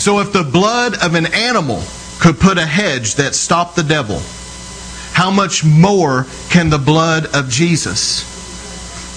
So 0.00 0.20
if 0.20 0.32
the 0.32 0.44
blood 0.44 1.02
of 1.02 1.14
an 1.14 1.32
animal 1.32 1.82
could 2.20 2.38
put 2.38 2.58
a 2.58 2.66
hedge 2.66 3.14
that 3.14 3.34
stopped 3.34 3.76
the 3.76 3.82
devil, 3.82 4.20
how 5.14 5.30
much 5.30 5.64
more 5.64 6.26
can 6.50 6.70
the 6.70 6.78
blood 6.78 7.26
of 7.36 7.48
Jesus? 7.48 8.24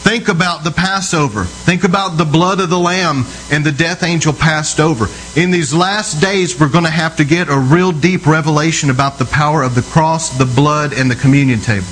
Think 0.03 0.29
about 0.29 0.63
the 0.63 0.71
Passover. 0.71 1.43
Think 1.43 1.83
about 1.83 2.17
the 2.17 2.23
blood 2.23 2.59
of 2.59 2.69
the 2.69 2.77
Lamb 2.77 3.25
and 3.51 3.65
the 3.65 3.71
death 3.71 4.03
angel 4.03 4.31
passed 4.31 4.79
over. 4.79 5.07
In 5.35 5.49
these 5.49 5.73
last 5.73 6.21
days, 6.21 6.57
we're 6.57 6.69
going 6.69 6.83
to 6.83 6.91
have 6.91 7.17
to 7.17 7.25
get 7.25 7.49
a 7.49 7.57
real 7.57 7.91
deep 7.91 8.27
revelation 8.27 8.91
about 8.91 9.17
the 9.17 9.25
power 9.25 9.63
of 9.63 9.73
the 9.73 9.81
cross, 9.81 10.37
the 10.37 10.45
blood, 10.45 10.93
and 10.93 11.09
the 11.09 11.15
communion 11.15 11.59
table. 11.59 11.87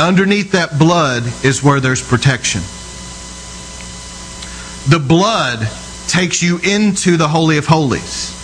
Underneath 0.00 0.50
that 0.50 0.76
blood 0.76 1.22
is 1.44 1.62
where 1.62 1.78
there's 1.78 2.06
protection. 2.06 2.62
The 4.90 4.98
blood 4.98 5.68
takes 6.08 6.42
you 6.42 6.58
into 6.58 7.16
the 7.16 7.28
Holy 7.28 7.58
of 7.58 7.66
Holies. 7.66 8.38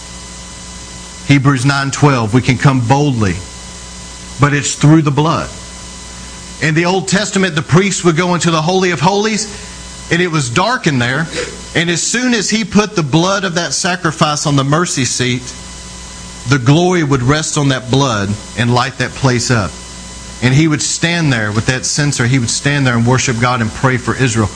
Hebrews 1.27 1.64
9:12 1.64 2.33
we 2.33 2.40
can 2.40 2.57
come 2.57 2.87
boldly 2.87 3.35
but 4.40 4.55
it's 4.55 4.74
through 4.74 5.03
the 5.03 5.11
blood. 5.11 5.51
In 6.62 6.74
the 6.74 6.87
Old 6.87 7.09
Testament, 7.09 7.55
the 7.55 7.62
priest 7.62 8.05
would 8.05 8.16
go 8.16 8.35
into 8.35 8.51
the 8.51 8.62
Holy 8.62 8.90
of 8.90 9.01
Holies, 9.01 9.46
and 10.11 10.20
it 10.20 10.29
was 10.29 10.51
dark 10.51 10.87
in 10.87 10.98
there. 10.98 11.27
And 11.77 11.90
as 11.90 12.03
soon 12.03 12.35
as 12.35 12.51
he 12.51 12.64
put 12.64 12.96
the 12.96 13.03
blood 13.03 13.44
of 13.44 13.55
that 13.55 13.72
sacrifice 13.72 14.46
on 14.46 14.57
the 14.57 14.64
mercy 14.64 15.05
seat, 15.05 15.42
the 16.48 16.59
glory 16.59 17.05
would 17.05 17.22
rest 17.22 17.59
on 17.59 17.68
that 17.68 17.90
blood 17.90 18.29
and 18.59 18.74
light 18.74 18.94
that 18.98 19.11
place 19.11 19.51
up. 19.51 19.70
And 20.42 20.55
he 20.55 20.66
would 20.66 20.83
stand 20.83 21.33
there 21.33 21.53
with 21.53 21.66
that 21.66 21.85
censer. 21.85 22.27
He 22.27 22.38
would 22.38 22.51
stand 22.51 22.87
there 22.87 22.96
and 22.96 23.07
worship 23.07 23.37
God 23.40 23.61
and 23.61 23.70
pray 23.70 23.96
for 23.96 24.16
Israel. 24.16 24.49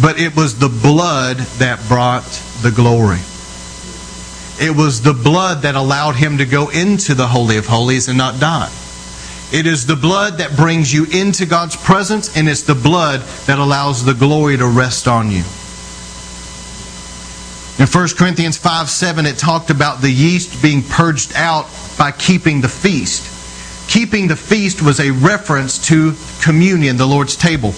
But 0.00 0.20
it 0.20 0.36
was 0.36 0.58
the 0.58 0.68
blood 0.68 1.38
that 1.58 1.86
brought 1.88 2.24
the 2.62 2.70
glory. 2.70 3.18
It 4.58 4.74
was 4.74 5.02
the 5.02 5.14
blood 5.14 5.62
that 5.62 5.74
allowed 5.74 6.16
him 6.16 6.38
to 6.38 6.46
go 6.46 6.68
into 6.68 7.14
the 7.14 7.26
Holy 7.26 7.56
of 7.56 7.66
Holies 7.66 8.08
and 8.08 8.16
not 8.16 8.40
die. 8.40 8.70
It 9.52 9.66
is 9.66 9.86
the 9.86 9.94
blood 9.94 10.38
that 10.38 10.56
brings 10.56 10.92
you 10.92 11.04
into 11.04 11.46
God's 11.46 11.76
presence, 11.76 12.36
and 12.36 12.48
it's 12.48 12.62
the 12.62 12.74
blood 12.74 13.20
that 13.46 13.60
allows 13.60 14.04
the 14.04 14.14
glory 14.14 14.56
to 14.56 14.66
rest 14.66 15.06
on 15.06 15.30
you. 15.30 15.44
In 17.78 17.86
1 17.86 18.08
Corinthians 18.16 18.56
5 18.56 18.90
7, 18.90 19.24
it 19.24 19.38
talked 19.38 19.70
about 19.70 20.00
the 20.00 20.10
yeast 20.10 20.62
being 20.62 20.82
purged 20.82 21.32
out 21.36 21.66
by 21.96 22.10
keeping 22.10 22.60
the 22.60 22.68
feast. 22.68 23.32
keeping 23.88 24.26
the 24.26 24.34
feast 24.34 24.82
was 24.82 24.98
a 24.98 25.12
reference 25.12 25.86
to 25.86 26.14
communion, 26.42 26.96
the 26.96 27.06
Lord's 27.06 27.36
table. 27.36 27.72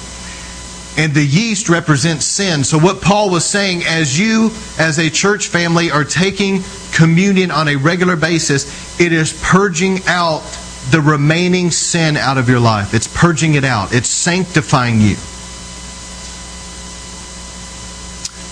And 0.96 1.12
the 1.12 1.24
yeast 1.24 1.68
represents 1.68 2.24
sin. 2.24 2.64
So, 2.64 2.78
what 2.78 3.02
Paul 3.02 3.28
was 3.28 3.44
saying, 3.44 3.82
as 3.84 4.18
you, 4.18 4.50
as 4.78 4.98
a 4.98 5.10
church 5.10 5.48
family, 5.48 5.90
are 5.90 6.02
taking 6.02 6.62
communion 6.92 7.50
on 7.50 7.68
a 7.68 7.76
regular 7.76 8.16
basis, 8.16 8.98
it 8.98 9.12
is 9.12 9.38
purging 9.42 10.00
out 10.06 10.42
the 10.91 11.01
remaining 11.01 11.70
sin 11.70 12.16
out 12.16 12.39
of 12.39 12.49
your 12.49 12.61
life. 12.61 12.95
It's 12.95 13.09
purging 13.09 13.55
it 13.55 13.64
out, 13.64 13.95
it's 13.95 14.09
sanctifying 14.09 15.01
you. 15.01 15.16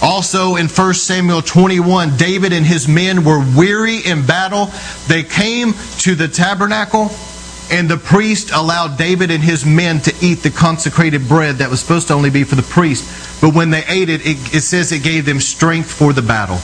Also 0.03 0.57
in 0.57 0.69
1 0.69 0.95
Samuel 0.95 1.43
21, 1.43 2.17
David 2.17 2.53
and 2.53 2.67
his 2.67 2.87
men 2.87 3.25
were 3.25 3.45
weary 3.57 3.99
in 3.99 4.27
battle. 4.27 4.71
They 5.09 5.23
came 5.23 5.73
to 6.01 6.15
the 6.15 6.29
tabernacle, 6.29 7.11
and 7.71 7.89
the 7.89 7.97
priest 7.97 8.51
allowed 8.53 8.99
David 8.99 9.31
and 9.31 9.43
his 9.43 9.65
men 9.65 10.01
to 10.01 10.15
eat 10.21 10.37
the 10.37 10.51
consecrated 10.51 11.27
bread 11.27 11.57
that 11.57 11.71
was 11.71 11.81
supposed 11.81 12.09
to 12.09 12.15
only 12.15 12.31
be 12.31 12.45
for 12.45 12.57
the 12.57 12.63
priest. 12.63 13.41
But 13.41 13.55
when 13.55 13.71
they 13.71 13.85
ate 13.89 14.09
it, 14.09 14.21
it, 14.25 14.55
it 14.55 14.61
says 14.61 14.93
it 14.93 15.03
gave 15.03 15.25
them 15.25 15.41
strength 15.41 15.91
for 15.91 16.13
the 16.13 16.23
battle. 16.23 16.61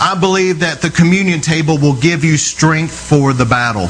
I 0.00 0.18
believe 0.18 0.60
that 0.60 0.82
the 0.82 0.90
communion 0.90 1.40
table 1.40 1.78
will 1.78 1.94
give 1.94 2.24
you 2.24 2.36
strength 2.36 2.92
for 2.92 3.32
the 3.32 3.46
battle. 3.46 3.88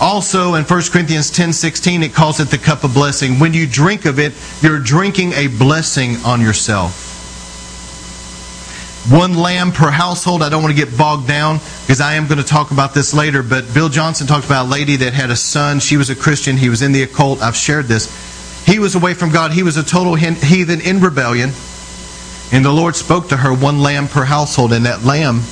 Also 0.00 0.54
in 0.54 0.64
1 0.64 0.92
Corinthians 0.92 1.30
10:16 1.30 2.02
it 2.02 2.14
calls 2.14 2.38
it 2.38 2.50
the 2.50 2.58
cup 2.58 2.84
of 2.84 2.92
blessing. 2.92 3.38
When 3.38 3.54
you 3.54 3.66
drink 3.66 4.04
of 4.04 4.18
it, 4.18 4.34
you're 4.60 4.78
drinking 4.78 5.32
a 5.32 5.46
blessing 5.46 6.18
on 6.24 6.40
yourself. 6.40 7.04
One 9.10 9.34
lamb 9.34 9.72
per 9.72 9.90
household. 9.90 10.42
I 10.42 10.48
don't 10.48 10.62
want 10.62 10.76
to 10.76 10.84
get 10.84 10.98
bogged 10.98 11.28
down 11.28 11.60
because 11.82 12.00
I 12.00 12.14
am 12.14 12.26
going 12.26 12.38
to 12.38 12.44
talk 12.44 12.72
about 12.72 12.92
this 12.92 13.14
later, 13.14 13.42
but 13.42 13.72
Bill 13.72 13.88
Johnson 13.88 14.26
talked 14.26 14.44
about 14.44 14.66
a 14.66 14.68
lady 14.68 14.96
that 14.96 15.14
had 15.14 15.30
a 15.30 15.36
son. 15.36 15.78
She 15.80 15.96
was 15.96 16.10
a 16.10 16.16
Christian. 16.16 16.56
He 16.56 16.68
was 16.68 16.82
in 16.82 16.92
the 16.92 17.04
occult. 17.04 17.40
I've 17.40 17.56
shared 17.56 17.86
this. 17.86 18.10
He 18.66 18.80
was 18.80 18.96
away 18.96 19.14
from 19.14 19.30
God. 19.30 19.52
He 19.52 19.62
was 19.62 19.76
a 19.76 19.84
total 19.84 20.16
heathen 20.16 20.80
in 20.80 21.00
rebellion. 21.00 21.52
And 22.52 22.64
the 22.64 22.72
Lord 22.72 22.96
spoke 22.96 23.28
to 23.28 23.36
her 23.36 23.54
one 23.54 23.80
lamb 23.80 24.08
per 24.08 24.24
household, 24.24 24.72
and 24.72 24.84
that 24.86 25.04
lamb 25.04 25.42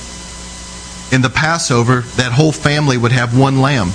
in 1.11 1.21
the 1.21 1.29
Passover, 1.29 2.01
that 2.17 2.33
whole 2.33 2.51
family 2.51 2.97
would 2.97 3.13
have 3.13 3.37
one 3.37 3.61
lamb 3.61 3.91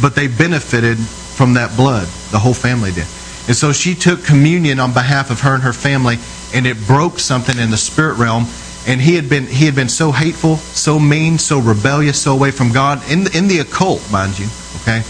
but 0.00 0.14
they 0.14 0.28
benefited 0.28 0.98
from 0.98 1.54
that 1.54 1.76
blood. 1.76 2.06
The 2.30 2.38
whole 2.38 2.54
family 2.54 2.90
did. 2.92 3.06
And 3.46 3.54
so 3.54 3.72
she 3.72 3.94
took 3.94 4.24
communion 4.24 4.80
on 4.80 4.92
behalf 4.92 5.30
of 5.30 5.40
her 5.42 5.54
and 5.54 5.62
her 5.62 5.72
family, 5.72 6.18
and 6.52 6.66
it 6.66 6.76
broke 6.86 7.18
something 7.18 7.58
in 7.58 7.70
the 7.70 7.76
spirit 7.76 8.18
realm. 8.18 8.46
And 8.88 9.00
he 9.00 9.14
had 9.16 9.28
been 9.28 9.46
he 9.46 9.64
had 9.64 9.74
been 9.74 9.88
so 9.88 10.12
hateful, 10.12 10.56
so 10.56 10.98
mean, 10.98 11.38
so 11.38 11.58
rebellious, 11.58 12.22
so 12.22 12.32
away 12.32 12.52
from 12.52 12.72
God 12.72 13.02
in 13.10 13.24
the, 13.24 13.36
in 13.36 13.48
the 13.48 13.58
occult, 13.58 14.00
mind 14.12 14.38
you. 14.38 14.46
Okay, 14.82 15.02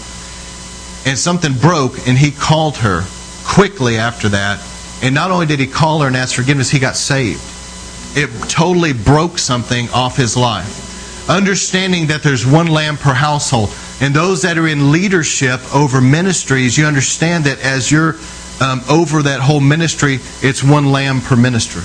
and 1.05 1.17
something 1.17 1.53
broke, 1.53 2.07
and 2.07 2.17
he 2.17 2.31
called 2.31 2.77
her 2.77 3.05
quickly 3.45 3.97
after 3.97 4.29
that. 4.29 4.63
And 5.03 5.13
not 5.13 5.29
only 5.29 5.45
did 5.45 5.59
he 5.59 5.67
call 5.67 6.01
her 6.01 6.07
and 6.07 6.17
ask 6.17 6.35
forgiveness, 6.35 6.71
he 6.71 6.79
got 6.79 6.95
saved. 6.95 7.41
It 8.17 8.29
totally 8.49 8.93
broke 8.93 9.37
something 9.37 9.89
off 9.89 10.17
his 10.17 10.35
life. 10.35 11.29
Understanding 11.29 12.07
that 12.07 12.23
there's 12.23 12.47
one 12.47 12.67
lamb 12.67 12.97
per 12.97 13.13
household 13.13 13.69
and 13.99 14.13
those 14.13 14.43
that 14.43 14.57
are 14.57 14.67
in 14.67 14.91
leadership 14.91 15.59
over 15.73 16.01
ministries, 16.01 16.77
you 16.77 16.85
understand 16.85 17.45
that 17.45 17.59
as 17.61 17.91
you're 17.91 18.15
um, 18.61 18.81
over 18.89 19.23
that 19.23 19.39
whole 19.39 19.59
ministry, 19.59 20.19
it's 20.41 20.63
one 20.63 20.91
lamb 20.91 21.21
per 21.21 21.35
ministry. 21.35 21.83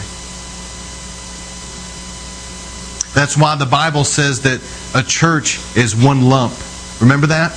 That's 3.14 3.36
why 3.36 3.56
the 3.56 3.66
Bible 3.66 4.04
says 4.04 4.42
that 4.42 4.60
a 4.94 5.02
church 5.02 5.58
is 5.76 5.94
one 5.94 6.28
lump. 6.28 6.54
Remember 7.00 7.26
that? 7.28 7.52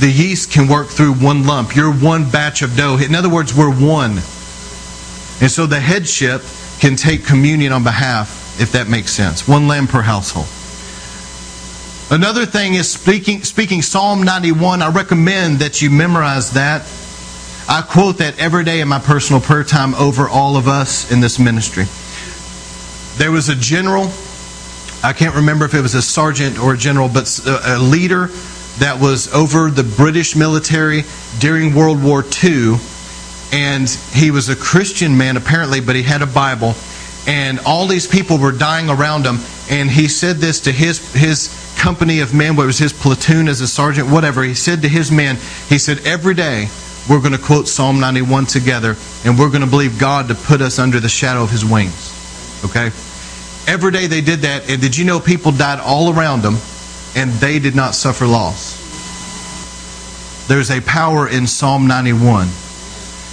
The 0.00 0.10
yeast 0.10 0.50
can 0.50 0.68
work 0.68 0.88
through 0.88 1.14
one 1.14 1.46
lump. 1.46 1.76
You're 1.76 1.92
one 1.92 2.28
batch 2.30 2.62
of 2.62 2.76
dough. 2.76 2.98
In 2.98 3.14
other 3.14 3.30
words, 3.30 3.54
we're 3.54 3.72
one. 3.72 4.12
And 5.40 5.50
so 5.50 5.66
the 5.66 5.80
headship 5.80 6.42
can 6.80 6.96
take 6.96 7.24
communion 7.24 7.72
on 7.72 7.82
behalf, 7.82 8.60
if 8.60 8.72
that 8.72 8.88
makes 8.88 9.12
sense. 9.12 9.48
One 9.48 9.68
lamb 9.68 9.86
per 9.86 10.02
household. 10.02 10.48
Another 12.14 12.46
thing 12.46 12.74
is 12.74 12.88
speaking, 12.88 13.42
speaking 13.42 13.82
Psalm 13.82 14.22
91. 14.22 14.82
I 14.82 14.90
recommend 14.90 15.58
that 15.58 15.82
you 15.82 15.90
memorize 15.90 16.52
that. 16.52 16.82
I 17.68 17.82
quote 17.82 18.18
that 18.18 18.38
every 18.38 18.62
day 18.62 18.80
in 18.80 18.86
my 18.86 19.00
personal 19.00 19.42
prayer 19.42 19.64
time 19.64 19.96
over 19.96 20.28
all 20.28 20.56
of 20.56 20.68
us 20.68 21.10
in 21.10 21.18
this 21.18 21.40
ministry. 21.40 21.86
There 23.18 23.32
was 23.32 23.48
a 23.48 23.56
general, 23.56 24.12
I 25.02 25.12
can't 25.12 25.34
remember 25.34 25.64
if 25.64 25.74
it 25.74 25.80
was 25.80 25.96
a 25.96 26.02
sergeant 26.02 26.56
or 26.56 26.74
a 26.74 26.76
general, 26.76 27.08
but 27.08 27.40
uh, 27.44 27.60
a 27.66 27.78
leader 27.80 28.28
that 28.78 29.00
was 29.00 29.34
over 29.34 29.68
the 29.68 29.82
British 29.82 30.36
military 30.36 31.02
during 31.40 31.74
World 31.74 32.00
War 32.00 32.24
II. 32.44 32.76
And 33.52 33.90
he 34.12 34.30
was 34.30 34.48
a 34.48 34.54
Christian 34.54 35.18
man, 35.18 35.36
apparently, 35.36 35.80
but 35.80 35.96
he 35.96 36.04
had 36.04 36.22
a 36.22 36.28
Bible. 36.28 36.74
And 37.26 37.58
all 37.66 37.88
these 37.88 38.06
people 38.06 38.38
were 38.38 38.52
dying 38.52 38.88
around 38.88 39.26
him. 39.26 39.40
And 39.68 39.90
he 39.90 40.06
said 40.06 40.36
this 40.36 40.60
to 40.60 40.70
his, 40.70 41.12
his 41.12 41.63
company 41.76 42.20
of 42.20 42.34
men, 42.34 42.56
whether 42.56 42.64
it 42.64 42.66
was 42.66 42.78
his 42.78 42.92
platoon 42.92 43.48
as 43.48 43.60
a 43.60 43.68
sergeant, 43.68 44.10
whatever, 44.10 44.42
he 44.42 44.54
said 44.54 44.82
to 44.82 44.88
his 44.88 45.10
men, 45.10 45.36
he 45.68 45.78
said, 45.78 45.98
every 46.06 46.34
day 46.34 46.68
we're 47.08 47.20
going 47.20 47.32
to 47.32 47.38
quote 47.38 47.68
Psalm 47.68 48.00
91 48.00 48.46
together, 48.46 48.96
and 49.24 49.38
we're 49.38 49.50
going 49.50 49.60
to 49.60 49.68
believe 49.68 49.98
God 49.98 50.28
to 50.28 50.34
put 50.34 50.60
us 50.60 50.78
under 50.78 51.00
the 51.00 51.08
shadow 51.08 51.42
of 51.42 51.50
his 51.50 51.64
wings. 51.64 52.12
Okay? 52.64 52.86
Every 53.66 53.92
day 53.92 54.06
they 54.06 54.20
did 54.20 54.40
that, 54.40 54.68
and 54.70 54.80
did 54.80 54.96
you 54.96 55.04
know 55.04 55.20
people 55.20 55.52
died 55.52 55.80
all 55.80 56.14
around 56.14 56.42
them, 56.42 56.56
and 57.16 57.30
they 57.32 57.58
did 57.58 57.74
not 57.74 57.94
suffer 57.94 58.26
loss? 58.26 58.82
There's 60.48 60.70
a 60.70 60.80
power 60.80 61.28
in 61.28 61.46
Psalm 61.46 61.86
91. 61.86 62.48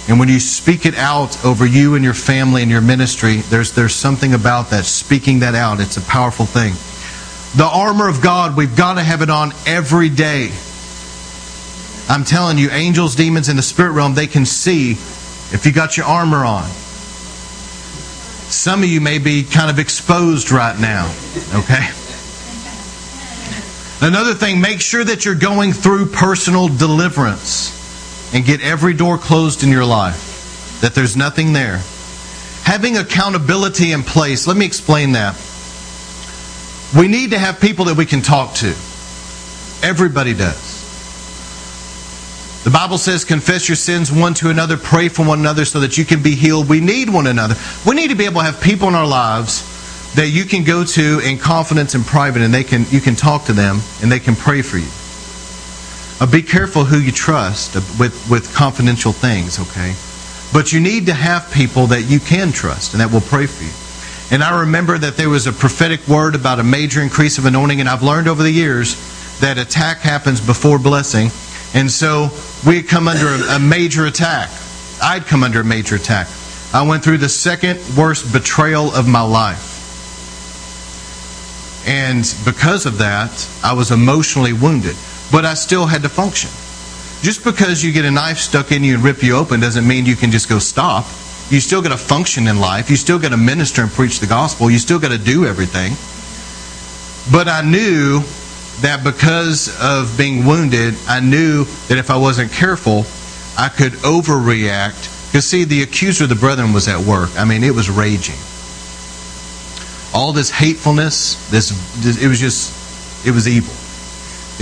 And 0.08 0.18
when 0.18 0.28
you 0.28 0.40
speak 0.40 0.84
it 0.84 0.96
out 0.96 1.44
over 1.44 1.64
you 1.64 1.94
and 1.94 2.04
your 2.04 2.14
family 2.14 2.62
and 2.62 2.70
your 2.70 2.80
ministry, 2.80 3.36
there's, 3.36 3.72
there's 3.72 3.94
something 3.94 4.34
about 4.34 4.70
that, 4.70 4.84
speaking 4.84 5.40
that 5.40 5.54
out. 5.54 5.80
It's 5.80 5.96
a 5.96 6.02
powerful 6.02 6.46
thing. 6.46 6.74
The 7.54 7.66
armor 7.66 8.08
of 8.08 8.22
God, 8.22 8.56
we've 8.56 8.74
got 8.74 8.94
to 8.94 9.02
have 9.02 9.20
it 9.20 9.28
on 9.28 9.52
every 9.66 10.08
day. 10.08 10.50
I'm 12.08 12.24
telling 12.24 12.56
you, 12.58 12.70
angels, 12.70 13.14
demons 13.14 13.48
in 13.48 13.56
the 13.56 13.62
spirit 13.62 13.92
realm, 13.92 14.14
they 14.14 14.26
can 14.26 14.46
see 14.46 14.92
if 14.92 15.66
you 15.66 15.72
got 15.72 15.96
your 15.96 16.06
armor 16.06 16.44
on. 16.44 16.68
Some 18.48 18.82
of 18.82 18.88
you 18.88 19.00
may 19.00 19.18
be 19.18 19.44
kind 19.44 19.70
of 19.70 19.78
exposed 19.78 20.50
right 20.50 20.78
now, 20.78 21.06
okay? 21.54 21.88
Another 24.00 24.34
thing, 24.34 24.60
make 24.60 24.80
sure 24.80 25.04
that 25.04 25.24
you're 25.24 25.34
going 25.34 25.72
through 25.72 26.06
personal 26.06 26.68
deliverance 26.68 27.78
and 28.34 28.44
get 28.44 28.62
every 28.62 28.94
door 28.94 29.18
closed 29.18 29.62
in 29.62 29.68
your 29.68 29.84
life, 29.84 30.78
that 30.80 30.94
there's 30.94 31.16
nothing 31.16 31.52
there. 31.52 31.82
Having 32.64 32.96
accountability 32.96 33.92
in 33.92 34.02
place, 34.02 34.46
let 34.46 34.56
me 34.56 34.64
explain 34.64 35.12
that. 35.12 35.36
We 36.96 37.08
need 37.08 37.30
to 37.30 37.38
have 37.38 37.60
people 37.60 37.86
that 37.86 37.96
we 37.96 38.06
can 38.06 38.20
talk 38.20 38.54
to. 38.56 38.68
Everybody 39.82 40.34
does. 40.34 40.72
The 42.64 42.70
Bible 42.70 42.98
says, 42.98 43.24
confess 43.24 43.68
your 43.68 43.76
sins 43.76 44.12
one 44.12 44.34
to 44.34 44.50
another, 44.50 44.76
pray 44.76 45.08
for 45.08 45.26
one 45.26 45.40
another 45.40 45.64
so 45.64 45.80
that 45.80 45.98
you 45.98 46.04
can 46.04 46.22
be 46.22 46.36
healed. 46.36 46.68
We 46.68 46.80
need 46.80 47.10
one 47.10 47.26
another. 47.26 47.56
We 47.84 47.96
need 47.96 48.10
to 48.10 48.14
be 48.14 48.24
able 48.24 48.40
to 48.40 48.46
have 48.46 48.60
people 48.60 48.86
in 48.88 48.94
our 48.94 49.06
lives 49.06 49.68
that 50.14 50.28
you 50.28 50.44
can 50.44 50.62
go 50.62 50.84
to 50.84 51.20
in 51.24 51.38
confidence 51.38 51.94
and 51.94 52.04
private 52.04 52.42
and 52.42 52.52
they 52.52 52.62
can 52.62 52.84
you 52.90 53.00
can 53.00 53.16
talk 53.16 53.46
to 53.46 53.52
them 53.52 53.80
and 54.02 54.12
they 54.12 54.20
can 54.20 54.36
pray 54.36 54.62
for 54.62 54.76
you. 54.78 54.88
Uh, 56.20 56.30
be 56.30 56.42
careful 56.42 56.84
who 56.84 56.98
you 56.98 57.10
trust 57.10 57.74
with, 57.98 58.14
with 58.30 58.54
confidential 58.54 59.10
things, 59.10 59.58
okay? 59.58 59.94
But 60.52 60.72
you 60.72 60.78
need 60.78 61.06
to 61.06 61.14
have 61.14 61.50
people 61.50 61.88
that 61.88 62.02
you 62.02 62.20
can 62.20 62.52
trust 62.52 62.92
and 62.92 63.00
that 63.00 63.10
will 63.10 63.22
pray 63.22 63.46
for 63.46 63.64
you. 63.64 63.81
And 64.32 64.42
I 64.42 64.60
remember 64.60 64.96
that 64.96 65.18
there 65.18 65.28
was 65.28 65.46
a 65.46 65.52
prophetic 65.52 66.08
word 66.08 66.34
about 66.34 66.58
a 66.58 66.64
major 66.64 67.02
increase 67.02 67.36
of 67.36 67.44
anointing, 67.44 67.80
and 67.80 67.88
I've 67.88 68.02
learned 68.02 68.28
over 68.28 68.42
the 68.42 68.50
years 68.50 68.96
that 69.40 69.58
attack 69.58 69.98
happens 69.98 70.40
before 70.40 70.78
blessing. 70.78 71.30
And 71.78 71.90
so 71.90 72.30
we 72.66 72.82
come 72.82 73.08
under 73.08 73.26
a, 73.26 73.56
a 73.56 73.58
major 73.58 74.06
attack. 74.06 74.48
I'd 75.02 75.26
come 75.26 75.44
under 75.44 75.60
a 75.60 75.64
major 75.64 75.96
attack. 75.96 76.28
I 76.72 76.80
went 76.88 77.04
through 77.04 77.18
the 77.18 77.28
second 77.28 77.78
worst 77.94 78.32
betrayal 78.32 78.90
of 78.94 79.06
my 79.06 79.20
life. 79.20 79.68
And 81.86 82.24
because 82.46 82.86
of 82.86 82.98
that, 82.98 83.46
I 83.62 83.74
was 83.74 83.90
emotionally 83.90 84.54
wounded. 84.54 84.96
But 85.30 85.44
I 85.44 85.52
still 85.52 85.84
had 85.84 86.02
to 86.02 86.08
function. 86.08 86.48
Just 87.22 87.44
because 87.44 87.84
you 87.84 87.92
get 87.92 88.06
a 88.06 88.10
knife 88.10 88.38
stuck 88.38 88.72
in 88.72 88.82
you 88.82 88.94
and 88.94 89.04
rip 89.04 89.22
you 89.22 89.36
open 89.36 89.60
doesn't 89.60 89.86
mean 89.86 90.06
you 90.06 90.16
can 90.16 90.30
just 90.30 90.48
go 90.48 90.58
stop. 90.58 91.04
You 91.50 91.60
still 91.60 91.82
got 91.82 91.90
to 91.90 91.98
function 91.98 92.46
in 92.46 92.58
life. 92.58 92.88
You 92.88 92.96
still 92.96 93.18
got 93.18 93.30
to 93.30 93.36
minister 93.36 93.82
and 93.82 93.90
preach 93.90 94.20
the 94.20 94.26
gospel. 94.26 94.70
You 94.70 94.78
still 94.78 94.98
got 94.98 95.10
to 95.10 95.18
do 95.18 95.44
everything. 95.44 95.92
But 97.30 97.48
I 97.48 97.62
knew 97.62 98.20
that 98.80 99.02
because 99.04 99.78
of 99.80 100.16
being 100.16 100.46
wounded, 100.46 100.94
I 101.06 101.20
knew 101.20 101.64
that 101.88 101.98
if 101.98 102.10
I 102.10 102.16
wasn't 102.16 102.52
careful, 102.52 103.04
I 103.56 103.68
could 103.68 103.92
overreact. 104.02 105.30
Because, 105.30 105.46
see, 105.46 105.64
the 105.64 105.82
accuser 105.82 106.24
of 106.24 106.30
the 106.30 106.36
brethren 106.36 106.72
was 106.72 106.88
at 106.88 107.00
work. 107.00 107.30
I 107.38 107.44
mean, 107.44 107.64
it 107.64 107.74
was 107.74 107.88
raging. 107.88 108.36
All 110.14 110.32
this 110.32 110.50
hatefulness, 110.50 111.50
this, 111.50 111.70
it 112.22 112.28
was 112.28 112.40
just, 112.40 113.26
it 113.26 113.30
was 113.30 113.48
evil. 113.48 113.72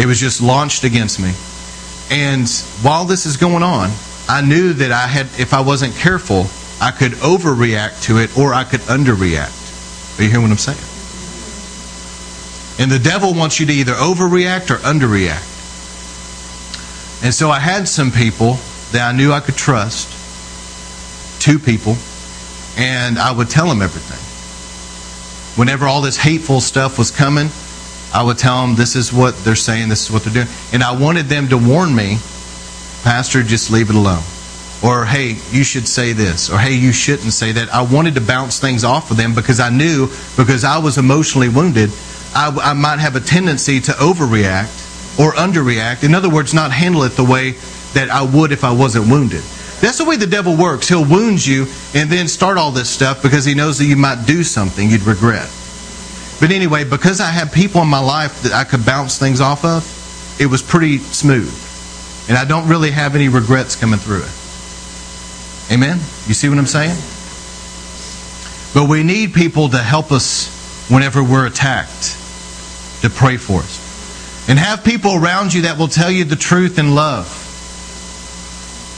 It 0.01 0.07
was 0.07 0.21
just 0.21 0.41
launched 0.41 0.85
against 0.85 1.19
me. 1.19 1.33
And 2.11 2.49
while 2.83 3.05
this 3.05 3.27
is 3.27 3.37
going 3.37 3.63
on, 3.63 3.91
I 4.29 4.43
knew 4.43 4.73
that 4.75 4.93
I 4.93 5.07
had, 5.07 5.27
if 5.41 5.55
I 5.55 5.61
wasn't 5.61 5.95
careful, 5.95 6.47
I 6.81 6.91
could 6.93 7.13
overreact 7.13 8.05
to 8.05 8.19
it 8.19 8.37
or 8.39 8.55
I 8.55 8.65
could 8.65 8.81
underreact. 8.81 10.19
Are 10.19 10.23
you 10.23 10.31
hearing 10.31 10.43
what 10.43 10.51
I'm 10.51 10.59
saying? 10.59 10.79
And 12.81 12.91
the 12.91 12.99
devil 12.99 13.35
wants 13.35 13.61
you 13.61 13.67
to 13.67 13.73
either 13.73 13.93
overreact 13.93 14.71
or 14.71 14.77
underreact. 14.77 15.47
And 17.23 17.35
so 17.35 17.51
I 17.51 17.59
had 17.59 17.87
some 17.87 18.11
people 18.11 18.55
that 18.93 19.07
I 19.07 19.17
knew 19.17 19.31
I 19.33 19.41
could 19.41 19.57
trust, 19.57 20.09
two 21.43 21.59
people, 21.59 21.97
and 22.79 23.19
I 23.19 23.31
would 23.31 23.51
tell 23.51 23.69
them 23.69 23.83
everything. 23.83 24.19
Whenever 25.59 25.87
all 25.87 26.01
this 26.01 26.17
hateful 26.17 26.63
stuff 26.63 26.97
was 26.97 27.11
coming, 27.11 27.51
I 28.15 28.23
would 28.23 28.39
tell 28.39 28.67
them 28.67 28.77
this 28.77 28.97
is 28.97 29.13
what 29.13 29.37
they're 29.45 29.55
saying, 29.55 29.91
this 29.91 30.07
is 30.07 30.11
what 30.11 30.25
they're 30.25 30.33
doing. 30.33 30.49
And 30.73 30.83
I 30.83 30.99
wanted 30.99 31.27
them 31.27 31.49
to 31.49 31.59
warn 31.59 31.95
me, 31.95 32.19
Pastor, 33.03 33.43
just 33.43 33.71
leave 33.71 33.91
it 33.91 33.97
alone. 33.97 34.23
Or, 34.83 35.05
hey, 35.05 35.37
you 35.51 35.63
should 35.63 35.87
say 35.87 36.15
this. 36.15 36.49
Or, 36.49 36.59
hey, 36.59 36.75
you 36.75 36.93
shouldn't 36.93 37.33
say 37.33 37.53
that. 37.53 37.69
I 37.69 37.83
wanted 37.83 38.15
to 38.15 38.21
bounce 38.23 38.59
things 38.59 38.83
off 38.83 39.11
of 39.11 39.19
them 39.19 39.35
because 39.35 39.61
I 39.61 39.69
knew, 39.69 40.07
because 40.37 40.65
I 40.65 40.79
was 40.79 40.97
emotionally 40.97 41.51
wounded, 41.51 41.91
I, 42.35 42.57
I 42.63 42.73
might 42.73 42.99
have 42.99 43.15
a 43.15 43.21
tendency 43.21 43.81
to 43.81 43.93
overreact 43.93 45.19
or 45.19 45.33
underreact. 45.33 46.03
In 46.03 46.15
other 46.15 46.31
words, 46.31 46.55
not 46.55 46.73
handle 46.73 47.03
it 47.03 47.11
the 47.11 47.25
way 47.25 47.53
that 47.93 48.09
I 48.11 48.23
would 48.23 48.53
if 48.53 48.65
I 48.65 48.73
wasn't 48.73 49.11
wounded. 49.11 49.43
That's 49.81 49.99
the 49.99 50.05
way 50.05 50.17
the 50.17 50.27
devil 50.27 50.57
works. 50.57 50.89
He'll 50.89 51.05
wound 51.05 51.45
you 51.45 51.67
and 51.95 52.11
then 52.11 52.29
start 52.29 52.57
all 52.57 52.71
this 52.71 52.89
stuff 52.89 53.23
because 53.23 53.45
he 53.45 53.55
knows 53.55 53.79
that 53.79 53.87
you 53.87 53.97
might 53.97 54.27
do 54.27 54.45
something 54.45 54.89
you'd 54.89 55.03
regret. 55.03 55.51
But 56.41 56.53
anyway, 56.53 56.85
because 56.85 57.21
I 57.21 57.31
had 57.31 57.53
people 57.53 57.83
in 57.83 57.89
my 57.89 58.01
life 58.01 58.43
that 58.45 58.53
I 58.53 58.65
could 58.65 58.87
bounce 58.87 59.19
things 59.19 59.43
off 59.43 59.65
of, 59.65 59.85
it 60.41 60.47
was 60.47 60.63
pretty 60.63 60.99
smooth. 60.99 61.53
And 62.29 62.39
I 62.39 62.47
don't 62.47 62.69
really 62.69 62.91
have 62.91 63.15
any 63.15 63.29
regrets 63.29 63.77
coming 63.77 63.99
through 63.99 64.23
it. 64.23 64.40
Amen? 65.71 65.99
You 66.27 66.35
see 66.35 66.49
what 66.49 66.59
I'm 66.59 66.67
saying? 66.67 66.97
But 68.75 68.89
we 68.89 69.03
need 69.03 69.35
people 69.35 69.69
to 69.69 69.79
help 69.79 70.11
us 70.13 70.89
whenever 70.91 71.23
we're 71.23 71.47
attacked 71.47 72.17
to 73.03 73.11
pray 73.11 73.37
for 73.37 73.61
us. 73.61 74.49
And 74.49 74.59
have 74.59 74.85
people 74.85 75.15
around 75.15 75.55
you 75.55 75.63
that 75.63 75.79
will 75.79 75.89
tell 75.89 76.11
you 76.11 76.25
the 76.25 76.37
truth 76.37 76.79
in 76.79 76.95
love. 76.95 77.37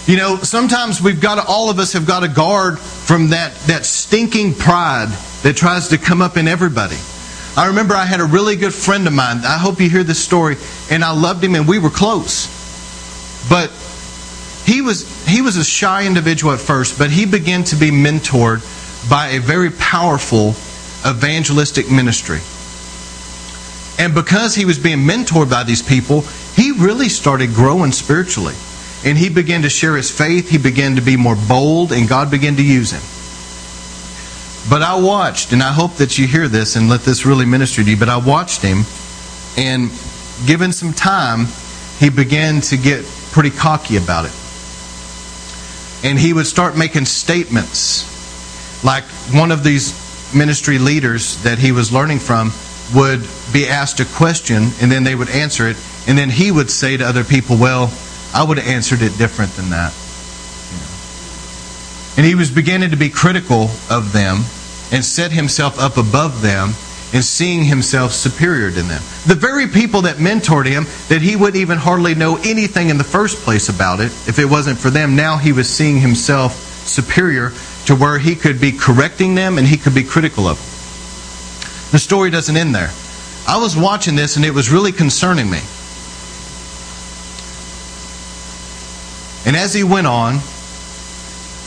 You 0.06 0.16
know, 0.16 0.36
sometimes 0.36 1.00
we've 1.00 1.20
got 1.20 1.36
to, 1.36 1.44
all 1.44 1.70
of 1.70 1.78
us 1.78 1.92
have 1.92 2.06
got 2.06 2.20
to 2.20 2.28
guard 2.28 2.78
from 2.78 3.28
that, 3.28 3.54
that 3.66 3.84
stinking 3.84 4.54
pride 4.54 5.08
that 5.42 5.56
tries 5.56 5.88
to 5.88 5.98
come 5.98 6.22
up 6.22 6.36
in 6.36 6.48
everybody. 6.48 6.96
I 7.56 7.68
remember 7.68 7.94
I 7.94 8.06
had 8.06 8.20
a 8.20 8.24
really 8.24 8.56
good 8.56 8.72
friend 8.72 9.06
of 9.06 9.12
mine. 9.12 9.38
I 9.44 9.58
hope 9.58 9.80
you 9.80 9.90
hear 9.90 10.04
this 10.04 10.22
story. 10.22 10.56
And 10.90 11.04
I 11.04 11.12
loved 11.12 11.44
him 11.44 11.54
and 11.54 11.68
we 11.68 11.78
were 11.78 11.90
close. 11.90 12.48
But 13.48 13.70
he 14.64 14.80
was 14.80 15.21
he 15.32 15.40
was 15.40 15.56
a 15.56 15.64
shy 15.64 16.06
individual 16.06 16.52
at 16.52 16.60
first, 16.60 16.98
but 16.98 17.10
he 17.10 17.24
began 17.24 17.64
to 17.64 17.76
be 17.76 17.90
mentored 17.90 18.60
by 19.08 19.28
a 19.28 19.40
very 19.40 19.70
powerful 19.70 20.50
evangelistic 21.08 21.90
ministry. 21.90 22.40
And 23.98 24.14
because 24.14 24.54
he 24.54 24.66
was 24.66 24.78
being 24.78 24.98
mentored 24.98 25.48
by 25.48 25.64
these 25.64 25.80
people, 25.80 26.20
he 26.54 26.72
really 26.72 27.08
started 27.08 27.54
growing 27.54 27.92
spiritually. 27.92 28.54
And 29.06 29.16
he 29.16 29.30
began 29.30 29.62
to 29.62 29.70
share 29.70 29.96
his 29.96 30.10
faith, 30.10 30.50
he 30.50 30.58
began 30.58 30.96
to 30.96 31.00
be 31.02 31.16
more 31.16 31.36
bold, 31.48 31.92
and 31.92 32.06
God 32.06 32.30
began 32.30 32.56
to 32.56 32.62
use 32.62 32.90
him. 32.92 33.02
But 34.70 34.82
I 34.82 35.00
watched, 35.00 35.52
and 35.52 35.62
I 35.62 35.72
hope 35.72 35.94
that 35.94 36.18
you 36.18 36.26
hear 36.26 36.46
this 36.46 36.76
and 36.76 36.90
let 36.90 37.00
this 37.00 37.24
really 37.24 37.46
minister 37.46 37.82
to 37.82 37.90
you, 37.90 37.96
but 37.96 38.10
I 38.10 38.18
watched 38.18 38.60
him, 38.60 38.84
and 39.56 39.90
given 40.46 40.72
some 40.72 40.92
time, 40.92 41.46
he 41.98 42.10
began 42.10 42.60
to 42.60 42.76
get 42.76 43.02
pretty 43.32 43.50
cocky 43.50 43.96
about 43.96 44.26
it. 44.26 44.41
And 46.04 46.18
he 46.18 46.32
would 46.32 46.46
start 46.46 46.76
making 46.76 47.04
statements 47.04 48.10
like 48.84 49.04
one 49.32 49.52
of 49.52 49.62
these 49.62 49.94
ministry 50.34 50.78
leaders 50.78 51.42
that 51.42 51.58
he 51.58 51.72
was 51.72 51.92
learning 51.92 52.18
from 52.18 52.50
would 52.94 53.26
be 53.52 53.68
asked 53.68 54.00
a 54.00 54.04
question 54.04 54.64
and 54.80 54.90
then 54.90 55.04
they 55.04 55.14
would 55.14 55.30
answer 55.30 55.68
it 55.68 55.76
and 56.08 56.18
then 56.18 56.30
he 56.30 56.50
would 56.50 56.70
say 56.70 56.96
to 56.96 57.04
other 57.04 57.22
people 57.22 57.56
well 57.56 57.92
i 58.34 58.42
would 58.42 58.58
have 58.58 58.66
answered 58.66 59.02
it 59.02 59.16
different 59.18 59.52
than 59.52 59.70
that. 59.70 59.92
And 62.16 62.26
he 62.26 62.34
was 62.34 62.50
beginning 62.50 62.90
to 62.90 62.96
be 62.96 63.08
critical 63.08 63.70
of 63.88 64.12
them 64.12 64.44
and 64.92 65.04
set 65.04 65.32
himself 65.32 65.78
up 65.78 65.96
above 65.96 66.42
them 66.42 66.74
and 67.12 67.22
seeing 67.22 67.64
himself 67.64 68.12
superior 68.12 68.70
to 68.70 68.82
them. 68.82 69.02
The 69.26 69.34
very 69.34 69.66
people 69.66 70.02
that 70.02 70.16
mentored 70.16 70.66
him, 70.66 70.84
that 71.08 71.20
he 71.20 71.36
wouldn't 71.36 71.60
even 71.60 71.78
hardly 71.78 72.14
know 72.14 72.36
anything 72.44 72.88
in 72.88 72.98
the 72.98 73.04
first 73.04 73.42
place 73.42 73.68
about 73.68 74.00
it, 74.00 74.12
if 74.26 74.38
it 74.38 74.46
wasn't 74.46 74.78
for 74.78 74.90
them, 74.90 75.14
now 75.14 75.36
he 75.36 75.52
was 75.52 75.68
seeing 75.68 76.00
himself 76.00 76.54
superior 76.86 77.52
to 77.86 77.94
where 77.94 78.18
he 78.18 78.34
could 78.34 78.60
be 78.60 78.72
correcting 78.72 79.34
them 79.34 79.58
and 79.58 79.66
he 79.66 79.76
could 79.76 79.94
be 79.94 80.04
critical 80.04 80.46
of 80.46 80.56
them. 80.56 80.66
The 81.92 81.98
story 81.98 82.30
doesn't 82.30 82.56
end 82.56 82.74
there. 82.74 82.90
I 83.46 83.58
was 83.58 83.76
watching 83.76 84.16
this 84.16 84.36
and 84.36 84.44
it 84.44 84.54
was 84.54 84.70
really 84.70 84.92
concerning 84.92 85.50
me. 85.50 85.60
And 89.44 89.56
as 89.56 89.74
he 89.74 89.82
went 89.84 90.06
on, 90.06 90.38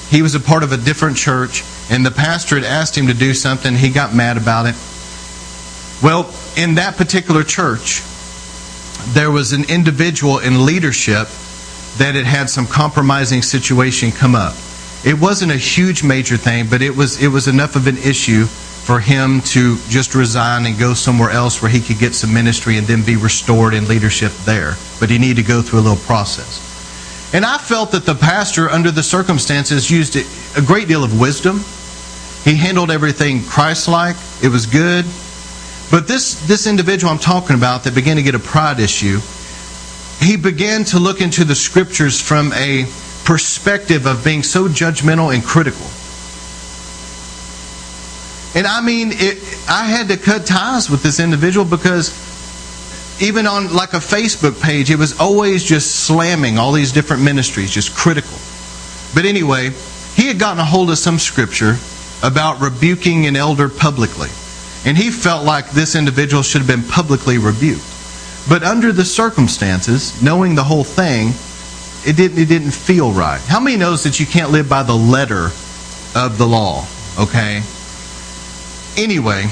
he 0.10 0.22
was 0.22 0.34
a 0.34 0.40
part 0.40 0.64
of 0.64 0.72
a 0.72 0.78
different 0.78 1.18
church, 1.18 1.64
and 1.90 2.06
the 2.06 2.12
pastor 2.12 2.56
had 2.56 2.64
asked 2.64 2.98
him 2.98 3.08
to 3.08 3.14
do 3.14 3.34
something. 3.34 3.76
He 3.76 3.90
got 3.90 4.16
mad 4.16 4.38
about 4.38 4.66
it. 4.66 4.76
Well, 6.04 6.34
in 6.58 6.76
that 6.76 6.96
particular 6.98 7.44
church, 7.44 8.04
there 9.14 9.32
was 9.32 9.54
an 9.54 9.66
individual 9.70 10.40
in 10.40 10.66
leadership 10.66 11.28
that 11.98 12.16
had 12.16 12.26
had 12.26 12.50
some 12.50 12.68
compromising 12.68 13.42
situation 13.42 14.12
come 14.12 14.36
up. 14.36 14.56
It 15.06 15.20
wasn't 15.20 15.52
a 15.52 15.58
huge 15.58 16.04
major 16.04 16.36
thing, 16.38 16.68
but 16.70 16.82
it 16.82 16.96
was 16.96 17.22
it 17.22 17.28
was 17.28 17.48
enough 17.48 17.76
of 17.76 17.88
an 17.88 17.98
issue 17.98 18.46
for 18.46 19.00
him 19.00 19.42
to 19.42 19.78
just 19.90 20.14
resign 20.14 20.66
and 20.66 20.78
go 20.78 20.94
somewhere 20.94 21.32
else 21.32 21.62
where 21.62 21.72
he 21.72 21.80
could 21.80 21.98
get 21.98 22.14
some 22.14 22.34
ministry 22.34 22.78
and 22.78 22.86
then 22.86 23.04
be 23.04 23.16
restored 23.16 23.74
in 23.74 23.88
leadership 23.88 24.32
there. 24.46 24.76
But 25.00 25.10
he 25.10 25.18
needed 25.18 25.42
to 25.42 25.48
go 25.48 25.62
through 25.62 25.80
a 25.80 25.82
little 25.82 26.04
process. 26.06 26.62
And 27.34 27.44
I 27.44 27.58
felt 27.58 27.92
that 27.94 28.06
the 28.06 28.14
pastor, 28.14 28.70
under 28.70 28.92
the 28.92 29.02
circumstances, 29.02 29.90
used 29.90 30.16
a 30.16 30.62
great 30.62 30.88
deal 30.88 31.04
of 31.04 31.20
wisdom. 31.20 31.62
He 32.44 32.56
handled 32.56 32.92
everything 32.92 33.44
Christ 33.44 33.88
like, 33.88 34.16
it 34.44 34.50
was 34.50 34.68
good. 34.68 35.06
But 35.92 36.08
this, 36.08 36.46
this 36.48 36.68
individual 36.68 37.12
I'm 37.12 37.20
talking 37.20 37.56
about 37.56 37.84
that 37.84 37.96
began 37.96 38.16
to 38.18 38.24
get 38.24 38.36
a 38.36 38.40
pride 38.40 38.80
issue, 38.80 39.20
he 40.20 40.38
began 40.38 40.84
to 40.86 41.00
look 41.00 41.22
into 41.22 41.44
the 41.44 41.56
scriptures 41.56 42.22
from 42.22 42.52
a 42.54 42.86
perspective 43.26 44.06
of 44.06 44.24
being 44.24 44.44
so 44.44 44.68
judgmental 44.68 45.34
and 45.34 45.44
critical. 45.44 45.86
And 48.56 48.66
I 48.66 48.82
mean, 48.82 49.10
it, 49.12 49.38
I 49.68 49.86
had 49.86 50.08
to 50.08 50.18
cut 50.18 50.46
ties 50.46 50.90
with 50.90 51.04
this 51.04 51.20
individual 51.20 51.66
because 51.66 52.10
even 53.22 53.48
on 53.48 53.74
like 53.74 53.94
a 53.94 53.98
Facebook 53.98 54.62
page, 54.62 54.90
it 54.90 54.98
was 54.98 55.20
always 55.20 55.64
just 55.64 56.06
slamming 56.06 56.58
all 56.58 56.72
these 56.72 56.92
different 56.92 57.24
ministries, 57.24 57.72
just 57.72 57.96
critical. 57.96 58.38
But 59.14 59.26
anyway, 59.26 59.72
he 60.16 60.28
had 60.28 60.40
gotten 60.40 60.60
a 60.60 60.66
hold 60.66 60.90
of 60.90 60.98
some 60.98 61.20
scripture 61.20 61.78
about 62.24 62.62
rebuking 62.62 63.26
an 63.26 63.36
elder 63.36 63.68
publicly. 63.70 64.30
And 64.86 64.96
he 64.96 65.10
felt 65.10 65.44
like 65.44 65.72
this 65.72 65.96
individual 65.96 66.44
should 66.44 66.62
have 66.62 66.68
been 66.68 66.88
publicly 66.88 67.38
rebuked. 67.40 67.84
But 68.48 68.64
under 68.64 68.92
the 68.92 69.04
circumstances, 69.04 70.22
knowing 70.22 70.54
the 70.54 70.64
whole 70.64 70.84
thing, 70.84 71.34
it 72.08 72.16
didn't, 72.16 72.38
it 72.38 72.48
didn't 72.48 72.72
feel 72.72 73.12
right. 73.12 73.42
How 73.42 73.60
many 73.60 73.78
knows 73.78 74.04
that 74.04 74.20
you 74.20 74.28
can't 74.28 74.52
live 74.52 74.70
by 74.70 74.84
the 74.84 74.94
letter 74.94 75.46
of 76.16 76.38
the 76.38 76.46
law? 76.46 76.86
Okay? 77.20 77.64
Anyway, 78.96 79.46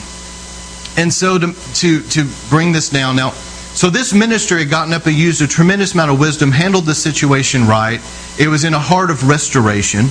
and 0.95 1.11
so 1.11 1.39
to, 1.39 1.53
to, 1.73 2.01
to 2.09 2.29
bring 2.49 2.71
this 2.71 2.89
down, 2.89 3.15
now, 3.15 3.31
so 3.31 3.89
this 3.89 4.13
minister 4.13 4.59
had 4.59 4.69
gotten 4.69 4.93
up 4.93 5.07
and 5.07 5.15
used 5.15 5.41
a 5.41 5.47
tremendous 5.47 5.95
amount 5.95 6.11
of 6.11 6.19
wisdom, 6.19 6.51
handled 6.51 6.85
the 6.85 6.93
situation 6.93 7.65
right. 7.65 7.99
It 8.39 8.47
was 8.47 8.63
in 8.63 8.75
a 8.75 8.79
heart 8.79 9.09
of 9.09 9.27
restoration 9.27 10.05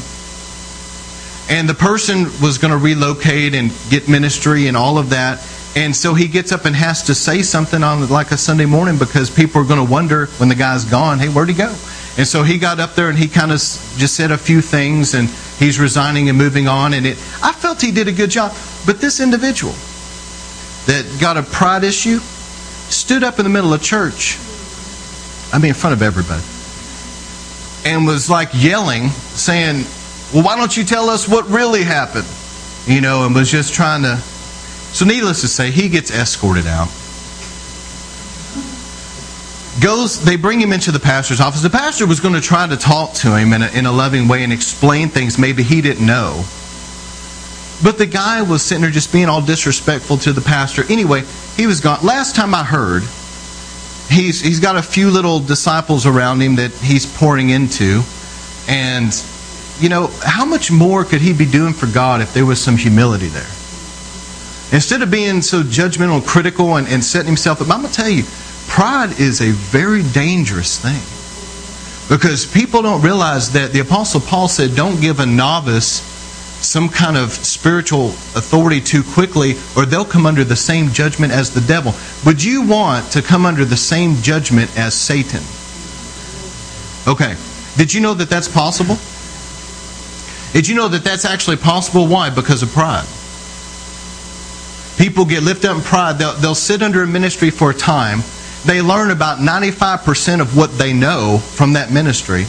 and 1.48 1.68
the 1.68 1.74
person 1.74 2.24
was 2.40 2.58
going 2.58 2.70
to 2.70 2.78
relocate 2.78 3.54
and 3.54 3.72
get 3.90 4.08
ministry 4.08 4.68
and 4.68 4.76
all 4.76 4.98
of 4.98 5.10
that. 5.10 5.46
And 5.74 5.94
so 5.96 6.14
he 6.14 6.28
gets 6.28 6.52
up 6.52 6.66
and 6.66 6.76
has 6.76 7.02
to 7.04 7.14
say 7.14 7.42
something 7.42 7.82
on 7.82 8.06
like 8.08 8.30
a 8.30 8.36
Sunday 8.36 8.66
morning 8.66 8.98
because 8.98 9.30
people 9.30 9.62
are 9.62 9.64
going 9.64 9.84
to 9.84 9.90
wonder 9.90 10.26
when 10.36 10.48
the 10.48 10.54
guy's 10.54 10.84
gone, 10.84 11.18
hey, 11.18 11.28
where'd 11.28 11.48
he 11.48 11.54
go? 11.54 11.74
And 12.18 12.26
so 12.26 12.42
he 12.42 12.58
got 12.58 12.78
up 12.78 12.94
there 12.94 13.08
and 13.08 13.18
he 13.18 13.26
kind 13.26 13.50
of 13.50 13.58
just 13.58 14.14
said 14.14 14.30
a 14.30 14.38
few 14.38 14.60
things 14.60 15.14
and 15.14 15.30
he's 15.58 15.80
resigning 15.80 16.28
and 16.28 16.36
moving 16.36 16.68
on. 16.68 16.92
And 16.92 17.06
it, 17.06 17.16
I 17.42 17.52
felt 17.52 17.80
he 17.80 17.90
did 17.90 18.06
a 18.06 18.12
good 18.12 18.30
job. 18.30 18.52
But 18.84 19.00
this 19.00 19.18
individual 19.18 19.72
that 20.86 21.06
got 21.20 21.38
a 21.38 21.42
pride 21.42 21.84
issue 21.84 22.18
stood 22.18 23.24
up 23.24 23.38
in 23.38 23.44
the 23.44 23.50
middle 23.50 23.72
of 23.72 23.82
church, 23.82 24.38
I 25.52 25.58
mean, 25.58 25.70
in 25.70 25.74
front 25.74 25.94
of 25.94 26.02
everybody, 26.02 26.42
and 27.84 28.06
was 28.06 28.28
like 28.28 28.50
yelling, 28.52 29.08
saying, 29.08 29.84
well, 30.32 30.44
why 30.44 30.56
don't 30.56 30.76
you 30.76 30.84
tell 30.84 31.10
us 31.10 31.28
what 31.28 31.48
really 31.48 31.84
happened? 31.84 32.26
You 32.86 33.00
know, 33.00 33.26
and 33.26 33.34
was 33.34 33.50
just 33.50 33.74
trying 33.74 34.02
to. 34.02 34.16
So, 34.16 35.04
needless 35.04 35.40
to 35.40 35.48
say, 35.48 35.70
he 35.70 35.88
gets 35.88 36.10
escorted 36.10 36.66
out. 36.66 36.88
goes, 39.80 40.22
they 40.22 40.36
bring 40.36 40.60
him 40.60 40.72
into 40.72 40.92
the 40.92 41.00
pastor's 41.00 41.40
office. 41.40 41.62
The 41.62 41.70
pastor 41.70 42.06
was 42.06 42.20
going 42.20 42.34
to 42.34 42.40
try 42.40 42.66
to 42.66 42.76
talk 42.76 43.14
to 43.14 43.36
him 43.36 43.52
in 43.52 43.62
a, 43.62 43.68
in 43.70 43.86
a 43.86 43.92
loving 43.92 44.28
way 44.28 44.44
and 44.44 44.52
explain 44.52 45.08
things 45.08 45.38
maybe 45.38 45.62
he 45.62 45.80
didn't 45.80 46.06
know. 46.06 46.44
But 47.82 47.98
the 47.98 48.06
guy 48.06 48.42
was 48.42 48.62
sitting 48.62 48.82
there 48.82 48.90
just 48.90 49.12
being 49.12 49.28
all 49.28 49.42
disrespectful 49.42 50.18
to 50.18 50.32
the 50.32 50.40
pastor. 50.40 50.84
Anyway, 50.90 51.24
he 51.56 51.66
was 51.66 51.80
gone. 51.80 52.04
Last 52.04 52.36
time 52.36 52.54
I 52.54 52.62
heard, 52.62 53.02
he's, 54.08 54.40
he's 54.40 54.60
got 54.60 54.76
a 54.76 54.82
few 54.82 55.10
little 55.10 55.40
disciples 55.40 56.06
around 56.06 56.40
him 56.40 56.56
that 56.56 56.70
he's 56.72 57.06
pouring 57.06 57.50
into. 57.50 58.02
And, 58.68 59.12
you 59.82 59.88
know, 59.88 60.06
how 60.22 60.44
much 60.44 60.70
more 60.70 61.04
could 61.04 61.20
he 61.20 61.32
be 61.32 61.46
doing 61.46 61.72
for 61.72 61.86
God 61.86 62.20
if 62.20 62.32
there 62.32 62.46
was 62.46 62.62
some 62.62 62.76
humility 62.76 63.26
there? 63.26 63.50
Instead 64.72 65.02
of 65.02 65.10
being 65.10 65.42
so 65.42 65.62
judgmental 65.62 66.14
and 66.14 66.24
critical 66.24 66.76
and, 66.76 66.88
and 66.88 67.04
setting 67.04 67.26
himself 67.26 67.60
up, 67.60 67.70
I'm 67.70 67.82
going 67.82 67.92
to 67.92 67.94
tell 67.94 68.08
you, 68.08 68.24
pride 68.68 69.20
is 69.20 69.40
a 69.40 69.50
very 69.50 70.02
dangerous 70.02 70.78
thing. 70.78 71.02
Because 72.08 72.46
people 72.46 72.82
don't 72.82 73.02
realize 73.02 73.52
that 73.52 73.72
the 73.72 73.80
Apostle 73.80 74.20
Paul 74.20 74.48
said, 74.48 74.74
don't 74.74 75.00
give 75.00 75.20
a 75.20 75.26
novice 75.26 76.00
some 76.64 76.88
kind 76.88 77.16
of 77.16 77.32
spiritual 77.32 78.08
authority 78.36 78.80
too 78.80 79.02
quickly, 79.02 79.54
or 79.76 79.84
they'll 79.84 80.04
come 80.04 80.26
under 80.26 80.44
the 80.44 80.56
same 80.56 80.90
judgment 80.90 81.32
as 81.32 81.52
the 81.52 81.60
devil. 81.60 81.92
Would 82.24 82.42
you 82.42 82.66
want 82.66 83.10
to 83.12 83.22
come 83.22 83.44
under 83.44 83.64
the 83.64 83.76
same 83.76 84.16
judgment 84.22 84.70
as 84.78 84.94
Satan? 84.94 85.42
Okay. 87.06 87.36
Did 87.76 87.92
you 87.92 88.00
know 88.00 88.14
that 88.14 88.30
that's 88.30 88.48
possible? 88.48 88.96
Did 90.52 90.68
you 90.68 90.74
know 90.74 90.88
that 90.88 91.04
that's 91.04 91.24
actually 91.24 91.56
possible? 91.56 92.06
Why? 92.06 92.30
Because 92.30 92.62
of 92.62 92.70
pride. 92.70 93.06
People 94.98 95.24
get 95.24 95.42
lifted 95.42 95.70
up 95.70 95.76
in 95.76 95.82
pride. 95.82 96.18
They'll, 96.18 96.34
they'll 96.34 96.54
sit 96.54 96.82
under 96.82 97.02
a 97.02 97.06
ministry 97.06 97.50
for 97.50 97.70
a 97.70 97.74
time. 97.74 98.20
They 98.64 98.82
learn 98.82 99.10
about 99.10 99.38
95% 99.38 100.40
of 100.40 100.56
what 100.56 100.78
they 100.78 100.92
know 100.92 101.38
from 101.38 101.72
that 101.72 101.90
ministry. 101.90 102.44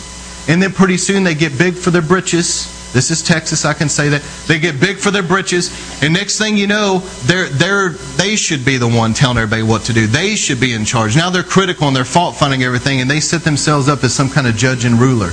And 0.47 0.61
then 0.61 0.71
pretty 0.71 0.97
soon 0.97 1.23
they 1.23 1.35
get 1.35 1.57
big 1.57 1.75
for 1.75 1.89
their 1.89 2.01
britches 2.01 2.67
this 2.93 3.09
is 3.09 3.23
Texas, 3.23 3.65
I 3.65 3.73
can 3.73 3.89
say 3.89 4.09
that. 4.09 4.21
They 4.47 4.59
get 4.59 4.79
big 4.79 4.97
for 4.97 5.09
their 5.09 5.23
britches, 5.23 5.71
and 6.03 6.13
next 6.13 6.37
thing 6.37 6.55
you 6.55 6.67
know, 6.67 6.99
they're, 7.23 7.49
they're, 7.49 7.89
they 7.89 8.35
should 8.35 8.63
be 8.63 8.77
the 8.77 8.87
one 8.87 9.15
telling 9.15 9.37
everybody 9.39 9.63
what 9.63 9.81
to 9.85 9.93
do. 9.93 10.05
They 10.05 10.35
should 10.35 10.59
be 10.59 10.73
in 10.73 10.85
charge. 10.85 11.15
Now 11.15 11.31
they're 11.31 11.41
critical 11.41 11.87
and 11.87 11.95
they're 11.95 12.05
fault 12.05 12.35
finding 12.35 12.61
everything, 12.61 13.01
and 13.01 13.09
they 13.09 13.19
set 13.19 13.41
themselves 13.41 13.89
up 13.89 14.03
as 14.03 14.13
some 14.13 14.29
kind 14.29 14.45
of 14.45 14.55
judge 14.55 14.85
and 14.85 14.99
ruler. 14.99 15.31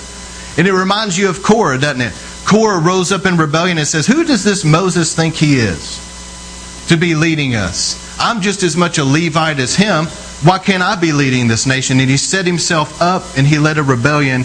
And 0.57 0.67
it 0.67 0.73
reminds 0.73 1.19
you 1.19 1.29
of 1.29 1.43
Korah, 1.43 1.79
doesn't 1.79 2.01
it? 2.01 2.15
Korah 2.51 2.81
rose 2.81 3.13
up 3.13 3.27
in 3.27 3.37
rebellion 3.37 3.79
and 3.79 3.87
says, 3.87 4.09
Who 4.09 4.25
does 4.25 4.43
this 4.43 4.65
Moses 4.65 5.15
think 5.15 5.37
he 5.37 5.55
is 5.55 6.01
to 6.89 6.97
be 6.97 7.15
leading 7.15 7.55
us? 7.55 8.19
I'm 8.19 8.41
just 8.41 8.65
as 8.65 8.77
much 8.77 8.99
a 8.99 9.05
Levite 9.05 9.61
as 9.61 9.77
him. 9.77 10.07
Why 10.43 10.59
can't 10.59 10.83
I 10.83 10.97
be 10.97 11.13
leading 11.13 11.47
this 11.47 11.65
nation? 11.65 12.01
And 12.01 12.11
he 12.11 12.17
set 12.17 12.47
himself 12.47 13.01
up 13.01 13.23
and 13.37 13.47
he 13.47 13.61
led 13.61 13.79
a 13.79 13.85
rebellion, 13.85 14.45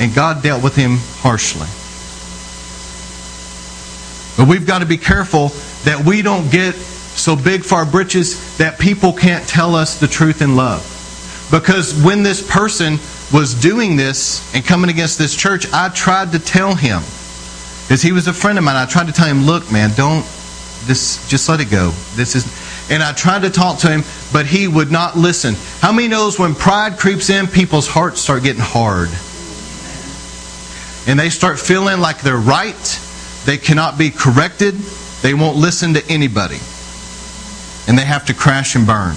and 0.00 0.14
God 0.14 0.42
dealt 0.42 0.64
with 0.64 0.76
him 0.76 0.96
harshly. 1.20 1.66
But 4.38 4.50
we've 4.50 4.66
got 4.66 4.78
to 4.78 4.86
be 4.86 4.96
careful 4.96 5.48
that 5.84 6.06
we 6.06 6.22
don't 6.22 6.50
get 6.50 6.74
so 6.74 7.36
big 7.36 7.64
for 7.64 7.74
our 7.74 7.84
britches 7.84 8.56
that 8.56 8.78
people 8.78 9.12
can't 9.12 9.46
tell 9.46 9.74
us 9.74 10.00
the 10.00 10.08
truth 10.08 10.40
in 10.40 10.56
love. 10.56 10.80
Because 11.50 12.02
when 12.02 12.22
this 12.22 12.40
person 12.50 12.94
was 13.30 13.52
doing 13.52 13.96
this 13.96 14.54
and 14.54 14.64
coming 14.64 14.88
against 14.88 15.18
this 15.18 15.36
church, 15.36 15.70
I 15.70 15.90
tried 15.90 16.32
to 16.32 16.38
tell 16.38 16.74
him, 16.74 17.02
because 17.86 18.02
he 18.02 18.12
was 18.12 18.26
a 18.28 18.32
friend 18.32 18.58
of 18.58 18.64
mine, 18.64 18.76
I 18.76 18.86
tried 18.86 19.06
to 19.06 19.12
tell 19.12 19.26
him, 19.26 19.42
look, 19.46 19.70
man, 19.70 19.90
don't, 19.96 20.24
this, 20.84 21.26
just 21.28 21.48
let 21.48 21.60
it 21.60 21.70
go. 21.70 21.90
This 22.14 22.34
is, 22.34 22.90
and 22.90 23.02
I 23.02 23.12
tried 23.12 23.42
to 23.42 23.50
talk 23.50 23.78
to 23.80 23.88
him, 23.88 24.02
but 24.32 24.46
he 24.46 24.68
would 24.68 24.90
not 24.90 25.16
listen. 25.16 25.54
How 25.80 25.92
many 25.92 26.08
knows 26.08 26.38
when 26.38 26.54
pride 26.54 26.98
creeps 26.98 27.30
in, 27.30 27.46
people's 27.46 27.86
hearts 27.86 28.20
start 28.20 28.42
getting 28.42 28.62
hard? 28.62 29.08
And 31.08 31.18
they 31.18 31.30
start 31.30 31.60
feeling 31.60 32.00
like 32.00 32.20
they're 32.20 32.36
right 32.36 32.74
they 33.46 33.56
cannot 33.56 33.96
be 33.96 34.10
corrected. 34.10 34.74
They 35.22 35.32
won't 35.32 35.56
listen 35.56 35.94
to 35.94 36.04
anybody. 36.08 36.58
And 37.86 37.96
they 37.96 38.04
have 38.04 38.26
to 38.26 38.34
crash 38.34 38.74
and 38.74 38.84
burn. 38.84 39.14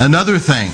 Another 0.00 0.38
thing, 0.38 0.72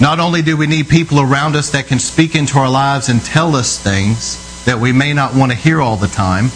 not 0.00 0.20
only 0.20 0.42
do 0.42 0.56
we 0.56 0.66
need 0.66 0.88
people 0.88 1.20
around 1.20 1.56
us 1.56 1.70
that 1.70 1.86
can 1.86 1.98
speak 1.98 2.34
into 2.34 2.58
our 2.58 2.68
lives 2.68 3.08
and 3.08 3.24
tell 3.24 3.56
us 3.56 3.82
things 3.82 4.64
that 4.66 4.78
we 4.78 4.92
may 4.92 5.14
not 5.14 5.34
want 5.34 5.52
to 5.52 5.56
hear 5.56 5.80
all 5.80 5.96
the 5.96 6.08
time, 6.08 6.50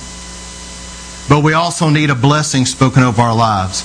but 1.29 1.43
we 1.43 1.55
also 1.55 1.89
need 1.89 2.11
a 2.11 2.15
blessing 2.15 2.67
spoken 2.67 3.03
over 3.03 3.23
our 3.23 3.35
lives. 3.35 3.83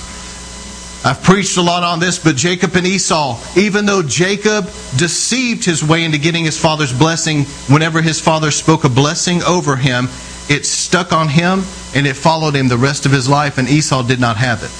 I've 1.06 1.22
preached 1.22 1.56
a 1.56 1.62
lot 1.62 1.84
on 1.84 2.00
this, 2.00 2.22
but 2.22 2.36
Jacob 2.36 2.74
and 2.74 2.86
Esau, 2.86 3.38
even 3.56 3.86
though 3.86 4.02
Jacob 4.02 4.66
deceived 4.96 5.64
his 5.64 5.82
way 5.82 6.04
into 6.04 6.18
getting 6.18 6.44
his 6.44 6.60
father's 6.60 6.92
blessing, 6.92 7.44
whenever 7.72 8.02
his 8.02 8.20
father 8.20 8.50
spoke 8.50 8.84
a 8.84 8.88
blessing 8.88 9.42
over 9.44 9.76
him, 9.76 10.06
it 10.50 10.66
stuck 10.66 11.12
on 11.12 11.28
him 11.28 11.62
and 11.94 12.06
it 12.06 12.14
followed 12.14 12.54
him 12.54 12.68
the 12.68 12.76
rest 12.76 13.06
of 13.06 13.12
his 13.12 13.28
life, 13.28 13.56
and 13.56 13.68
Esau 13.68 14.02
did 14.02 14.20
not 14.20 14.36
have 14.36 14.62
it. 14.62 14.72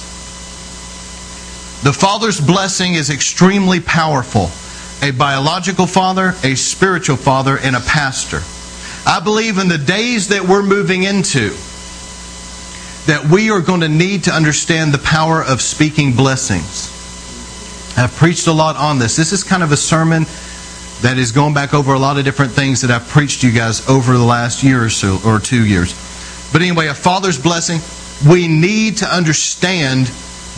The 1.83 1.93
father's 1.93 2.39
blessing 2.39 2.93
is 2.93 3.09
extremely 3.09 3.79
powerful 3.79 4.51
a 5.01 5.11
biological 5.11 5.87
father, 5.87 6.33
a 6.43 6.55
spiritual 6.55 7.17
father, 7.17 7.57
and 7.57 7.75
a 7.75 7.79
pastor. 7.79 8.41
I 9.05 9.19
believe 9.19 9.57
in 9.57 9.67
the 9.67 9.77
days 9.77 10.29
that 10.29 10.43
we're 10.43 10.63
moving 10.63 11.03
into, 11.03 11.49
that 13.05 13.29
we 13.31 13.51
are 13.51 13.61
going 13.61 13.81
to 13.81 13.87
need 13.87 14.25
to 14.25 14.31
understand 14.31 14.93
the 14.93 14.97
power 14.99 15.43
of 15.43 15.61
speaking 15.61 16.13
blessings. 16.13 16.93
I've 17.97 18.13
preached 18.15 18.47
a 18.47 18.51
lot 18.51 18.75
on 18.75 18.99
this. 18.99 19.15
This 19.15 19.31
is 19.31 19.43
kind 19.43 19.63
of 19.63 19.71
a 19.71 19.77
sermon 19.77 20.25
that 21.01 21.17
is 21.17 21.31
going 21.31 21.53
back 21.53 21.73
over 21.73 21.93
a 21.93 21.99
lot 21.99 22.17
of 22.17 22.25
different 22.25 22.51
things 22.51 22.81
that 22.81 22.91
I've 22.91 23.07
preached 23.07 23.41
to 23.41 23.47
you 23.47 23.53
guys 23.53 23.87
over 23.87 24.17
the 24.17 24.23
last 24.23 24.63
year 24.63 24.83
or 24.83 24.89
so, 24.89 25.19
or 25.25 25.39
two 25.39 25.65
years. 25.65 25.93
But 26.51 26.61
anyway, 26.61 26.87
a 26.87 26.93
father's 26.93 27.41
blessing, 27.41 27.79
we 28.29 28.47
need 28.47 28.97
to 28.97 29.05
understand 29.05 30.11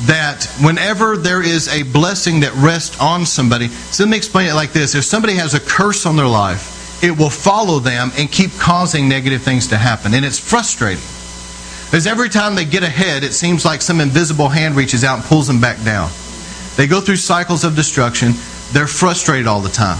that 0.07 0.45
whenever 0.61 1.17
there 1.17 1.41
is 1.41 1.67
a 1.67 1.83
blessing 1.83 2.41
that 2.41 2.53
rests 2.53 2.99
on 2.99 3.25
somebody, 3.25 3.67
so 3.67 4.03
let 4.03 4.09
me 4.09 4.17
explain 4.17 4.47
it 4.49 4.53
like 4.53 4.71
this. 4.71 4.95
If 4.95 5.03
somebody 5.03 5.33
has 5.35 5.53
a 5.53 5.59
curse 5.59 6.05
on 6.05 6.15
their 6.15 6.27
life, 6.27 7.03
it 7.03 7.17
will 7.17 7.29
follow 7.29 7.79
them 7.79 8.11
and 8.17 8.31
keep 8.31 8.51
causing 8.59 9.07
negative 9.07 9.41
things 9.41 9.67
to 9.67 9.77
happen. 9.77 10.13
And 10.13 10.25
it's 10.25 10.39
frustrating. 10.39 11.03
Because 11.85 12.05
every 12.05 12.29
time 12.29 12.55
they 12.55 12.65
get 12.65 12.83
ahead, 12.83 13.23
it 13.23 13.33
seems 13.33 13.65
like 13.65 13.81
some 13.81 13.99
invisible 13.99 14.49
hand 14.49 14.75
reaches 14.75 15.03
out 15.03 15.19
and 15.19 15.25
pulls 15.25 15.47
them 15.47 15.59
back 15.59 15.83
down. 15.83 16.09
They 16.75 16.87
go 16.87 17.01
through 17.01 17.15
cycles 17.15 17.63
of 17.63 17.75
destruction. 17.75 18.33
They're 18.71 18.87
frustrated 18.87 19.47
all 19.47 19.61
the 19.61 19.69
time. 19.69 19.99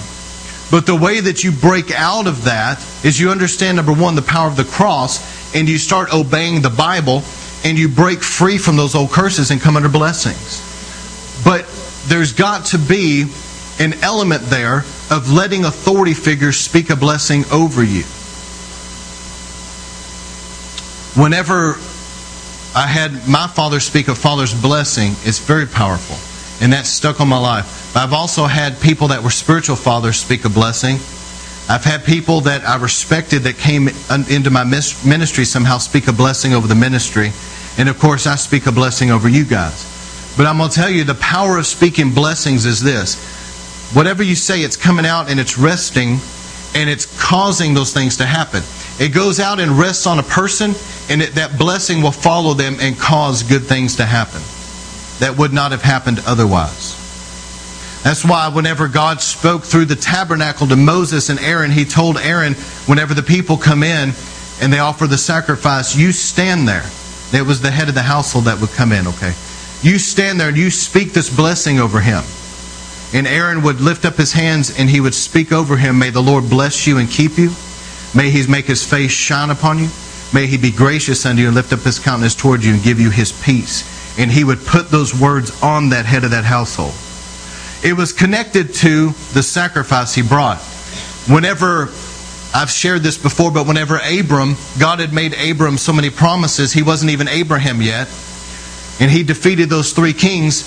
But 0.71 0.85
the 0.85 0.95
way 0.95 1.19
that 1.19 1.43
you 1.43 1.51
break 1.51 1.91
out 1.91 2.27
of 2.27 2.45
that 2.45 2.85
is 3.03 3.19
you 3.19 3.31
understand, 3.31 3.77
number 3.77 3.93
one, 3.93 4.15
the 4.15 4.21
power 4.21 4.47
of 4.47 4.55
the 4.55 4.65
cross, 4.65 5.55
and 5.55 5.67
you 5.67 5.79
start 5.79 6.13
obeying 6.13 6.61
the 6.61 6.69
Bible, 6.69 7.23
and 7.63 7.77
you 7.77 7.87
break 7.87 8.21
free 8.21 8.57
from 8.57 8.77
those 8.77 8.95
old 8.95 9.11
curses 9.11 9.51
and 9.51 9.59
come 9.59 9.75
under 9.75 9.89
blessings. 9.89 10.65
But 11.43 11.65
there's 12.07 12.33
got 12.33 12.65
to 12.67 12.77
be 12.77 13.25
an 13.79 13.93
element 14.03 14.43
there 14.43 14.79
of 15.11 15.31
letting 15.31 15.65
authority 15.65 16.13
figures 16.13 16.57
speak 16.57 16.89
a 16.89 16.95
blessing 16.95 17.43
over 17.51 17.83
you 17.83 18.03
whenever 21.19 21.75
I 22.75 22.87
had 22.87 23.27
my 23.27 23.47
father 23.47 23.79
speak 23.79 24.07
a 24.07 24.15
father's 24.15 24.59
blessing, 24.59 25.11
it's 25.23 25.39
very 25.39 25.65
powerful. 25.65 26.15
And 26.63 26.73
that 26.73 26.85
stuck 26.85 27.19
on 27.21 27.27
my 27.27 27.39
life. 27.39 27.91
But 27.93 28.03
I've 28.03 28.13
also 28.13 28.45
had 28.45 28.79
people 28.79 29.09
that 29.09 29.23
were 29.23 29.29
spiritual 29.29 29.75
fathers 29.75 30.17
speak 30.17 30.45
a 30.45 30.49
blessing. 30.49 30.97
I've 31.69 31.83
had 31.83 32.03
people 32.03 32.41
that 32.41 32.65
I 32.65 32.77
respected 32.77 33.43
that 33.43 33.59
came 33.59 33.87
into 33.87 34.49
my 34.49 34.63
ministry 34.63 35.45
somehow 35.45 35.77
speak 35.77 36.07
a 36.07 36.13
blessing 36.13 36.53
over 36.53 36.67
the 36.67 36.73
ministry. 36.73 37.31
And 37.77 37.87
of 37.87 37.99
course, 37.99 38.25
I 38.25 38.35
speak 38.37 38.65
a 38.65 38.71
blessing 38.71 39.11
over 39.11 39.29
you 39.29 39.45
guys. 39.45 39.85
But 40.35 40.47
I'm 40.47 40.57
going 40.57 40.71
to 40.71 40.75
tell 40.75 40.89
you 40.89 41.03
the 41.03 41.13
power 41.15 41.59
of 41.59 41.67
speaking 41.67 42.11
blessings 42.11 42.65
is 42.65 42.81
this. 42.81 43.93
Whatever 43.93 44.23
you 44.23 44.33
say, 44.33 44.61
it's 44.61 44.77
coming 44.77 45.05
out 45.05 45.29
and 45.29 45.39
it's 45.39 45.59
resting 45.59 46.17
and 46.73 46.89
it's 46.89 47.05
causing 47.21 47.75
those 47.75 47.93
things 47.93 48.17
to 48.17 48.25
happen. 48.25 48.63
It 48.99 49.13
goes 49.13 49.39
out 49.39 49.59
and 49.59 49.71
rests 49.71 50.07
on 50.07 50.19
a 50.19 50.23
person, 50.23 50.73
and 51.09 51.21
it, 51.21 51.35
that 51.35 51.57
blessing 51.57 52.01
will 52.01 52.11
follow 52.11 52.53
them 52.53 52.77
and 52.79 52.97
cause 52.97 53.43
good 53.43 53.63
things 53.63 53.95
to 53.97 54.05
happen 54.05 54.41
that 55.19 55.37
would 55.37 55.53
not 55.53 55.71
have 55.71 55.81
happened 55.81 56.21
otherwise. 56.25 56.98
That's 58.03 58.23
why 58.23 58.47
whenever 58.47 58.87
God 58.87 59.21
spoke 59.21 59.63
through 59.63 59.85
the 59.85 59.95
tabernacle 59.95 60.67
to 60.67 60.75
Moses 60.75 61.29
and 61.29 61.39
Aaron, 61.39 61.71
he 61.71 61.85
told 61.85 62.17
Aaron, 62.17 62.53
whenever 62.85 63.13
the 63.13 63.23
people 63.23 63.57
come 63.57 63.83
in 63.83 64.13
and 64.61 64.71
they 64.71 64.79
offer 64.79 65.05
the 65.05 65.17
sacrifice, 65.17 65.95
you 65.95 66.11
stand 66.11 66.67
there. 66.67 66.85
It 67.33 67.45
was 67.45 67.61
the 67.61 67.71
head 67.71 67.89
of 67.89 67.95
the 67.95 68.01
household 68.01 68.45
that 68.45 68.59
would 68.61 68.71
come 68.71 68.91
in, 68.91 69.07
okay? 69.07 69.33
You 69.81 69.99
stand 69.99 70.39
there 70.39 70.49
and 70.49 70.57
you 70.57 70.71
speak 70.71 71.13
this 71.13 71.33
blessing 71.33 71.79
over 71.79 71.99
him. 71.99 72.23
And 73.13 73.27
Aaron 73.27 73.63
would 73.63 73.81
lift 73.81 74.05
up 74.05 74.15
his 74.15 74.33
hands 74.33 74.77
and 74.77 74.89
he 74.89 75.01
would 75.01 75.13
speak 75.13 75.51
over 75.51 75.77
him, 75.77 75.99
May 75.99 76.09
the 76.09 76.21
Lord 76.21 76.49
bless 76.49 76.87
you 76.87 76.97
and 76.97 77.09
keep 77.09 77.37
you. 77.37 77.51
May 78.15 78.29
he 78.29 78.45
make 78.47 78.65
his 78.65 78.83
face 78.83 79.11
shine 79.11 79.49
upon 79.49 79.77
you. 79.79 79.89
May 80.33 80.47
he 80.47 80.57
be 80.57 80.71
gracious 80.71 81.25
unto 81.25 81.41
you 81.41 81.47
and 81.47 81.55
lift 81.55 81.73
up 81.73 81.79
his 81.79 81.99
countenance 81.99 82.35
toward 82.35 82.63
you 82.63 82.73
and 82.73 82.83
give 82.83 82.99
you 82.99 83.09
his 83.09 83.31
peace. 83.31 83.83
and 84.19 84.29
he 84.29 84.43
would 84.43 84.65
put 84.65 84.89
those 84.89 85.17
words 85.17 85.49
on 85.63 85.89
that 85.89 86.05
head 86.05 86.25
of 86.25 86.31
that 86.31 86.43
household. 86.43 86.93
It 87.83 87.93
was 87.93 88.11
connected 88.11 88.73
to 88.75 89.09
the 89.33 89.41
sacrifice 89.41 90.13
he 90.13 90.21
brought. 90.21 90.59
Whenever, 91.27 91.83
I've 92.53 92.69
shared 92.69 93.03
this 93.03 93.17
before, 93.17 93.51
but 93.51 93.67
whenever 93.67 93.97
Abram, 93.97 94.55
God 94.79 94.99
had 94.99 95.13
made 95.13 95.33
Abram 95.33 95.77
so 95.77 95.93
many 95.93 96.09
promises, 96.09 96.73
he 96.73 96.83
wasn't 96.83 97.11
even 97.11 97.27
Abraham 97.27 97.81
yet, 97.81 98.07
and 98.99 99.09
he 99.09 99.23
defeated 99.23 99.69
those 99.69 99.93
three 99.93 100.13
kings. 100.13 100.63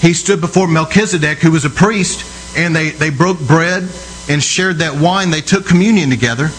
He 0.00 0.14
stood 0.14 0.40
before 0.40 0.68
Melchizedek, 0.68 1.38
who 1.38 1.50
was 1.50 1.64
a 1.64 1.70
priest, 1.70 2.24
and 2.56 2.74
they, 2.74 2.90
they 2.90 3.10
broke 3.10 3.38
bread 3.40 3.88
and 4.28 4.42
shared 4.42 4.76
that 4.78 4.98
wine. 4.98 5.30
They 5.30 5.40
took 5.42 5.66
communion 5.66 6.08
together. 6.08 6.50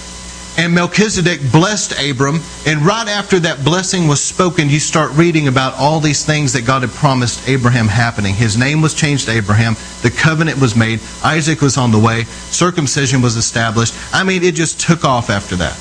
And 0.58 0.74
Melchizedek 0.74 1.40
blessed 1.52 2.00
Abram. 2.02 2.42
And 2.66 2.82
right 2.82 3.08
after 3.08 3.40
that 3.42 3.64
blessing 3.64 4.08
was 4.08 4.24
spoken, 4.24 4.70
you 4.70 4.80
start 4.80 5.12
reading 5.12 5.48
about 5.48 5.76
all 5.76 6.00
these 6.00 6.26
things 6.26 6.52
that 6.54 6.66
God 6.66 6.82
had 6.82 6.90
promised 6.92 7.48
Abraham 7.48 7.88
happening. 7.88 8.34
His 8.34 8.58
name 8.58 8.82
was 8.82 8.96
changed 8.96 9.28
to 9.28 9.34
Abraham. 9.34 9.76
The 10.02 10.10
covenant 10.10 10.60
was 10.60 10.76
made. 10.76 11.00
Isaac 11.24 11.62
was 11.62 11.78
on 11.78 11.92
the 11.92 12.00
way. 12.00 12.24
Circumcision 12.24 13.22
was 13.22 13.36
established. 13.36 13.94
I 14.12 14.24
mean, 14.24 14.42
it 14.44 14.56
just 14.56 14.80
took 14.80 15.06
off 15.06 15.30
after 15.30 15.56
that. 15.58 15.78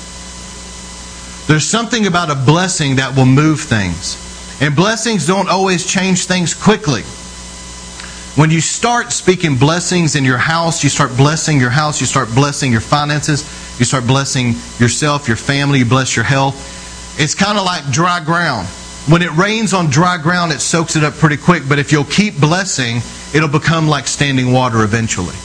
There's 1.47 1.65
something 1.65 2.05
about 2.05 2.29
a 2.29 2.35
blessing 2.35 2.97
that 2.97 3.15
will 3.15 3.25
move 3.25 3.61
things. 3.61 4.23
And 4.61 4.75
blessings 4.75 5.25
don't 5.25 5.49
always 5.49 5.87
change 5.87 6.25
things 6.25 6.53
quickly. 6.53 7.01
When 8.39 8.51
you 8.51 8.61
start 8.61 9.11
speaking 9.11 9.57
blessings 9.57 10.15
in 10.15 10.23
your 10.23 10.37
house, 10.37 10.83
you 10.83 10.91
start 10.91 11.17
blessing 11.17 11.59
your 11.59 11.71
house, 11.71 11.99
you 11.99 12.05
start 12.05 12.29
blessing 12.35 12.71
your 12.71 12.81
finances, 12.81 13.41
you 13.79 13.85
start 13.85 14.07
blessing 14.07 14.53
yourself, 14.79 15.27
your 15.27 15.37
family, 15.37 15.79
you 15.79 15.85
bless 15.85 16.15
your 16.15 16.25
health. 16.25 16.75
It's 17.19 17.35
kind 17.35 17.57
of 17.57 17.65
like 17.65 17.89
dry 17.91 18.23
ground. 18.23 18.67
When 19.07 19.21
it 19.21 19.31
rains 19.31 19.73
on 19.73 19.89
dry 19.89 20.17
ground, 20.17 20.51
it 20.51 20.59
soaks 20.59 20.95
it 20.95 21.03
up 21.03 21.13
pretty 21.13 21.37
quick, 21.37 21.63
but 21.67 21.79
if 21.79 21.91
you'll 21.91 22.03
keep 22.03 22.39
blessing, 22.39 22.97
it'll 23.33 23.47
become 23.49 23.87
like 23.87 24.07
standing 24.07 24.51
water 24.51 24.83
eventually. 24.83 25.35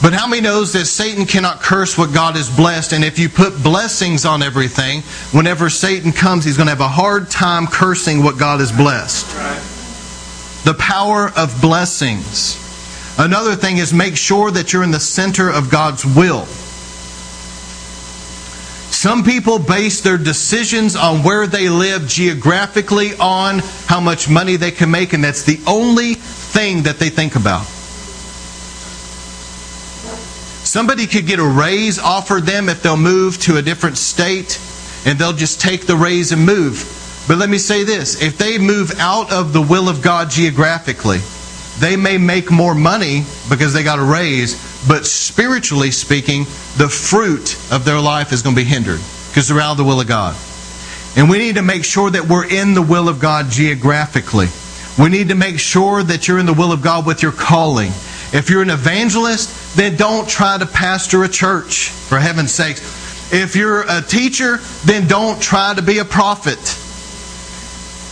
But 0.00 0.12
how 0.12 0.28
many 0.28 0.42
knows 0.42 0.72
that 0.74 0.84
Satan 0.84 1.26
cannot 1.26 1.60
curse 1.60 1.98
what 1.98 2.14
God 2.14 2.36
has 2.36 2.54
blessed? 2.54 2.92
And 2.92 3.04
if 3.04 3.18
you 3.18 3.28
put 3.28 3.60
blessings 3.62 4.24
on 4.24 4.42
everything, 4.44 5.02
whenever 5.32 5.68
Satan 5.68 6.12
comes, 6.12 6.44
he's 6.44 6.56
going 6.56 6.68
to 6.68 6.72
have 6.72 6.80
a 6.80 6.88
hard 6.88 7.30
time 7.30 7.66
cursing 7.66 8.22
what 8.22 8.38
God 8.38 8.60
has 8.60 8.70
blessed. 8.70 9.34
Right 9.36 9.74
the 10.68 10.74
power 10.74 11.32
of 11.34 11.62
blessings. 11.62 12.67
Another 13.18 13.56
thing 13.56 13.78
is 13.78 13.92
make 13.92 14.16
sure 14.16 14.52
that 14.52 14.72
you're 14.72 14.84
in 14.84 14.92
the 14.92 15.00
center 15.00 15.50
of 15.50 15.70
God's 15.70 16.06
will. 16.06 16.46
Some 18.90 19.24
people 19.24 19.58
base 19.58 20.00
their 20.00 20.18
decisions 20.18 20.96
on 20.96 21.22
where 21.22 21.46
they 21.46 21.68
live 21.68 22.08
geographically 22.08 23.16
on 23.18 23.60
how 23.86 24.00
much 24.00 24.28
money 24.28 24.56
they 24.56 24.70
can 24.70 24.90
make, 24.90 25.12
and 25.12 25.22
that's 25.22 25.42
the 25.42 25.60
only 25.66 26.14
thing 26.14 26.84
that 26.84 26.98
they 26.98 27.08
think 27.08 27.34
about. 27.36 27.64
Somebody 30.64 31.06
could 31.06 31.26
get 31.26 31.38
a 31.38 31.44
raise 31.44 31.98
offered 31.98 32.44
them 32.44 32.68
if 32.68 32.82
they'll 32.82 32.96
move 32.96 33.38
to 33.42 33.56
a 33.56 33.62
different 33.62 33.98
state, 33.98 34.60
and 35.06 35.18
they'll 35.18 35.32
just 35.32 35.60
take 35.60 35.86
the 35.86 35.96
raise 35.96 36.30
and 36.32 36.44
move. 36.44 37.24
But 37.26 37.38
let 37.38 37.50
me 37.50 37.58
say 37.58 37.84
this 37.84 38.20
if 38.22 38.38
they 38.38 38.58
move 38.58 38.98
out 38.98 39.32
of 39.32 39.52
the 39.52 39.62
will 39.62 39.88
of 39.88 40.02
God 40.02 40.30
geographically, 40.30 41.20
they 41.78 41.96
may 41.96 42.18
make 42.18 42.50
more 42.50 42.74
money 42.74 43.24
because 43.48 43.72
they 43.72 43.82
got 43.82 43.98
a 43.98 44.02
raise, 44.02 44.54
but 44.86 45.06
spiritually 45.06 45.90
speaking, 45.90 46.44
the 46.76 46.88
fruit 46.88 47.56
of 47.72 47.84
their 47.84 48.00
life 48.00 48.32
is 48.32 48.42
going 48.42 48.54
to 48.54 48.60
be 48.60 48.68
hindered 48.68 49.00
because 49.28 49.48
they're 49.48 49.60
out 49.60 49.72
of 49.72 49.76
the 49.76 49.84
will 49.84 50.00
of 50.00 50.06
God. 50.06 50.36
And 51.16 51.30
we 51.30 51.38
need 51.38 51.56
to 51.56 51.62
make 51.62 51.84
sure 51.84 52.10
that 52.10 52.28
we're 52.28 52.46
in 52.46 52.74
the 52.74 52.82
will 52.82 53.08
of 53.08 53.20
God 53.20 53.50
geographically. 53.50 54.48
We 55.02 55.08
need 55.08 55.28
to 55.28 55.34
make 55.34 55.58
sure 55.58 56.02
that 56.02 56.26
you're 56.26 56.38
in 56.38 56.46
the 56.46 56.52
will 56.52 56.72
of 56.72 56.82
God 56.82 57.06
with 57.06 57.22
your 57.22 57.32
calling. 57.32 57.90
If 58.32 58.50
you're 58.50 58.62
an 58.62 58.70
evangelist, 58.70 59.76
then 59.76 59.96
don't 59.96 60.28
try 60.28 60.58
to 60.58 60.66
pastor 60.66 61.24
a 61.24 61.28
church, 61.28 61.88
for 61.88 62.18
heaven's 62.18 62.52
sakes. 62.52 63.32
If 63.32 63.56
you're 63.56 63.84
a 63.88 64.02
teacher, 64.02 64.58
then 64.84 65.06
don't 65.06 65.40
try 65.40 65.74
to 65.74 65.82
be 65.82 65.98
a 65.98 66.04
prophet. 66.04 66.58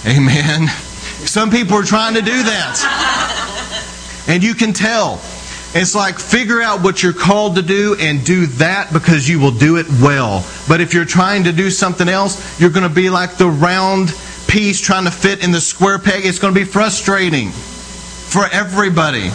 Amen. 0.06 0.68
Some 1.26 1.50
people 1.50 1.76
are 1.76 1.82
trying 1.82 2.14
to 2.14 2.22
do 2.22 2.42
that. 2.42 4.24
And 4.28 4.42
you 4.42 4.54
can 4.54 4.72
tell. 4.72 5.20
It's 5.74 5.94
like 5.94 6.18
figure 6.18 6.62
out 6.62 6.82
what 6.82 7.02
you're 7.02 7.12
called 7.12 7.56
to 7.56 7.62
do 7.62 7.96
and 7.98 8.24
do 8.24 8.46
that 8.46 8.92
because 8.92 9.28
you 9.28 9.38
will 9.38 9.50
do 9.50 9.76
it 9.76 9.86
well. 10.00 10.44
But 10.68 10.80
if 10.80 10.94
you're 10.94 11.04
trying 11.04 11.44
to 11.44 11.52
do 11.52 11.70
something 11.70 12.08
else, 12.08 12.58
you're 12.60 12.70
going 12.70 12.88
to 12.88 12.94
be 12.94 13.10
like 13.10 13.36
the 13.36 13.48
round 13.48 14.08
piece 14.48 14.80
trying 14.80 15.04
to 15.04 15.10
fit 15.10 15.44
in 15.44 15.50
the 15.50 15.60
square 15.60 15.98
peg. 15.98 16.24
It's 16.24 16.38
going 16.38 16.54
to 16.54 16.58
be 16.58 16.64
frustrating 16.64 17.50
for 17.50 18.46
everybody. 18.50 19.30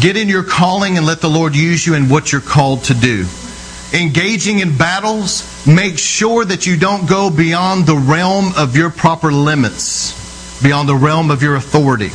Get 0.00 0.16
in 0.16 0.28
your 0.28 0.42
calling 0.42 0.96
and 0.96 1.06
let 1.06 1.20
the 1.20 1.30
Lord 1.30 1.54
use 1.54 1.86
you 1.86 1.94
in 1.94 2.08
what 2.08 2.32
you're 2.32 2.40
called 2.40 2.84
to 2.84 2.94
do 2.94 3.26
engaging 3.92 4.60
in 4.60 4.76
battles, 4.76 5.44
make 5.66 5.98
sure 5.98 6.44
that 6.44 6.66
you 6.66 6.76
don't 6.76 7.08
go 7.08 7.30
beyond 7.30 7.86
the 7.86 7.96
realm 7.96 8.52
of 8.56 8.76
your 8.76 8.90
proper 8.90 9.32
limits, 9.32 10.60
beyond 10.62 10.88
the 10.88 10.94
realm 10.94 11.30
of 11.30 11.42
your 11.42 11.56
authority. 11.56 12.10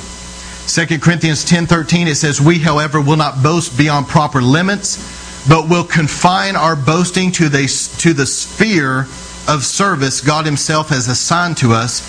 2 0.68 1.02
Corinthians 1.02 1.46
10:13 1.46 2.08
it 2.08 2.16
says, 2.16 2.42
"We 2.42 2.60
however 2.60 3.00
will 3.00 3.16
not 3.16 3.42
boast 3.42 3.78
beyond 3.78 4.08
proper 4.08 4.42
limits, 4.42 4.98
but 5.48 5.70
will 5.70 5.86
confine 5.86 6.56
our 6.56 6.76
boasting 6.76 7.32
to 7.34 7.48
the 7.48 7.72
to 8.00 8.14
the 8.14 8.26
sphere 8.26 9.08
of 9.48 9.66
service 9.66 10.20
God 10.20 10.46
himself 10.46 10.90
has 10.90 11.08
assigned 11.08 11.56
to 11.58 11.74
us, 11.74 12.02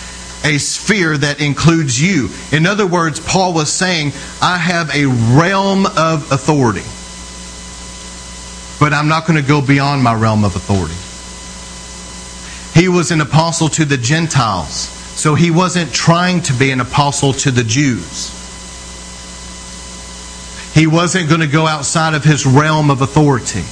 a 0.43 0.59
sphere 0.59 1.17
that 1.19 1.41
includes 1.41 2.01
you." 2.01 2.31
In 2.51 2.67
other 2.67 2.87
words, 2.87 3.21
Paul 3.21 3.53
was 3.53 3.73
saying, 3.73 4.13
"I 4.43 4.59
have 4.59 4.91
a 4.93 5.07
realm 5.07 5.87
of 5.87 6.33
authority." 6.33 6.83
But 8.79 8.93
I'm 8.93 9.09
not 9.09 9.27
going 9.27 9.41
to 9.41 9.47
go 9.47 9.61
beyond 9.61 10.03
my 10.03 10.15
realm 10.15 10.45
of 10.45 10.55
authority. 10.57 10.95
He 12.79 12.89
was 12.89 13.11
an 13.11 13.21
apostle 13.21 13.69
to 13.71 13.85
the 13.85 13.97
Gentiles, 13.97 14.73
so 14.73 15.35
he 15.35 15.51
wasn't 15.51 15.93
trying 15.93 16.43
to 16.43 16.53
be 16.53 16.71
an 16.71 16.81
apostle 16.81 17.33
to 17.33 17.51
the 17.51 17.65
Jews. 17.65 18.35
He 20.75 20.87
wasn't 20.87 21.29
going 21.29 21.41
to 21.41 21.49
go 21.49 21.67
outside 21.67 22.15
of 22.15 22.23
his 22.23 22.47
realm 22.47 22.91
of 22.91 23.01
authority. 23.03 23.65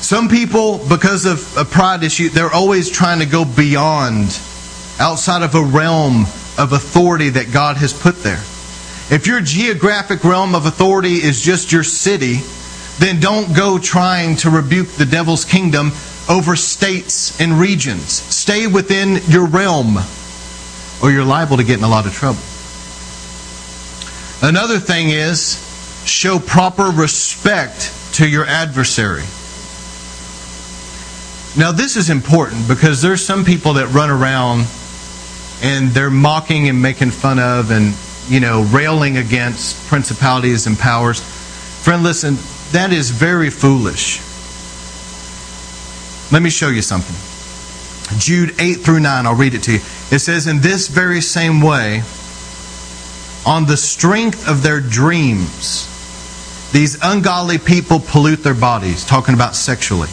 Some 0.00 0.28
people, 0.28 0.78
because 0.88 1.26
of 1.26 1.56
a 1.58 1.64
pride 1.66 2.02
issue, 2.02 2.30
they're 2.30 2.52
always 2.52 2.88
trying 2.88 3.18
to 3.18 3.26
go 3.26 3.44
beyond, 3.44 4.40
outside 4.98 5.42
of 5.42 5.54
a 5.54 5.62
realm 5.62 6.22
of 6.56 6.72
authority 6.72 7.28
that 7.30 7.52
God 7.52 7.76
has 7.76 7.92
put 7.92 8.22
there. 8.22 8.40
If 9.10 9.26
your 9.26 9.42
geographic 9.42 10.24
realm 10.24 10.54
of 10.54 10.64
authority 10.64 11.14
is 11.14 11.42
just 11.42 11.72
your 11.72 11.84
city, 11.84 12.38
then 13.00 13.18
don't 13.18 13.56
go 13.56 13.78
trying 13.78 14.36
to 14.36 14.50
rebuke 14.50 14.88
the 14.88 15.06
devil's 15.06 15.46
kingdom 15.46 15.90
over 16.28 16.54
states 16.54 17.40
and 17.40 17.54
regions. 17.54 18.12
Stay 18.12 18.66
within 18.66 19.22
your 19.26 19.46
realm, 19.46 19.96
or 21.02 21.10
you're 21.10 21.24
liable 21.24 21.56
to 21.56 21.64
get 21.64 21.78
in 21.78 21.84
a 21.84 21.88
lot 21.88 22.04
of 22.04 22.12
trouble. 22.12 22.40
Another 24.42 24.78
thing 24.78 25.08
is 25.08 25.66
show 26.04 26.38
proper 26.38 26.84
respect 26.84 27.94
to 28.14 28.28
your 28.28 28.44
adversary. 28.44 29.24
Now, 31.56 31.72
this 31.72 31.96
is 31.96 32.10
important 32.10 32.68
because 32.68 33.00
there's 33.00 33.24
some 33.24 33.46
people 33.46 33.74
that 33.74 33.88
run 33.88 34.10
around 34.10 34.66
and 35.62 35.88
they're 35.88 36.10
mocking 36.10 36.68
and 36.68 36.80
making 36.82 37.12
fun 37.12 37.38
of 37.38 37.70
and, 37.70 37.94
you 38.28 38.40
know, 38.40 38.62
railing 38.64 39.16
against 39.16 39.86
principalities 39.88 40.66
and 40.66 40.78
powers. 40.78 41.20
Friend, 41.20 42.02
listen, 42.02 42.36
that 42.72 42.92
is 42.92 43.10
very 43.10 43.50
foolish. 43.50 44.20
Let 46.32 46.42
me 46.42 46.50
show 46.50 46.68
you 46.68 46.82
something. 46.82 47.16
Jude 48.18 48.60
8 48.60 48.74
through 48.74 49.00
9, 49.00 49.26
I'll 49.26 49.34
read 49.34 49.54
it 49.54 49.64
to 49.64 49.72
you. 49.72 49.78
It 50.10 50.20
says, 50.20 50.46
In 50.46 50.60
this 50.60 50.88
very 50.88 51.20
same 51.20 51.60
way, 51.60 52.02
on 53.44 53.66
the 53.66 53.76
strength 53.76 54.48
of 54.48 54.62
their 54.62 54.80
dreams, 54.80 55.88
these 56.72 56.98
ungodly 57.02 57.58
people 57.58 57.98
pollute 57.98 58.44
their 58.44 58.54
bodies, 58.54 59.04
talking 59.04 59.34
about 59.34 59.56
sexually. 59.56 60.08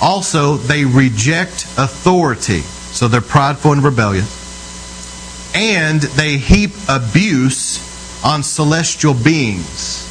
Also, 0.00 0.56
they 0.56 0.84
reject 0.84 1.64
authority, 1.76 2.60
so 2.60 3.06
they're 3.06 3.20
prideful 3.20 3.72
and 3.72 3.84
rebellious. 3.84 4.36
And 5.54 6.00
they 6.00 6.36
heap 6.38 6.72
abuse 6.88 7.84
on 8.24 8.42
celestial 8.42 9.14
beings 9.14 10.07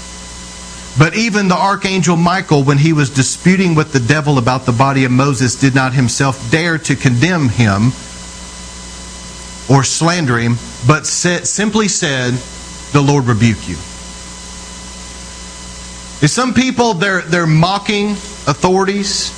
but 0.97 1.15
even 1.15 1.47
the 1.47 1.55
archangel 1.55 2.15
Michael, 2.15 2.63
when 2.63 2.77
he 2.77 2.93
was 2.93 3.09
disputing 3.09 3.75
with 3.75 3.93
the 3.93 3.99
devil 3.99 4.37
about 4.37 4.65
the 4.65 4.71
body 4.71 5.05
of 5.05 5.11
Moses, 5.11 5.55
did 5.55 5.75
not 5.75 5.93
himself 5.93 6.49
dare 6.51 6.77
to 6.79 6.95
condemn 6.95 7.49
him 7.49 7.91
or 9.69 9.83
slander 9.83 10.37
him, 10.37 10.55
but 10.87 11.05
said, 11.05 11.45
simply 11.47 11.87
said, 11.87 12.33
The 12.93 13.01
Lord 13.01 13.25
rebuke 13.25 13.67
you. 13.67 13.75
If 16.19 16.29
some 16.29 16.53
people 16.53 16.95
they're 16.95 17.21
they're 17.21 17.45
mocking 17.45 18.11
authorities, 18.47 19.31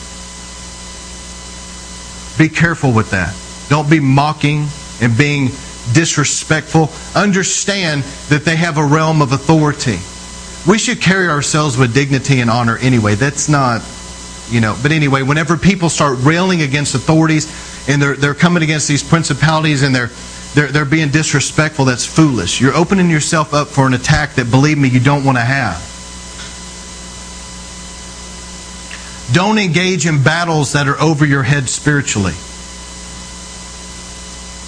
Be 2.40 2.48
careful 2.48 2.94
with 2.94 3.12
that. 3.12 3.36
Don't 3.68 3.90
be 3.90 4.00
mocking 4.00 4.68
and 5.02 5.18
being 5.18 5.50
disrespectful. 5.94 6.90
Understand 7.14 8.04
that 8.30 8.46
they 8.46 8.56
have 8.56 8.78
a 8.78 8.86
realm 8.86 9.22
of 9.22 9.34
authority. 9.34 10.00
We 10.70 10.78
should 10.78 11.02
carry 11.02 11.28
ourselves 11.28 11.78
with 11.78 11.96
dignity 11.96 12.42
and 12.42 12.50
honor 12.50 12.78
anyway. 12.78 13.16
That's 13.16 13.50
not, 13.50 13.82
you 14.52 14.62
know, 14.62 14.78
but 14.84 14.92
anyway, 14.92 15.24
whenever 15.24 15.58
people 15.58 15.90
start 15.90 16.20
railing 16.20 16.62
against 16.62 16.94
authorities 16.94 17.90
and 17.90 18.00
they're, 18.00 18.16
they're 18.16 18.36
coming 18.36 18.62
against 18.62 18.88
these 18.88 19.02
principalities 19.02 19.82
and 19.82 19.96
they're, 19.96 20.12
they're, 20.54 20.68
they're 20.68 20.86
being 20.86 21.10
disrespectful, 21.10 21.86
that's 21.86 22.06
foolish. 22.06 22.62
You're 22.62 22.76
opening 22.76 23.10
yourself 23.10 23.52
up 23.52 23.68
for 23.68 23.88
an 23.88 23.96
attack 23.96 24.36
that, 24.36 24.52
believe 24.52 24.78
me, 24.78 24.90
you 24.90 25.00
don't 25.00 25.26
want 25.26 25.40
to 25.40 25.44
have. 25.44 25.84
Don't 29.34 29.58
engage 29.58 30.06
in 30.06 30.22
battles 30.22 30.74
that 30.74 30.88
are 30.88 31.02
over 31.02 31.26
your 31.26 31.42
head 31.42 31.68
spiritually. 31.68 32.34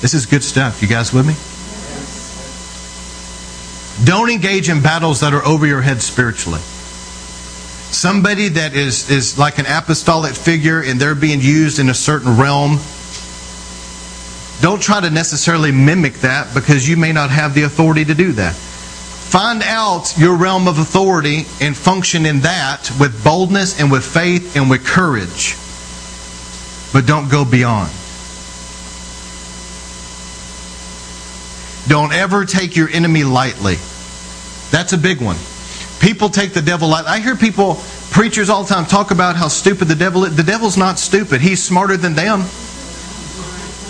This 0.01 0.15
is 0.15 0.25
good 0.25 0.43
stuff. 0.43 0.81
You 0.81 0.87
guys 0.87 1.13
with 1.13 1.27
me? 1.27 1.35
Don't 4.03 4.29
engage 4.29 4.69
in 4.69 4.81
battles 4.81 5.19
that 5.19 5.33
are 5.33 5.45
over 5.45 5.67
your 5.67 5.81
head 5.81 6.01
spiritually. 6.01 6.59
Somebody 7.91 8.47
that 8.47 8.73
is, 8.73 9.09
is 9.11 9.37
like 9.37 9.59
an 9.59 9.65
apostolic 9.67 10.33
figure 10.33 10.81
and 10.81 10.99
they're 10.99 11.13
being 11.13 11.41
used 11.41 11.77
in 11.77 11.89
a 11.89 11.93
certain 11.93 12.37
realm, 12.37 12.79
don't 14.61 14.81
try 14.81 15.01
to 15.01 15.09
necessarily 15.09 15.71
mimic 15.71 16.13
that 16.21 16.53
because 16.53 16.87
you 16.87 16.95
may 16.95 17.11
not 17.11 17.29
have 17.29 17.53
the 17.53 17.63
authority 17.63 18.05
to 18.05 18.13
do 18.15 18.31
that. 18.33 18.55
Find 18.55 19.61
out 19.63 20.17
your 20.17 20.35
realm 20.35 20.67
of 20.67 20.79
authority 20.79 21.45
and 21.59 21.75
function 21.75 22.25
in 22.25 22.41
that 22.41 22.91
with 22.99 23.23
boldness 23.23 23.79
and 23.79 23.91
with 23.91 24.05
faith 24.05 24.55
and 24.55 24.69
with 24.69 24.85
courage. 24.85 25.55
But 26.91 27.07
don't 27.07 27.29
go 27.29 27.45
beyond. 27.45 27.91
Don't 31.87 32.13
ever 32.13 32.45
take 32.45 32.75
your 32.75 32.89
enemy 32.89 33.23
lightly. 33.23 33.77
That's 34.71 34.93
a 34.93 34.97
big 34.97 35.21
one. 35.21 35.37
People 35.99 36.29
take 36.29 36.53
the 36.53 36.61
devil 36.61 36.87
lightly. 36.87 37.11
I 37.11 37.19
hear 37.19 37.35
people, 37.35 37.75
preachers 38.09 38.49
all 38.49 38.63
the 38.63 38.73
time, 38.73 38.85
talk 38.85 39.11
about 39.11 39.35
how 39.35 39.47
stupid 39.47 39.87
the 39.87 39.95
devil 39.95 40.25
is. 40.25 40.35
The 40.35 40.43
devil's 40.43 40.77
not 40.77 40.97
stupid, 40.97 41.41
he's 41.41 41.63
smarter 41.63 41.97
than 41.97 42.15
them. 42.15 42.43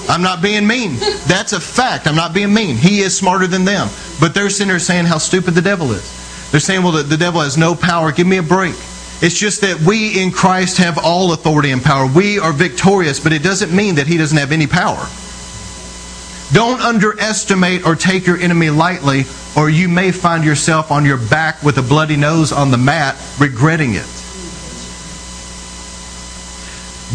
I'm 0.10 0.22
not 0.22 0.42
being 0.42 0.68
mean. 0.68 0.98
That's 1.28 1.54
a 1.54 1.60
fact. 1.60 2.08
I'm 2.08 2.16
not 2.16 2.34
being 2.34 2.54
mean. 2.54 2.76
He 2.76 3.00
is 3.00 3.16
smarter 3.16 3.48
than 3.48 3.64
them. 3.64 3.88
But 4.20 4.34
they're 4.34 4.50
sitting 4.50 4.68
there 4.68 4.80
saying 4.80 5.06
how 5.06 5.20
stupid 5.20 5.54
the 5.54 5.62
devil 5.62 5.92
is. 5.92 6.52
They're 6.52 6.60
saying, 6.60 6.84
well, 6.84 6.92
the, 6.92 7.04
the 7.04 7.18
devil 7.18 7.40
has 7.40 7.58
no 7.58 7.76
power. 7.76 8.12
Give 8.12 8.28
me 8.28 8.38
a 8.38 8.44
break. 8.44 8.76
It's 9.22 9.38
just 9.38 9.62
that 9.62 9.80
we 9.80 10.22
in 10.22 10.32
Christ 10.32 10.78
have 10.80 10.98
all 10.98 11.32
authority 11.32 11.72
and 11.72 11.82
power. 11.82 12.08
We 12.12 12.40
are 12.40 12.52
victorious, 12.52 13.20
but 13.20 13.32
it 13.32 13.44
doesn't 13.44 13.74
mean 13.74 13.96
that 13.96 14.08
he 14.08 14.18
doesn't 14.18 14.38
have 14.38 14.52
any 14.52 14.68
power. 14.68 15.08
Don't 16.54 16.82
underestimate 16.82 17.86
or 17.86 17.96
take 17.96 18.28
your 18.28 18.38
enemy 18.38 18.70
lightly, 18.70 19.24
or 19.56 19.70
you 19.70 19.88
may 19.88 20.12
find 20.12 20.44
yourself 20.44 20.92
on 20.92 21.06
your 21.06 21.18
back 21.18 21.64
with 21.64 21.78
a 21.78 21.82
bloody 21.82 22.18
nose 22.18 22.52
on 22.52 22.72
the 22.72 22.78
mat, 22.78 23.16
regretting 23.40 23.94
it. 23.94 24.08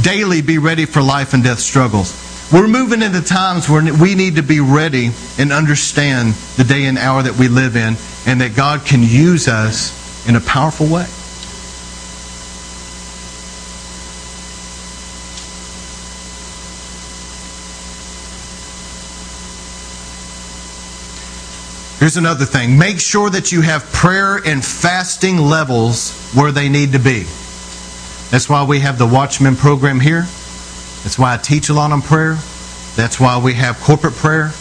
Daily 0.03 0.41
be 0.41 0.59
ready 0.59 0.87
for 0.87 1.03
life 1.03 1.35
and 1.35 1.45
death 1.45 1.59
struggles. 1.59 2.23
We're 2.53 2.69
moving 2.69 3.03
into 3.03 3.21
times 3.21 3.69
where 3.69 3.83
we 3.93 4.15
need 4.15 4.37
to 4.37 4.43
be 4.43 4.61
ready 4.61 5.11
and 5.39 5.53
understand 5.53 6.35
the 6.57 6.65
day 6.65 6.85
and 6.87 6.97
hour 6.97 7.23
that 7.23 7.37
we 7.37 7.49
live 7.49 7.77
in, 7.77 7.97
and 8.27 8.41
that 8.41 8.55
God 8.57 8.87
can 8.87 9.03
use 9.03 9.49
us 9.49 10.29
in 10.29 10.37
a 10.37 10.41
powerful 10.41 10.87
way. 10.87 11.07
Here's 21.99 22.19
another 22.19 22.45
thing 22.45 22.79
make 22.79 23.01
sure 23.01 23.31
that 23.31 23.53
you 23.53 23.63
have 23.63 23.83
prayer 23.91 24.37
and 24.37 24.63
fasting 24.63 25.39
levels 25.39 26.13
where 26.35 26.53
they 26.53 26.69
need 26.69 26.93
to 26.93 26.99
be. 26.99 27.25
That's 28.31 28.51
why 28.51 28.65
we 28.65 28.81
have 28.81 28.99
the 28.99 29.07
Watchman 29.07 29.57
program 29.57 29.99
here. 29.99 30.23
That's 31.03 31.19
why 31.19 31.33
I 31.33 31.39
teach 31.39 31.71
a 31.71 31.73
lot 31.73 31.93
on 31.93 32.03
prayer. 32.03 32.35
That's 32.97 33.19
why 33.19 33.39
we 33.39 33.55
have 33.55 33.81
corporate 33.81 34.15
prayer. 34.15 34.53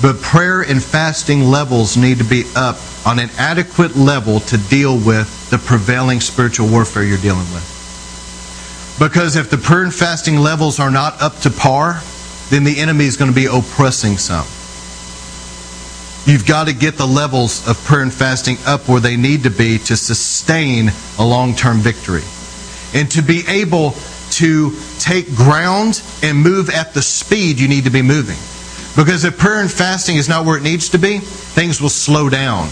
But 0.00 0.22
prayer 0.22 0.62
and 0.62 0.82
fasting 0.82 1.42
levels 1.42 1.96
need 1.96 2.18
to 2.18 2.24
be 2.24 2.44
up 2.56 2.76
on 3.04 3.18
an 3.18 3.28
adequate 3.36 3.96
level 3.96 4.40
to 4.40 4.56
deal 4.56 4.94
with 4.94 5.50
the 5.50 5.58
prevailing 5.58 6.20
spiritual 6.20 6.68
warfare 6.68 7.02
you're 7.02 7.18
dealing 7.18 7.50
with. 7.52 8.96
Because 8.98 9.36
if 9.36 9.50
the 9.50 9.58
prayer 9.58 9.82
and 9.82 9.94
fasting 9.94 10.38
levels 10.38 10.80
are 10.80 10.90
not 10.90 11.20
up 11.20 11.36
to 11.40 11.50
par, 11.50 12.00
then 12.48 12.64
the 12.64 12.80
enemy 12.80 13.04
is 13.04 13.16
going 13.18 13.30
to 13.30 13.34
be 13.34 13.46
oppressing 13.46 14.16
some. 14.16 14.46
You've 16.28 16.44
got 16.44 16.66
to 16.66 16.74
get 16.74 16.98
the 16.98 17.06
levels 17.06 17.66
of 17.66 17.82
prayer 17.84 18.02
and 18.02 18.12
fasting 18.12 18.58
up 18.66 18.86
where 18.86 19.00
they 19.00 19.16
need 19.16 19.44
to 19.44 19.50
be 19.50 19.78
to 19.78 19.96
sustain 19.96 20.90
a 21.18 21.26
long 21.26 21.54
term 21.54 21.78
victory. 21.78 22.22
And 22.92 23.10
to 23.12 23.22
be 23.22 23.44
able 23.48 23.94
to 24.32 24.76
take 24.98 25.34
ground 25.34 26.02
and 26.22 26.36
move 26.36 26.68
at 26.68 26.92
the 26.92 27.00
speed 27.00 27.58
you 27.58 27.66
need 27.66 27.84
to 27.84 27.90
be 27.90 28.02
moving. 28.02 28.36
Because 28.94 29.24
if 29.24 29.38
prayer 29.38 29.62
and 29.62 29.72
fasting 29.72 30.16
is 30.16 30.28
not 30.28 30.44
where 30.44 30.58
it 30.58 30.62
needs 30.62 30.90
to 30.90 30.98
be, 30.98 31.16
things 31.16 31.80
will 31.80 31.88
slow 31.88 32.28
down. 32.28 32.68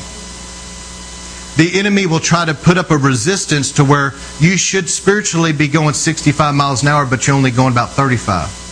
The 1.57 1.79
enemy 1.79 2.05
will 2.05 2.21
try 2.21 2.45
to 2.45 2.53
put 2.53 2.77
up 2.77 2.91
a 2.91 2.99
resistance 2.99 3.73
to 3.73 3.85
where 3.85 4.13
you 4.39 4.59
should 4.59 4.91
spiritually 4.91 5.55
be 5.55 5.69
going 5.69 5.95
65 5.95 6.55
miles 6.55 6.83
an 6.83 6.89
hour, 6.89 7.07
but 7.07 7.27
you're 7.27 7.35
only 7.35 7.53
going 7.53 7.73
about 7.73 7.89
35. 7.93 8.66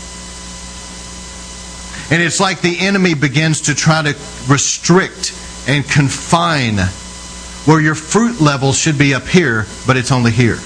And 2.14 2.22
it's 2.22 2.38
like 2.38 2.60
the 2.60 2.78
enemy 2.78 3.14
begins 3.14 3.62
to 3.62 3.74
try 3.74 4.00
to 4.00 4.16
restrict 4.46 5.36
and 5.66 5.84
confine 5.84 6.76
where 7.66 7.80
your 7.80 7.96
fruit 7.96 8.40
levels 8.40 8.78
should 8.78 8.96
be 8.96 9.14
up 9.14 9.26
here, 9.26 9.66
but 9.84 9.96
it's 9.96 10.12
only 10.12 10.30
here. 10.30 10.60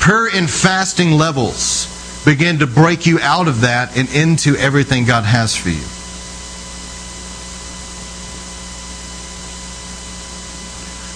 Prayer 0.00 0.28
and 0.34 0.50
fasting 0.50 1.12
levels 1.12 1.86
begin 2.24 2.58
to 2.58 2.66
break 2.66 3.06
you 3.06 3.20
out 3.20 3.46
of 3.46 3.60
that 3.60 3.96
and 3.96 4.12
into 4.12 4.56
everything 4.56 5.04
God 5.04 5.22
has 5.22 5.54
for 5.54 5.68
you. 5.68 5.86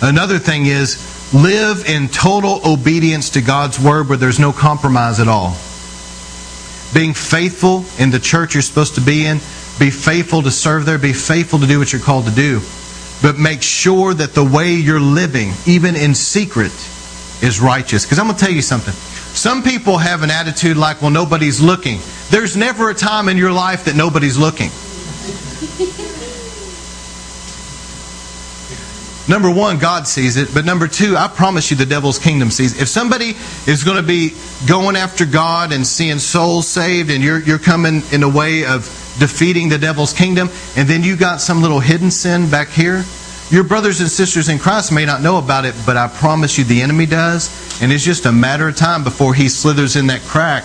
Another 0.08 0.38
thing 0.38 0.66
is 0.66 1.34
live 1.34 1.84
in 1.86 2.06
total 2.06 2.60
obedience 2.64 3.30
to 3.30 3.40
God's 3.40 3.80
word 3.80 4.08
where 4.08 4.18
there's 4.18 4.38
no 4.38 4.52
compromise 4.52 5.18
at 5.18 5.26
all 5.26 5.56
being 6.94 7.12
faithful 7.12 7.84
in 7.98 8.10
the 8.10 8.20
church 8.20 8.54
you're 8.54 8.62
supposed 8.62 8.94
to 8.94 9.00
be 9.00 9.26
in, 9.26 9.38
be 9.78 9.90
faithful 9.90 10.42
to 10.42 10.50
serve 10.50 10.86
there, 10.86 10.98
be 10.98 11.12
faithful 11.12 11.58
to 11.58 11.66
do 11.66 11.78
what 11.78 11.92
you're 11.92 12.00
called 12.00 12.26
to 12.26 12.30
do. 12.30 12.60
But 13.20 13.38
make 13.38 13.62
sure 13.62 14.14
that 14.14 14.34
the 14.34 14.44
way 14.44 14.74
you're 14.74 15.00
living, 15.00 15.52
even 15.66 15.96
in 15.96 16.14
secret, 16.14 16.72
is 17.42 17.60
righteous. 17.60 18.04
Because 18.04 18.18
I'm 18.18 18.26
going 18.26 18.36
to 18.36 18.44
tell 18.44 18.54
you 18.54 18.62
something. 18.62 18.94
Some 19.34 19.62
people 19.62 19.98
have 19.98 20.22
an 20.22 20.30
attitude 20.30 20.76
like, 20.76 21.02
well, 21.02 21.10
nobody's 21.10 21.60
looking. 21.60 21.98
There's 22.30 22.56
never 22.56 22.90
a 22.90 22.94
time 22.94 23.28
in 23.28 23.36
your 23.36 23.52
life 23.52 23.84
that 23.86 23.96
nobody's 23.96 24.38
looking. 24.38 24.70
Number 29.26 29.50
one, 29.50 29.78
God 29.78 30.06
sees 30.06 30.36
it. 30.36 30.52
But 30.52 30.64
number 30.64 30.86
two, 30.86 31.16
I 31.16 31.28
promise 31.28 31.70
you 31.70 31.76
the 31.76 31.86
devil's 31.86 32.18
kingdom 32.18 32.50
sees 32.50 32.76
it. 32.76 32.82
If 32.82 32.88
somebody 32.88 33.34
is 33.66 33.82
going 33.82 33.96
to 33.96 34.02
be 34.02 34.34
going 34.68 34.96
after 34.96 35.24
God 35.24 35.72
and 35.72 35.86
seeing 35.86 36.18
souls 36.18 36.68
saved, 36.68 37.10
and 37.10 37.24
you're, 37.24 37.40
you're 37.40 37.58
coming 37.58 38.02
in 38.12 38.22
a 38.22 38.28
way 38.28 38.66
of 38.66 38.82
defeating 39.18 39.70
the 39.70 39.78
devil's 39.78 40.12
kingdom, 40.12 40.50
and 40.76 40.86
then 40.86 41.02
you 41.02 41.16
got 41.16 41.40
some 41.40 41.62
little 41.62 41.80
hidden 41.80 42.10
sin 42.10 42.50
back 42.50 42.68
here, 42.68 43.04
your 43.50 43.64
brothers 43.64 44.00
and 44.00 44.10
sisters 44.10 44.48
in 44.48 44.58
Christ 44.58 44.92
may 44.92 45.04
not 45.04 45.22
know 45.22 45.38
about 45.38 45.64
it, 45.64 45.74
but 45.86 45.96
I 45.96 46.08
promise 46.08 46.58
you 46.58 46.64
the 46.64 46.82
enemy 46.82 47.06
does. 47.06 47.80
And 47.82 47.92
it's 47.92 48.04
just 48.04 48.26
a 48.26 48.32
matter 48.32 48.68
of 48.68 48.76
time 48.76 49.04
before 49.04 49.34
he 49.34 49.48
slithers 49.48 49.96
in 49.96 50.06
that 50.08 50.22
crack 50.22 50.64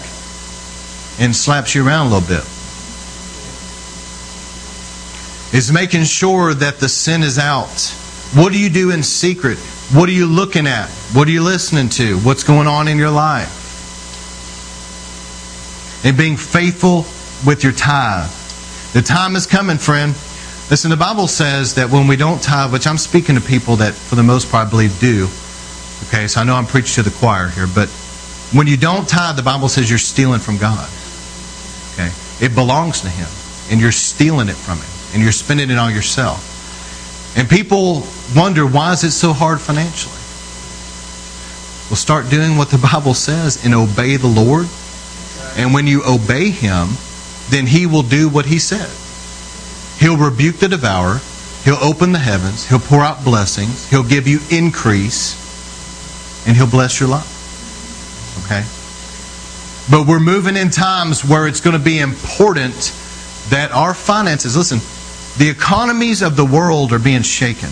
and 1.20 1.36
slaps 1.36 1.76
you 1.76 1.86
around 1.86 2.08
a 2.08 2.16
little 2.16 2.28
bit. 2.28 2.46
Is 5.54 5.72
making 5.72 6.04
sure 6.06 6.54
that 6.54 6.80
the 6.80 6.88
sin 6.88 7.24
is 7.24 7.38
out 7.38 7.94
what 8.34 8.54
do 8.54 8.60
you 8.60 8.70
do 8.70 8.92
in 8.92 9.02
secret? 9.02 9.58
What 9.92 10.08
are 10.08 10.14
you 10.14 10.28
looking 10.28 10.68
at? 10.68 10.88
What 11.14 11.28
are 11.28 11.32
you 11.32 11.42
listening 11.44 11.90
to? 11.90 12.20
What's 12.20 12.44
going 12.44 12.68
on 12.68 12.88
in 12.88 12.98
your 12.98 13.10
life? 13.10 13.56
And 16.06 16.16
being 16.16 16.38
faithful 16.38 17.06
with 17.46 17.64
your 17.64 17.74
tithe. 17.74 18.30
The 18.94 19.02
time 19.02 19.36
is 19.36 19.48
coming, 19.48 19.78
friend. 19.78 20.12
Listen, 20.70 20.92
the 20.92 20.98
Bible 20.98 21.28
says 21.28 21.74
that 21.76 21.90
when 21.90 22.06
we 22.08 22.16
don't 22.16 22.42
tithe, 22.42 22.72
which 22.72 22.86
I'm 22.86 23.00
speaking 23.00 23.34
to 23.36 23.42
people 23.42 23.78
that 23.78 23.94
for 23.94 24.16
the 24.16 24.24
most 24.24 24.52
part 24.52 24.68
I 24.68 24.70
believe 24.70 25.00
do. 25.00 25.28
Okay, 26.08 26.28
so 26.28 26.42
I 26.42 26.44
know 26.44 26.56
I'm 26.56 26.68
preaching 26.68 27.04
to 27.04 27.10
the 27.10 27.16
choir 27.18 27.48
here, 27.50 27.68
but 27.74 27.90
when 28.54 28.68
you 28.68 28.78
don't 28.78 29.10
tithe, 29.10 29.36
the 29.38 29.44
Bible 29.44 29.70
says 29.70 29.90
you're 29.90 29.98
stealing 29.98 30.40
from 30.40 30.58
God. 30.58 30.88
Okay? 31.94 32.12
It 32.46 32.54
belongs 32.54 33.02
to 33.02 33.10
Him, 33.10 33.28
and 33.72 33.82
you're 33.82 33.92
stealing 33.92 34.50
it 34.50 34.56
from 34.56 34.78
Him, 34.78 35.14
and 35.14 35.24
you're 35.24 35.32
spending 35.32 35.72
it 35.72 35.78
on 35.78 35.94
yourself. 35.94 36.59
And 37.36 37.50
people 37.50 38.04
wonder 38.36 38.66
why 38.66 38.94
is 38.94 39.04
it 39.04 39.12
so 39.12 39.34
hard 39.34 39.62
financially? 39.62 40.16
Well, 41.90 41.98
start 41.98 42.30
doing 42.30 42.58
what 42.58 42.70
the 42.70 42.78
Bible 42.94 43.14
says 43.14 43.64
and 43.66 43.74
obey 43.74 44.18
the 44.18 44.28
Lord, 44.28 44.68
And 45.56 45.74
when 45.74 45.88
you 45.88 46.04
obey 46.06 46.52
him, 46.52 46.90
then 47.50 47.66
he 47.66 47.86
will 47.86 48.04
do 48.04 48.30
what 48.30 48.46
he 48.46 48.60
said. 48.60 48.90
He'll 50.00 50.18
rebuke 50.18 50.58
the 50.58 50.70
devourer. 50.70 51.20
He'll 51.66 51.84
open 51.84 52.14
the 52.14 52.20
heavens. 52.20 52.68
He'll 52.70 52.80
pour 52.80 53.02
out 53.02 53.24
blessings. 53.24 53.90
He'll 53.90 54.08
give 54.08 54.28
you 54.28 54.40
increase. 54.50 55.36
And 56.48 56.56
he'll 56.56 56.70
bless 56.70 57.00
your 57.00 57.10
life. 57.10 57.36
Okay? 58.46 58.64
But 59.90 60.08
we're 60.08 60.20
moving 60.20 60.56
in 60.56 60.70
times 60.70 61.26
where 61.26 61.48
it's 61.48 61.60
going 61.60 61.78
to 61.78 61.84
be 61.84 62.00
important 62.00 62.94
that 63.50 63.72
our 63.72 63.94
finances, 63.94 64.56
listen, 64.56 64.80
the 65.40 65.50
economies 65.50 66.22
of 66.22 66.36
the 66.36 66.44
world 66.44 66.92
are 66.92 67.00
being 67.00 67.22
shaken. 67.22 67.70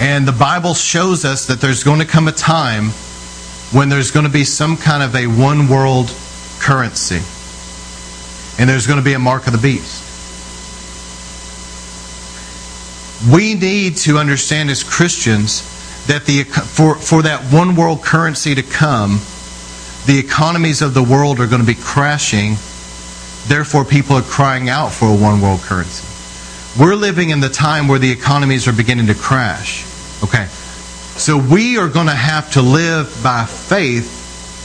And 0.00 0.26
the 0.26 0.32
Bible 0.32 0.74
shows 0.74 1.24
us 1.24 1.46
that 1.46 1.60
there's 1.60 1.84
going 1.84 2.00
to 2.00 2.04
come 2.04 2.26
a 2.26 2.32
time 2.32 2.86
when 3.70 3.88
there's 3.88 4.10
going 4.10 4.26
to 4.26 4.32
be 4.32 4.42
some 4.42 4.76
kind 4.76 5.00
of 5.00 5.14
a 5.14 5.28
one 5.28 5.68
world 5.68 6.12
currency. 6.58 7.20
And 8.60 8.68
there's 8.68 8.88
going 8.88 8.98
to 8.98 9.04
be 9.04 9.12
a 9.12 9.20
mark 9.20 9.46
of 9.46 9.52
the 9.52 9.60
beast. 9.60 10.02
We 13.32 13.54
need 13.54 13.96
to 13.98 14.18
understand 14.18 14.70
as 14.70 14.82
Christians 14.82 15.62
that 16.08 16.26
the, 16.26 16.42
for, 16.42 16.96
for 16.96 17.22
that 17.22 17.40
one 17.52 17.76
world 17.76 18.02
currency 18.02 18.56
to 18.56 18.62
come, 18.62 19.20
the 20.06 20.18
economies 20.18 20.82
of 20.82 20.94
the 20.94 21.02
world 21.02 21.38
are 21.38 21.46
going 21.46 21.60
to 21.60 21.66
be 21.66 21.76
crashing. 21.80 22.56
Therefore, 23.48 23.84
people 23.84 24.16
are 24.16 24.22
crying 24.22 24.68
out 24.68 24.92
for 24.92 25.06
a 25.06 25.16
one 25.16 25.40
world 25.40 25.60
currency. 25.60 26.06
We're 26.80 26.94
living 26.94 27.30
in 27.30 27.40
the 27.40 27.48
time 27.48 27.88
where 27.88 27.98
the 27.98 28.10
economies 28.10 28.66
are 28.66 28.72
beginning 28.72 29.08
to 29.08 29.14
crash. 29.14 29.84
Okay. 30.22 30.46
So 31.16 31.36
we 31.36 31.76
are 31.76 31.88
going 31.88 32.06
to 32.06 32.14
have 32.14 32.52
to 32.52 32.62
live 32.62 33.20
by 33.22 33.44
faith 33.44 34.20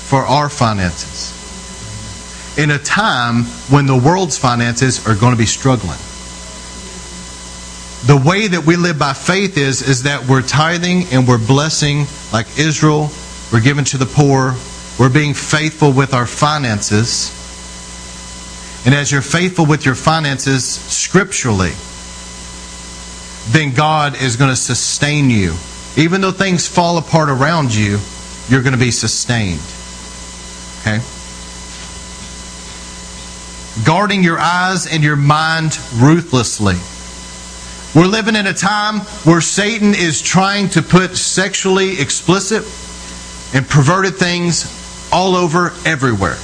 for 0.08 0.20
our 0.20 0.48
finances. 0.48 1.34
In 2.58 2.72
a 2.72 2.80
time 2.80 3.44
when 3.70 3.86
the 3.86 3.98
world's 3.98 4.38
finances 4.38 5.06
are 5.06 5.16
going 5.16 5.34
to 5.34 5.38
be 5.38 5.46
struggling. 5.46 6.00
The 8.06 8.16
way 8.16 8.48
that 8.48 8.66
we 8.66 8.78
live 8.78 8.98
by 8.98 9.14
faith 9.14 9.58
is, 9.58 9.82
is 9.82 10.04
that 10.04 10.28
we're 10.28 10.42
tithing 10.42 11.08
and 11.12 11.28
we're 11.28 11.46
blessing 11.46 12.06
like 12.32 12.48
Israel. 12.58 13.10
We're 13.52 13.62
giving 13.62 13.84
to 13.86 13.98
the 13.98 14.06
poor. 14.06 14.56
We're 14.98 15.14
being 15.14 15.34
faithful 15.34 15.92
with 15.92 16.14
our 16.14 16.26
finances. 16.26 17.37
And 18.88 18.96
as 18.96 19.12
you're 19.12 19.22
faithful 19.22 19.66
with 19.66 19.86
your 19.86 19.96
finances 19.96 20.64
scripturally, 20.64 21.74
then 23.52 23.76
God 23.76 24.16
is 24.16 24.38
going 24.38 24.50
to 24.50 24.56
sustain 24.56 25.30
you. 25.30 25.56
Even 25.98 26.22
though 26.22 26.32
things 26.32 26.70
fall 26.70 26.98
apart 26.98 27.28
around 27.28 27.76
you, 27.76 28.00
you're 28.48 28.62
going 28.62 28.72
to 28.72 28.80
be 28.80 28.92
sustained. 28.92 29.60
Okay? 30.80 31.04
Guarding 33.86 34.24
your 34.24 34.40
eyes 34.40 34.88
and 34.88 35.04
your 35.04 35.18
mind 35.18 35.78
ruthlessly. 35.96 36.78
We're 37.94 38.10
living 38.10 38.38
in 38.38 38.48
a 38.48 38.54
time 38.54 39.02
where 39.26 39.42
Satan 39.42 39.96
is 39.96 40.22
trying 40.22 40.70
to 40.70 40.82
put 40.82 41.18
sexually 41.18 42.00
explicit 42.00 42.64
and 43.54 43.68
perverted 43.68 44.16
things 44.16 45.10
all 45.12 45.36
over 45.36 45.74
everywhere. 45.86 46.38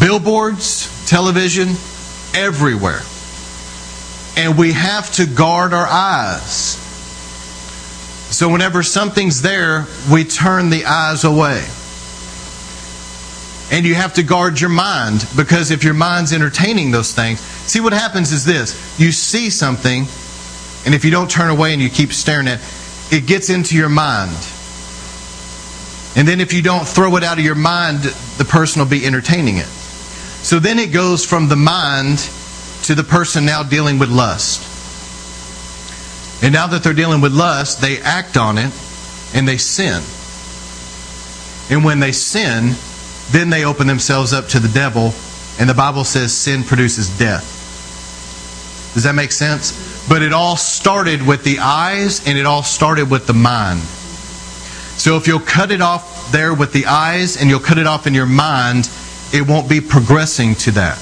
Billboards, 0.00 1.06
television, 1.06 1.68
everywhere. 2.34 3.00
And 4.36 4.56
we 4.58 4.72
have 4.72 5.12
to 5.14 5.26
guard 5.26 5.74
our 5.74 5.86
eyes. 5.86 6.78
So 8.32 8.48
whenever 8.48 8.82
something's 8.82 9.42
there, 9.42 9.86
we 10.10 10.24
turn 10.24 10.70
the 10.70 10.86
eyes 10.86 11.24
away. 11.24 11.62
And 13.70 13.86
you 13.86 13.94
have 13.94 14.14
to 14.14 14.22
guard 14.22 14.60
your 14.60 14.70
mind 14.70 15.26
because 15.36 15.70
if 15.70 15.84
your 15.84 15.94
mind's 15.94 16.32
entertaining 16.32 16.90
those 16.90 17.14
things, 17.14 17.40
see 17.40 17.80
what 17.80 17.92
happens 17.92 18.32
is 18.32 18.44
this 18.44 18.98
you 18.98 19.12
see 19.12 19.50
something, 19.50 20.06
and 20.84 20.94
if 20.94 21.04
you 21.04 21.10
don't 21.10 21.30
turn 21.30 21.50
away 21.50 21.72
and 21.72 21.82
you 21.82 21.88
keep 21.88 22.12
staring 22.12 22.48
at 22.48 22.58
it, 22.58 23.16
it 23.16 23.26
gets 23.26 23.50
into 23.50 23.76
your 23.76 23.88
mind. 23.90 24.36
And 26.16 26.28
then 26.28 26.40
if 26.40 26.52
you 26.52 26.62
don't 26.62 26.86
throw 26.86 27.16
it 27.16 27.24
out 27.24 27.38
of 27.38 27.44
your 27.44 27.54
mind, 27.54 28.00
the 28.00 28.44
person 28.44 28.80
will 28.80 28.88
be 28.88 29.06
entertaining 29.06 29.58
it. 29.58 29.68
So 30.42 30.58
then 30.58 30.78
it 30.78 30.92
goes 30.92 31.24
from 31.24 31.48
the 31.48 31.56
mind 31.56 32.18
to 32.84 32.94
the 32.94 33.04
person 33.04 33.46
now 33.46 33.62
dealing 33.62 33.98
with 33.98 34.10
lust. 34.10 34.68
And 36.42 36.52
now 36.52 36.66
that 36.66 36.82
they're 36.82 36.92
dealing 36.92 37.20
with 37.20 37.32
lust, 37.32 37.80
they 37.80 38.00
act 38.00 38.36
on 38.36 38.58
it 38.58 38.72
and 39.34 39.46
they 39.46 39.56
sin. 39.56 40.02
And 41.70 41.84
when 41.84 42.00
they 42.00 42.12
sin, 42.12 42.74
then 43.30 43.50
they 43.50 43.64
open 43.64 43.86
themselves 43.86 44.32
up 44.32 44.48
to 44.48 44.58
the 44.58 44.68
devil, 44.68 45.14
and 45.58 45.70
the 45.70 45.74
Bible 45.74 46.04
says 46.04 46.34
sin 46.34 46.64
produces 46.64 47.08
death. 47.18 47.60
Does 48.94 49.04
that 49.04 49.14
make 49.14 49.32
sense? 49.32 50.06
But 50.08 50.22
it 50.22 50.32
all 50.32 50.56
started 50.56 51.26
with 51.26 51.44
the 51.44 51.60
eyes 51.60 52.26
and 52.26 52.36
it 52.36 52.44
all 52.44 52.62
started 52.62 53.10
with 53.10 53.26
the 53.26 53.32
mind. 53.32 53.80
So 54.98 55.16
if 55.16 55.26
you'll 55.26 55.40
cut 55.40 55.70
it 55.70 55.80
off 55.80 56.30
there 56.30 56.52
with 56.52 56.72
the 56.72 56.86
eyes 56.86 57.40
and 57.40 57.48
you'll 57.48 57.60
cut 57.60 57.78
it 57.78 57.86
off 57.86 58.06
in 58.06 58.12
your 58.12 58.26
mind, 58.26 58.90
it 59.32 59.46
won't 59.46 59.68
be 59.68 59.80
progressing 59.80 60.54
to 60.56 60.70
that. 60.72 60.98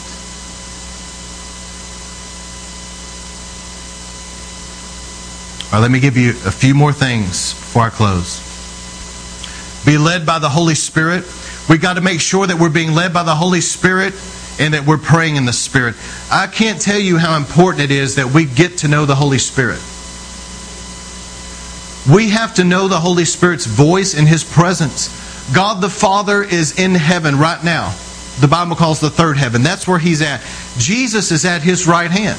All 5.66 5.78
right, 5.78 5.83
let 5.83 5.91
me 5.91 6.01
give 6.01 6.16
you 6.16 6.31
a 6.31 6.51
few 6.51 6.74
more 6.74 6.93
things 6.93 7.55
before 7.55 7.83
I 7.83 7.91
close. 7.91 8.47
Be 9.87 9.99
led 9.99 10.26
by 10.26 10.41
the 10.41 10.49
Holy 10.49 10.74
Spirit. 10.74 11.24
We 11.68 11.78
got 11.78 11.95
to 11.95 12.01
make 12.01 12.20
sure 12.20 12.47
that 12.47 12.59
we're 12.59 12.70
being 12.70 12.93
led 12.93 13.12
by 13.12 13.22
the 13.22 13.35
Holy 13.35 13.61
Spirit 13.61 14.14
and 14.59 14.74
that 14.74 14.85
we're 14.85 14.99
praying 14.99 15.37
in 15.37 15.47
the 15.47 15.53
Spirit. 15.53 15.95
I 16.31 16.49
can't 16.49 16.81
tell 16.81 16.99
you 16.99 17.18
how 17.18 17.37
important 17.37 17.85
it 17.85 17.93
is 17.93 18.16
that 18.16 18.26
we 18.26 18.47
get 18.47 18.78
to 18.78 18.89
know 18.89 19.07
the 19.07 19.14
Holy 19.14 19.39
Spirit. 19.39 19.81
We 22.12 22.31
have 22.31 22.55
to 22.55 22.64
know 22.64 22.89
the 22.89 22.99
Holy 22.99 23.24
Spirit's 23.24 23.66
voice 23.66 24.18
and 24.18 24.26
His 24.26 24.43
presence. 24.43 25.09
God 25.55 25.81
the 25.81 25.89
Father 25.89 26.43
is 26.43 26.78
in 26.78 26.95
heaven 26.95 27.39
right 27.39 27.62
now. 27.62 27.95
The 28.41 28.49
Bible 28.49 28.76
calls 28.76 29.01
the 29.01 29.11
third 29.11 29.36
heaven. 29.36 29.62
That's 29.62 29.86
where 29.86 29.99
He's 29.99 30.22
at. 30.22 30.41
Jesus 30.78 31.30
is 31.30 31.45
at 31.45 31.62
His 31.62 31.86
right 31.86 32.11
hand. 32.11 32.38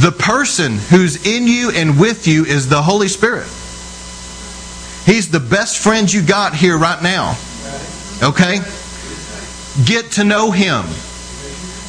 The 0.00 0.10
person 0.10 0.78
who's 0.78 1.24
in 1.24 1.46
you 1.46 1.70
and 1.70 2.00
with 2.00 2.26
you 2.26 2.44
is 2.44 2.68
the 2.68 2.82
Holy 2.82 3.08
Spirit. 3.08 3.46
He's 5.06 5.30
the 5.30 5.40
best 5.40 5.82
friend 5.82 6.12
you 6.12 6.22
got 6.22 6.54
here 6.54 6.76
right 6.76 7.00
now. 7.02 7.36
Okay? 8.22 8.58
Get 9.84 10.12
to 10.12 10.24
know 10.24 10.50
him. 10.50 10.84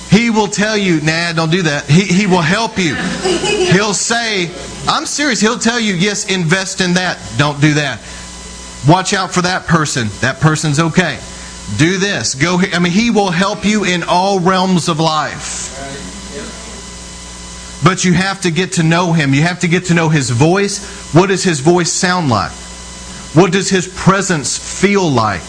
He 0.10 0.30
will 0.30 0.48
tell 0.48 0.78
you, 0.78 1.02
nah, 1.02 1.34
don't 1.34 1.50
do 1.50 1.64
that. 1.64 1.86
He, 1.90 2.02
he 2.02 2.28
will 2.28 2.42
help 2.42 2.78
you. 2.78 2.96
He'll 2.96 3.94
say, 3.94 4.52
I'm 4.88 5.06
serious. 5.06 5.42
He'll 5.42 5.60
tell 5.60 5.80
you, 5.80 5.94
yes, 5.94 6.32
invest 6.32 6.82
in 6.82 6.94
that. 6.94 7.20
Don't 7.38 7.60
do 7.60 7.74
that. 7.76 8.00
Watch 8.88 9.14
out 9.14 9.34
for 9.34 9.42
that 9.42 9.66
person. 9.66 10.08
That 10.22 10.40
person's 10.40 10.80
okay. 10.80 11.18
Do 11.78 11.98
this. 11.98 12.36
Go. 12.36 12.60
I 12.60 12.80
mean, 12.80 12.94
he 12.94 13.10
will 13.10 13.32
help 13.32 13.66
you 13.66 13.84
in 13.84 14.04
all 14.04 14.40
realms 14.40 14.88
of 14.88 15.00
life. 15.00 15.74
But 17.84 18.06
you 18.06 18.14
have 18.14 18.42
to 18.42 18.52
get 18.52 18.74
to 18.74 18.84
know 18.84 19.14
him. 19.14 19.34
You 19.34 19.42
have 19.42 19.60
to 19.60 19.68
get 19.68 19.86
to 19.86 19.94
know 19.94 20.10
his 20.10 20.30
voice. 20.30 21.14
What 21.14 21.28
does 21.28 21.44
his 21.44 21.60
voice 21.60 21.92
sound 21.92 22.30
like? 22.30 22.52
What 23.34 23.52
does 23.52 23.70
his 23.70 23.88
presence 23.88 24.58
feel 24.58 25.10
like? 25.10 25.42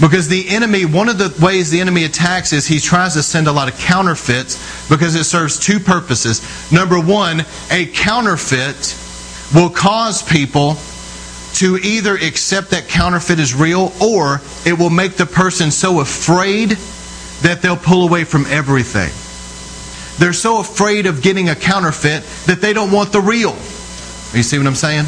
Because 0.00 0.28
the 0.28 0.48
enemy, 0.48 0.84
one 0.84 1.08
of 1.08 1.18
the 1.18 1.34
ways 1.44 1.70
the 1.70 1.80
enemy 1.80 2.04
attacks 2.04 2.52
is 2.52 2.66
he 2.66 2.80
tries 2.80 3.14
to 3.14 3.22
send 3.22 3.46
a 3.46 3.52
lot 3.52 3.72
of 3.72 3.78
counterfeits 3.78 4.88
because 4.88 5.14
it 5.14 5.24
serves 5.24 5.58
two 5.58 5.80
purposes. 5.80 6.42
Number 6.70 7.00
one, 7.00 7.44
a 7.70 7.86
counterfeit 7.86 8.96
will 9.54 9.70
cause 9.70 10.22
people 10.22 10.76
to 11.56 11.76
either 11.78 12.14
accept 12.14 12.70
that 12.70 12.88
counterfeit 12.88 13.38
is 13.38 13.54
real 13.54 13.92
or 14.02 14.40
it 14.66 14.78
will 14.78 14.90
make 14.90 15.14
the 15.14 15.26
person 15.26 15.70
so 15.70 16.00
afraid 16.00 16.70
that 17.42 17.60
they'll 17.62 17.76
pull 17.76 18.06
away 18.06 18.24
from 18.24 18.44
everything. 18.46 19.10
They're 20.18 20.32
so 20.32 20.60
afraid 20.60 21.06
of 21.06 21.22
getting 21.22 21.48
a 21.48 21.54
counterfeit 21.54 22.22
that 22.46 22.60
they 22.60 22.72
don't 22.72 22.92
want 22.92 23.12
the 23.12 23.20
real. 23.20 23.52
You 24.34 24.42
see 24.42 24.58
what 24.58 24.66
I'm 24.66 24.74
saying? 24.74 25.06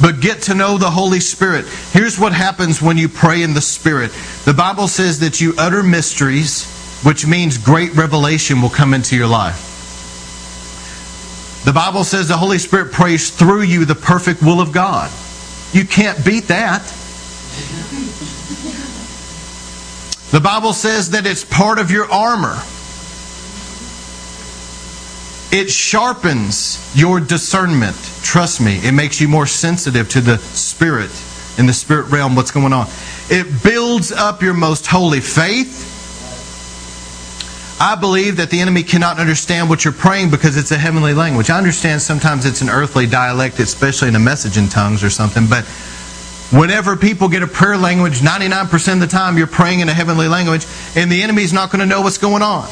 But 0.00 0.20
get 0.20 0.42
to 0.42 0.54
know 0.54 0.78
the 0.78 0.90
Holy 0.90 1.20
Spirit. 1.20 1.66
Here's 1.92 2.18
what 2.18 2.32
happens 2.32 2.80
when 2.80 2.96
you 2.96 3.08
pray 3.08 3.42
in 3.42 3.54
the 3.54 3.60
Spirit. 3.60 4.12
The 4.44 4.54
Bible 4.54 4.88
says 4.88 5.20
that 5.20 5.40
you 5.40 5.54
utter 5.58 5.82
mysteries, 5.82 6.66
which 7.02 7.26
means 7.26 7.58
great 7.58 7.94
revelation 7.94 8.62
will 8.62 8.70
come 8.70 8.94
into 8.94 9.16
your 9.16 9.26
life. 9.26 9.71
The 11.64 11.72
Bible 11.72 12.04
says 12.04 12.28
the 12.28 12.36
Holy 12.36 12.58
Spirit 12.58 12.92
prays 12.92 13.30
through 13.30 13.62
you 13.62 13.84
the 13.84 13.94
perfect 13.94 14.42
will 14.42 14.60
of 14.60 14.72
God. 14.72 15.10
You 15.72 15.84
can't 15.86 16.24
beat 16.24 16.48
that. 16.48 16.82
The 20.32 20.40
Bible 20.40 20.72
says 20.72 21.10
that 21.10 21.26
it's 21.26 21.44
part 21.44 21.78
of 21.78 21.90
your 21.90 22.10
armor. 22.10 22.56
It 25.52 25.70
sharpens 25.70 26.90
your 26.96 27.20
discernment. 27.20 27.96
Trust 28.22 28.60
me, 28.60 28.78
it 28.82 28.92
makes 28.92 29.20
you 29.20 29.28
more 29.28 29.46
sensitive 29.46 30.08
to 30.10 30.20
the 30.20 30.38
spirit 30.38 31.10
in 31.58 31.66
the 31.66 31.72
spirit 31.72 32.10
realm, 32.10 32.34
what's 32.34 32.50
going 32.50 32.72
on. 32.72 32.86
It 33.28 33.62
builds 33.62 34.10
up 34.10 34.42
your 34.42 34.54
most 34.54 34.86
holy 34.86 35.20
faith. 35.20 35.91
I 37.82 37.96
believe 37.96 38.36
that 38.36 38.48
the 38.48 38.60
enemy 38.60 38.84
cannot 38.84 39.18
understand 39.18 39.68
what 39.68 39.84
you're 39.84 39.92
praying 39.92 40.30
because 40.30 40.56
it's 40.56 40.70
a 40.70 40.78
heavenly 40.78 41.14
language. 41.14 41.50
I 41.50 41.58
understand 41.58 42.00
sometimes 42.00 42.46
it's 42.46 42.60
an 42.60 42.70
earthly 42.70 43.08
dialect, 43.08 43.58
especially 43.58 44.06
in 44.06 44.14
a 44.14 44.20
message 44.20 44.56
in 44.56 44.68
tongues 44.68 45.02
or 45.02 45.10
something, 45.10 45.48
but 45.48 45.64
whenever 46.56 46.94
people 46.94 47.28
get 47.28 47.42
a 47.42 47.48
prayer 47.48 47.76
language, 47.76 48.20
99% 48.20 48.92
of 48.92 49.00
the 49.00 49.08
time 49.08 49.36
you're 49.36 49.48
praying 49.48 49.80
in 49.80 49.88
a 49.88 49.92
heavenly 49.92 50.28
language, 50.28 50.64
and 50.94 51.10
the 51.10 51.24
enemy's 51.24 51.52
not 51.52 51.72
going 51.72 51.80
to 51.80 51.86
know 51.86 52.02
what's 52.02 52.18
going 52.18 52.40
on. 52.40 52.68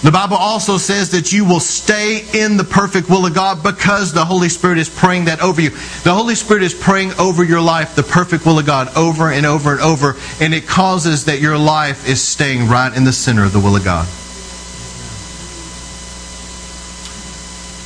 The 0.00 0.12
Bible 0.12 0.36
also 0.36 0.78
says 0.78 1.10
that 1.10 1.32
you 1.32 1.44
will 1.44 1.58
stay 1.58 2.24
in 2.32 2.56
the 2.56 2.62
perfect 2.62 3.10
will 3.10 3.26
of 3.26 3.34
God 3.34 3.64
because 3.64 4.12
the 4.12 4.24
Holy 4.24 4.48
Spirit 4.48 4.78
is 4.78 4.88
praying 4.88 5.24
that 5.24 5.40
over 5.40 5.60
you. 5.60 5.70
The 5.70 6.14
Holy 6.14 6.36
Spirit 6.36 6.62
is 6.62 6.72
praying 6.72 7.14
over 7.18 7.42
your 7.42 7.60
life 7.60 7.96
the 7.96 8.04
perfect 8.04 8.46
will 8.46 8.60
of 8.60 8.66
God 8.66 8.96
over 8.96 9.32
and 9.32 9.44
over 9.44 9.72
and 9.72 9.80
over, 9.80 10.14
and 10.40 10.54
it 10.54 10.68
causes 10.68 11.24
that 11.24 11.40
your 11.40 11.58
life 11.58 12.08
is 12.08 12.22
staying 12.22 12.68
right 12.68 12.96
in 12.96 13.02
the 13.02 13.12
center 13.12 13.44
of 13.44 13.52
the 13.52 13.58
will 13.58 13.74
of 13.74 13.82
God. 13.82 14.06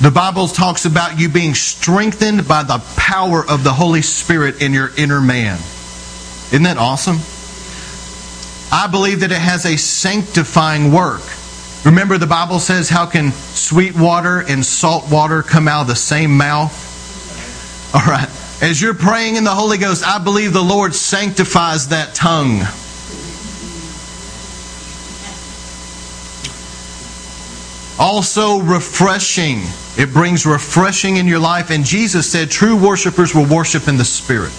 The 0.03 0.11
Bible 0.11 0.49
talks 0.49 0.85
about 0.85 1.19
you 1.19 1.31
being 1.31 1.55
strengthened 1.55 2.47
by 2.47 2.63
the 2.63 2.83
power 2.97 3.43
of 3.49 3.65
the 3.65 3.73
Holy 3.73 4.03
Spirit 4.03 4.61
in 4.61 4.75
your 4.75 4.91
inner 4.99 5.23
man. 5.23 5.59
Isn't 6.49 6.65
that 6.65 6.77
awesome? 6.77 7.21
I 8.71 8.87
believe 8.89 9.21
that 9.21 9.33
it 9.33 9.39
has 9.39 9.65
a 9.65 9.79
sanctifying 9.79 10.93
work. 10.93 11.23
Remember, 11.85 12.17
the 12.17 12.29
Bible 12.29 12.61
says, 12.61 12.89
How 12.89 13.07
can 13.07 13.33
sweet 13.33 13.97
water 13.97 14.41
and 14.41 14.65
salt 14.65 15.11
water 15.11 15.43
come 15.43 15.67
out 15.67 15.83
of 15.83 15.87
the 15.89 15.97
same 15.97 16.37
mouth? 16.37 16.91
All 17.95 18.03
right. 18.03 18.29
As 18.63 18.81
you're 18.81 18.95
praying 18.95 19.35
in 19.35 19.43
the 19.43 19.51
Holy 19.51 19.77
Ghost, 19.77 20.07
I 20.07 20.23
believe 20.23 20.53
the 20.53 20.63
Lord 20.63 20.95
sanctifies 20.95 21.89
that 21.89 22.15
tongue. 22.15 22.61
Also, 27.99 28.61
refreshing. 28.61 29.63
It 29.97 30.13
brings 30.13 30.47
refreshing 30.47 31.17
in 31.17 31.27
your 31.27 31.41
life. 31.41 31.71
And 31.71 31.85
Jesus 31.85 32.31
said, 32.31 32.51
True 32.51 32.77
worshipers 32.77 33.35
will 33.35 33.47
worship 33.47 33.89
in 33.89 33.97
the 33.97 34.05
Spirit. 34.05 34.53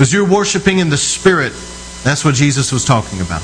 As 0.00 0.12
you're 0.12 0.28
worshiping 0.28 0.78
in 0.78 0.88
the 0.88 0.96
Spirit, 0.96 1.52
that's 2.02 2.24
what 2.24 2.34
Jesus 2.34 2.72
was 2.72 2.86
talking 2.86 3.20
about. 3.20 3.42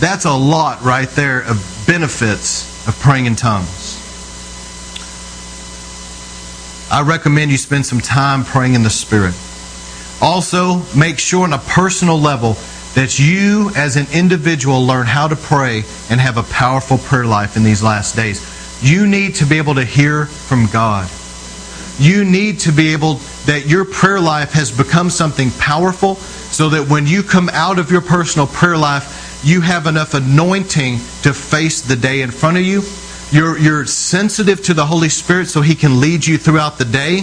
That's 0.00 0.24
a 0.24 0.32
lot 0.32 0.82
right 0.82 1.08
there 1.08 1.40
of 1.40 1.84
benefits 1.86 2.86
of 2.86 2.98
praying 3.00 3.26
in 3.26 3.34
tongues. 3.34 3.96
I 6.90 7.02
recommend 7.02 7.50
you 7.50 7.58
spend 7.58 7.84
some 7.84 8.00
time 8.00 8.44
praying 8.44 8.74
in 8.74 8.82
the 8.82 8.90
Spirit. 8.90 9.34
Also, 10.22 10.82
make 10.96 11.18
sure 11.18 11.44
on 11.44 11.52
a 11.52 11.58
personal 11.58 12.18
level 12.18 12.56
that 12.94 13.18
you 13.18 13.70
as 13.76 13.96
an 13.96 14.06
individual 14.12 14.86
learn 14.86 15.06
how 15.06 15.28
to 15.28 15.36
pray 15.36 15.84
and 16.10 16.20
have 16.20 16.36
a 16.36 16.42
powerful 16.44 16.98
prayer 16.98 17.26
life 17.26 17.56
in 17.56 17.64
these 17.64 17.82
last 17.82 18.16
days. 18.16 18.40
You 18.82 19.06
need 19.06 19.34
to 19.36 19.46
be 19.46 19.58
able 19.58 19.74
to 19.74 19.84
hear 19.84 20.26
from 20.26 20.66
God. 20.66 21.10
You 21.98 22.24
need 22.24 22.60
to 22.60 22.72
be 22.72 22.92
able 22.92 23.14
that 23.46 23.66
your 23.66 23.84
prayer 23.84 24.20
life 24.20 24.52
has 24.52 24.70
become 24.70 25.10
something 25.10 25.50
powerful 25.58 26.14
so 26.14 26.68
that 26.70 26.88
when 26.88 27.06
you 27.06 27.22
come 27.22 27.48
out 27.52 27.78
of 27.78 27.90
your 27.90 28.00
personal 28.00 28.46
prayer 28.46 28.76
life, 28.76 29.27
you 29.42 29.60
have 29.60 29.86
enough 29.86 30.14
anointing 30.14 30.98
to 31.22 31.32
face 31.32 31.82
the 31.82 31.96
day 31.96 32.22
in 32.22 32.30
front 32.30 32.56
of 32.56 32.64
you. 32.64 32.82
You're, 33.30 33.58
you're 33.58 33.84
sensitive 33.86 34.62
to 34.64 34.74
the 34.74 34.86
Holy 34.86 35.08
Spirit 35.08 35.48
so 35.48 35.60
He 35.60 35.74
can 35.74 36.00
lead 36.00 36.26
you 36.26 36.38
throughout 36.38 36.78
the 36.78 36.84
day. 36.84 37.22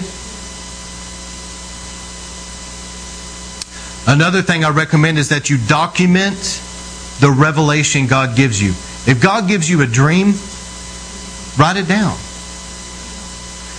Another 4.07 4.41
thing 4.41 4.63
I 4.63 4.69
recommend 4.69 5.17
is 5.17 5.29
that 5.29 5.49
you 5.49 5.57
document 5.57 6.61
the 7.19 7.31
revelation 7.31 8.07
God 8.07 8.35
gives 8.35 8.61
you. 8.61 8.69
If 9.11 9.19
God 9.21 9.47
gives 9.47 9.69
you 9.69 9.81
a 9.81 9.87
dream, 9.87 10.33
write 11.57 11.77
it 11.77 11.87
down. 11.87 12.13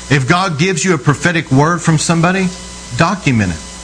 If 0.09 0.27
God 0.29 0.59
gives 0.59 0.85
you 0.85 0.95
a 0.95 0.99
prophetic 0.99 1.51
word 1.51 1.81
from 1.81 1.99
somebody, 1.99 2.49
document 2.97 3.53
it. 3.53 3.76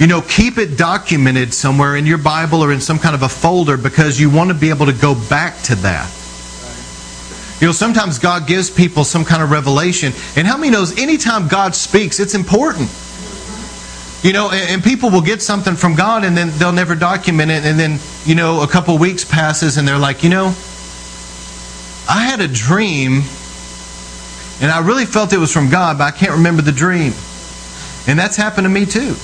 You 0.00 0.06
know, 0.06 0.22
keep 0.22 0.56
it 0.56 0.78
documented 0.78 1.52
somewhere 1.52 1.94
in 1.94 2.06
your 2.06 2.16
Bible 2.16 2.64
or 2.64 2.72
in 2.72 2.80
some 2.80 2.98
kind 2.98 3.14
of 3.14 3.20
a 3.20 3.28
folder 3.28 3.76
because 3.76 4.18
you 4.18 4.30
want 4.30 4.48
to 4.48 4.54
be 4.54 4.70
able 4.70 4.86
to 4.86 4.94
go 4.94 5.14
back 5.28 5.60
to 5.64 5.74
that. 5.76 6.10
You 7.60 7.66
know, 7.66 7.72
sometimes 7.72 8.18
God 8.18 8.46
gives 8.46 8.70
people 8.70 9.04
some 9.04 9.26
kind 9.26 9.42
of 9.42 9.50
revelation. 9.50 10.14
And 10.36 10.46
how 10.46 10.56
many 10.56 10.70
knows 10.70 10.98
anytime 10.98 11.48
God 11.48 11.74
speaks, 11.74 12.18
it's 12.18 12.34
important? 12.34 12.88
You 14.22 14.32
know, 14.32 14.50
and, 14.50 14.82
people 14.82 15.10
will 15.10 15.20
get 15.20 15.42
something 15.42 15.76
from 15.76 15.94
God 15.94 16.24
and 16.24 16.34
then 16.34 16.50
they'll 16.58 16.72
never 16.72 16.94
document 16.94 17.50
it. 17.50 17.66
And 17.66 17.78
then, 17.78 17.98
you 18.24 18.34
know, 18.34 18.62
a 18.62 18.66
couple 18.66 18.96
weeks 18.96 19.26
passes 19.26 19.76
and 19.76 19.86
they're 19.86 19.98
like, 19.98 20.24
you 20.24 20.30
know, 20.30 20.54
I 22.08 22.24
had 22.24 22.40
a 22.40 22.48
dream 22.48 23.22
and 24.62 24.70
I 24.70 24.80
really 24.82 25.04
felt 25.04 25.34
it 25.34 25.38
was 25.38 25.52
from 25.52 25.68
God, 25.68 25.98
but 25.98 26.04
I 26.04 26.10
can't 26.10 26.32
remember 26.32 26.62
the 26.62 26.72
dream. 26.72 27.12
And 28.06 28.18
that's 28.18 28.36
happened 28.36 28.64
to 28.64 28.70
me 28.70 28.86
too. 28.86 29.14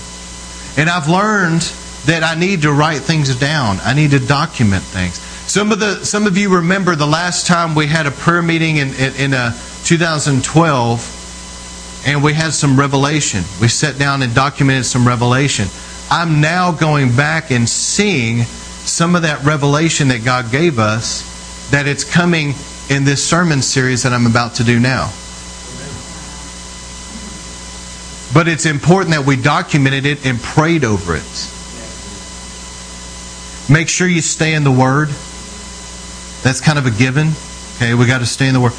And 0.76 0.90
I've 0.90 1.08
learned 1.08 1.62
that 2.06 2.22
I 2.22 2.38
need 2.38 2.62
to 2.62 2.72
write 2.72 3.00
things 3.00 3.34
down. 3.38 3.78
I 3.82 3.94
need 3.94 4.12
to 4.12 4.18
document 4.18 4.84
things. 4.84 5.18
Some 5.50 5.72
of 5.72 5.78
the 5.78 6.04
some 6.04 6.26
of 6.26 6.36
you 6.36 6.56
remember 6.56 6.94
the 6.94 7.06
last 7.06 7.46
time 7.46 7.74
we 7.74 7.86
had 7.86 8.06
a 8.06 8.10
prayer 8.10 8.42
meeting 8.42 8.76
in 8.78 8.88
in, 8.94 9.14
in 9.16 9.34
uh, 9.34 9.52
2012, 9.84 12.04
and 12.06 12.22
we 12.22 12.34
had 12.34 12.52
some 12.52 12.78
revelation. 12.78 13.44
We 13.60 13.68
sat 13.68 13.98
down 13.98 14.22
and 14.22 14.34
documented 14.34 14.86
some 14.86 15.06
revelation. 15.06 15.68
I'm 16.10 16.40
now 16.40 16.72
going 16.72 17.16
back 17.16 17.50
and 17.50 17.68
seeing 17.68 18.42
some 18.42 19.16
of 19.16 19.22
that 19.22 19.44
revelation 19.44 20.08
that 20.08 20.24
God 20.24 20.52
gave 20.52 20.78
us 20.78 21.70
that 21.70 21.88
it's 21.88 22.04
coming 22.04 22.54
in 22.88 23.04
this 23.04 23.26
sermon 23.26 23.62
series 23.62 24.04
that 24.04 24.12
I'm 24.12 24.26
about 24.26 24.56
to 24.56 24.64
do 24.64 24.78
now. 24.78 25.10
But 28.36 28.48
it's 28.48 28.66
important 28.66 29.12
that 29.12 29.24
we 29.24 29.36
documented 29.36 30.04
it 30.04 30.26
and 30.26 30.38
prayed 30.38 30.84
over 30.84 31.16
it. 31.16 31.50
Make 33.72 33.88
sure 33.88 34.06
you 34.06 34.20
stay 34.20 34.52
in 34.52 34.62
the 34.62 34.70
Word. 34.70 35.08
That's 36.42 36.60
kind 36.60 36.78
of 36.78 36.84
a 36.84 36.90
given. 36.90 37.28
Okay, 37.76 37.94
we 37.94 38.04
got 38.04 38.18
to 38.18 38.26
stay 38.26 38.46
in 38.46 38.52
the 38.52 38.60
Word. 38.60 38.74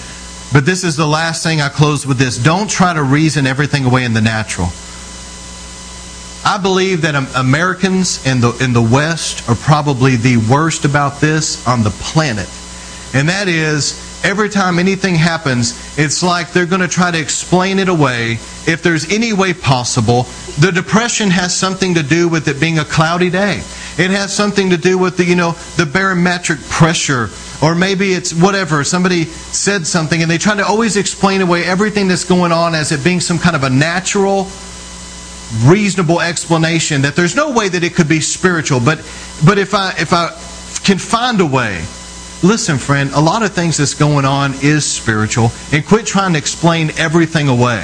But 0.53 0.67
this 0.67 0.83
is 0.83 0.95
the 0.95 1.07
last 1.07 1.41
thing 1.41 1.59
I 1.59 1.69
close 1.69 2.05
with 2.05 2.19
this. 2.19 2.37
Don't 2.37 2.69
try 2.69 2.93
to 2.93 3.01
reason 3.01 3.47
everything 3.47 3.85
away 3.85 4.05
in 4.05 4.13
the 4.13 4.21
natural. 4.21 4.67
I 6.45 6.59
believe 6.61 7.01
that 7.01 7.15
Americans 7.35 8.23
in 8.27 8.41
the, 8.41 8.55
in 8.61 8.73
the 8.73 8.81
West 8.83 9.49
are 9.49 9.55
probably 9.55 10.17
the 10.17 10.37
worst 10.37 10.85
about 10.85 11.19
this 11.19 11.67
on 11.67 11.81
the 11.81 11.89
planet. 11.89 12.47
And 13.15 13.27
that 13.29 13.47
is 13.47 14.06
every 14.23 14.49
time 14.49 14.79
anything 14.79 15.15
happens, 15.15 15.97
it's 15.97 16.23
like 16.23 16.51
they're 16.51 16.65
going 16.65 16.81
to 16.81 16.87
try 16.87 17.11
to 17.11 17.19
explain 17.19 17.79
it 17.79 17.89
away 17.89 18.33
if 18.67 18.81
there's 18.83 19.11
any 19.11 19.33
way 19.33 19.53
possible. 19.53 20.23
The 20.59 20.71
depression 20.71 21.29
has 21.29 21.55
something 21.55 21.93
to 21.95 22.03
do 22.03 22.27
with 22.27 22.47
it 22.47 22.59
being 22.59 22.79
a 22.79 22.85
cloudy 22.85 23.29
day. 23.29 23.61
It 23.97 24.11
has 24.11 24.35
something 24.35 24.69
to 24.69 24.77
do 24.77 24.97
with 24.97 25.17
the, 25.17 25.25
you 25.25 25.35
know, 25.35 25.53
the 25.77 25.85
barometric 25.85 26.59
pressure 26.69 27.29
or 27.61 27.73
maybe 27.73 28.13
it's 28.13 28.33
whatever. 28.33 28.83
Somebody 28.83 29.25
said 29.25 29.87
something 29.87 30.21
and 30.21 30.29
they 30.29 30.37
try 30.37 30.55
to 30.55 30.65
always 30.65 30.97
explain 30.97 31.41
away 31.41 31.63
everything 31.63 32.07
that's 32.07 32.23
going 32.23 32.51
on 32.51 32.75
as 32.75 32.91
it 32.91 33.03
being 33.03 33.19
some 33.19 33.39
kind 33.39 33.55
of 33.55 33.63
a 33.63 33.69
natural 33.69 34.47
reasonable 35.63 36.19
explanation 36.19 37.01
that 37.01 37.15
there's 37.15 37.35
no 37.35 37.51
way 37.51 37.69
that 37.69 37.83
it 37.83 37.95
could 37.95 38.09
be 38.09 38.19
spiritual 38.19 38.81
but 38.81 38.97
but 39.45 39.57
if 39.57 39.73
I 39.73 39.93
if 39.97 40.11
I 40.11 40.27
can 40.83 40.97
find 40.97 41.39
a 41.39 41.45
way 41.45 41.85
Listen, 42.43 42.77
friend, 42.77 43.09
a 43.13 43.19
lot 43.19 43.41
of 43.41 43.53
things 43.53 43.77
that's 43.77 43.95
going 43.95 44.25
on 44.25 44.53
is 44.61 44.85
spiritual, 44.85 45.51
and 45.71 45.85
quit 45.85 46.05
trying 46.05 46.33
to 46.33 46.39
explain 46.39 46.91
everything 46.97 47.47
away. 47.47 47.83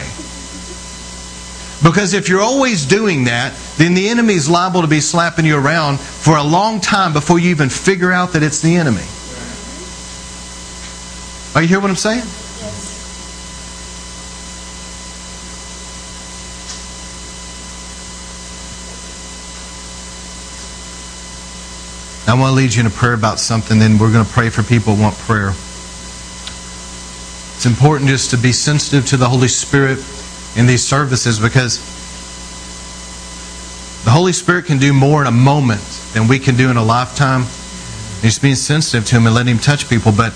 Because 1.84 2.14
if 2.14 2.30
you're 2.30 2.42
always 2.42 2.86
doing 2.86 3.26
that, 3.26 3.54
then 3.78 3.94
the 3.94 4.08
enemy 4.08 4.36
is 4.36 4.50
liable 4.50 4.82
to 4.82 4.88
be 4.88 5.02
slapping 5.02 5.46
you 5.46 5.58
around 5.58 6.00
for 6.00 6.38
a 6.38 6.44
long 6.44 6.80
time 6.80 7.14
before 7.14 7.40
you 7.40 7.50
even 7.50 7.68
figure 7.70 8.12
out 8.12 8.34
that 8.34 8.44
it's 8.44 8.62
the 8.62 8.76
enemy. 8.76 9.04
Are 11.56 11.62
you 11.62 11.68
hear 11.68 11.80
what 11.82 11.90
I'm 11.90 11.96
saying? 11.96 12.24
I 22.26 22.36
want 22.36 22.52
to 22.52 22.56
lead 22.56 22.74
you 22.74 22.82
in 22.82 22.88
a 22.88 22.90
prayer 22.90 23.14
about 23.14 23.40
something, 23.40 23.80
then 23.80 23.98
we're 23.98 24.12
going 24.12 24.26
to 24.26 24.32
pray 24.32 24.50
for 24.50 24.64
people 24.64 24.96
who 24.96 25.02
want 25.02 25.16
prayer. 25.16 25.50
It's 27.56 27.66
important 27.66 28.10
just 28.10 28.32
to 28.32 28.38
be 28.38 28.52
sensitive 28.52 29.06
to 29.08 29.18
the 29.18 29.30
Holy 29.30 29.48
Spirit 29.48 30.00
in 30.56 30.66
these 30.66 30.84
services 30.84 31.40
because 31.40 31.80
the 34.04 34.12
Holy 34.12 34.34
Spirit 34.34 34.66
can 34.66 34.80
do 34.80 34.94
more 34.94 35.22
in 35.22 35.28
a 35.28 35.32
moment 35.32 35.82
than 36.14 36.28
we 36.28 36.40
can 36.40 36.56
do 36.56 36.70
in 36.70 36.78
a 36.78 36.84
lifetime. 36.84 37.44
Just 38.22 38.42
being 38.42 38.56
sensitive 38.56 39.06
to 39.08 39.16
Him 39.16 39.26
and 39.26 39.36
letting 39.36 39.56
Him 39.56 39.60
touch 39.60 39.90
people. 39.90 40.12
But 40.12 40.34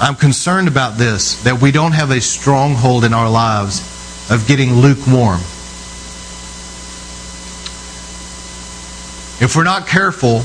I'm 0.00 0.16
concerned 0.16 0.68
about 0.68 0.98
this 0.98 1.42
that 1.44 1.60
we 1.60 1.70
don't 1.70 1.92
have 1.92 2.10
a 2.10 2.20
stronghold 2.20 3.04
in 3.04 3.14
our 3.14 3.30
lives 3.30 3.80
of 4.30 4.46
getting 4.48 4.74
lukewarm. 4.74 5.40
If 9.42 9.56
we're 9.56 9.64
not 9.64 9.88
careful, 9.88 10.44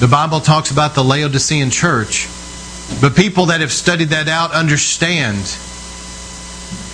the 0.00 0.10
Bible 0.10 0.40
talks 0.40 0.70
about 0.70 0.94
the 0.94 1.04
Laodicean 1.04 1.68
church, 1.68 2.26
but 3.02 3.14
people 3.14 3.46
that 3.46 3.60
have 3.60 3.70
studied 3.70 4.08
that 4.08 4.28
out 4.28 4.52
understand 4.52 5.36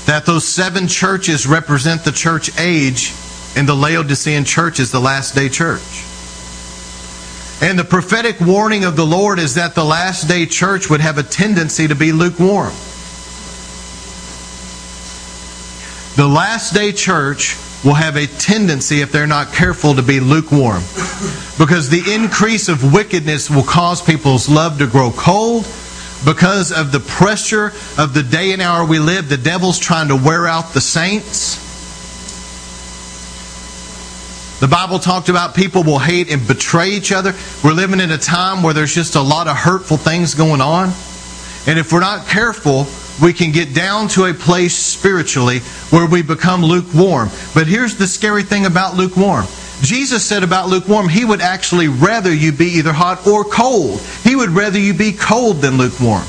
that 0.06 0.26
those 0.26 0.44
seven 0.44 0.88
churches 0.88 1.46
represent 1.46 2.02
the 2.02 2.10
church 2.10 2.50
age, 2.58 3.12
and 3.54 3.68
the 3.68 3.76
Laodicean 3.76 4.44
church 4.44 4.80
is 4.80 4.90
the 4.90 4.98
last 4.98 5.36
day 5.36 5.48
church. 5.48 6.04
And 7.62 7.78
the 7.78 7.84
prophetic 7.84 8.40
warning 8.40 8.84
of 8.84 8.96
the 8.96 9.06
Lord 9.06 9.38
is 9.38 9.54
that 9.54 9.76
the 9.76 9.84
last 9.84 10.26
day 10.26 10.46
church 10.46 10.90
would 10.90 11.00
have 11.00 11.16
a 11.16 11.22
tendency 11.22 11.86
to 11.86 11.94
be 11.94 12.10
lukewarm. 12.10 12.72
The 16.16 16.26
last 16.26 16.74
day 16.74 16.90
church 16.90 17.56
will 17.84 17.94
have 17.94 18.16
a 18.16 18.26
tendency, 18.26 19.00
if 19.00 19.12
they're 19.12 19.26
not 19.26 19.52
careful, 19.52 19.94
to 19.94 20.02
be 20.02 20.20
lukewarm. 20.20 20.82
Because 21.59 21.88
the 21.88 22.02
increase 22.12 22.68
of 22.68 22.92
wickedness 22.92 23.50
will 23.50 23.62
cause 23.62 24.02
people's 24.02 24.48
love 24.48 24.78
to 24.78 24.86
grow 24.86 25.10
cold. 25.10 25.66
Because 26.24 26.72
of 26.72 26.90
the 26.90 26.98
pressure 26.98 27.66
of 27.96 28.12
the 28.14 28.24
day 28.24 28.52
and 28.52 28.60
hour 28.60 28.84
we 28.84 28.98
live, 28.98 29.28
the 29.28 29.36
devil's 29.36 29.78
trying 29.78 30.09
to 30.09 30.16
wear 30.16 30.46
out 30.46 30.74
the 30.74 30.80
saints. 30.80 31.66
The 34.59 34.66
Bible 34.66 34.98
talked 34.98 35.28
about 35.28 35.55
people 35.55 35.84
will 35.84 36.00
hate 36.00 36.32
and 36.32 36.44
betray 36.44 36.90
each 36.90 37.12
other. 37.12 37.32
We're 37.62 37.74
living 37.74 38.00
in 38.00 38.10
a 38.10 38.18
time 38.18 38.64
where 38.64 38.74
there's 38.74 38.92
just 38.92 39.14
a 39.14 39.22
lot 39.22 39.46
of 39.46 39.56
hurtful 39.56 39.96
things 39.96 40.34
going 40.34 40.60
on. 40.60 40.88
And 41.68 41.78
if 41.78 41.92
we're 41.92 42.00
not 42.00 42.26
careful, 42.26 42.88
we 43.22 43.32
can 43.32 43.52
get 43.52 43.74
down 43.74 44.08
to 44.08 44.24
a 44.24 44.34
place 44.34 44.76
spiritually 44.76 45.58
where 45.90 46.06
we 46.06 46.22
become 46.22 46.62
lukewarm. 46.62 47.28
But 47.54 47.66
here's 47.66 47.96
the 47.96 48.06
scary 48.06 48.42
thing 48.42 48.66
about 48.66 48.94
lukewarm. 48.94 49.46
Jesus 49.80 50.24
said 50.24 50.42
about 50.42 50.68
lukewarm, 50.68 51.08
he 51.08 51.24
would 51.24 51.40
actually 51.40 51.88
rather 51.88 52.32
you 52.32 52.52
be 52.52 52.66
either 52.78 52.92
hot 52.92 53.26
or 53.26 53.44
cold. 53.44 54.00
He 54.24 54.34
would 54.34 54.50
rather 54.50 54.78
you 54.78 54.94
be 54.94 55.12
cold 55.12 55.58
than 55.58 55.78
lukewarm. 55.78 56.24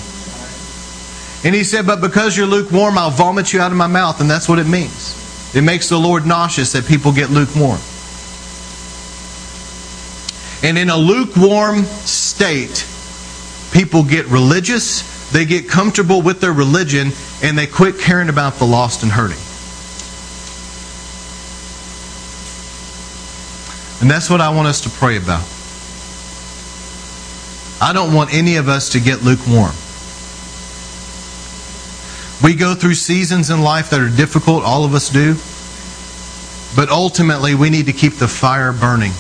And 1.44 1.56
he 1.56 1.64
said, 1.64 1.88
But 1.88 2.02
because 2.02 2.38
you're 2.38 2.48
lukewarm, 2.48 2.98
I'll 2.98 3.12
vomit 3.12 3.54
you 3.54 3.62
out 3.62 3.72
of 3.72 3.78
my 3.78 3.88
mouth. 3.88 4.22
And 4.22 4.30
that's 4.30 4.50
what 4.50 4.60
it 4.60 4.68
means. 4.68 5.56
It 5.56 5.62
makes 5.62 5.90
the 5.90 5.98
Lord 5.98 6.26
nauseous 6.26 6.74
that 6.74 6.86
people 6.86 7.12
get 7.12 7.30
lukewarm. 7.30 7.80
And 10.62 10.78
in 10.78 10.90
a 10.90 10.98
lukewarm 10.98 11.86
state, 11.86 12.86
people 13.72 14.04
get 14.04 14.26
religious, 14.28 15.02
they 15.32 15.46
get 15.46 15.70
comfortable 15.70 16.22
with 16.22 16.42
their 16.42 16.54
religion 16.54 17.12
and 17.44 17.58
they 17.58 17.68
quit 17.68 18.00
caring 18.00 18.30
about 18.30 18.56
the 18.56 18.66
lost 18.66 19.04
and 19.04 19.12
hurting. 19.12 19.38
And 24.02 24.10
that's 24.10 24.30
what 24.30 24.42
I 24.42 24.50
want 24.50 24.68
us 24.68 24.82
to 24.82 24.90
pray 24.90 25.18
about. 25.18 25.46
I 27.82 27.94
don't 27.94 28.14
want 28.14 28.34
any 28.34 28.56
of 28.56 28.68
us 28.68 28.90
to 28.90 29.00
get 29.00 29.24
lukewarm. 29.24 29.74
We 32.42 32.56
go 32.56 32.74
through 32.74 32.96
seasons 32.96 33.50
in 33.50 33.62
life 33.62 33.90
that 33.90 34.00
are 34.00 34.10
difficult, 34.10 34.64
all 34.64 34.86
of 34.86 34.94
us 34.94 35.10
do. 35.10 35.36
But 36.76 36.90
ultimately, 36.90 37.56
we 37.56 37.70
need 37.70 37.88
to 37.88 37.94
keep 37.94 38.14
the 38.16 38.28
fire 38.28 38.72
burning. 38.72 39.12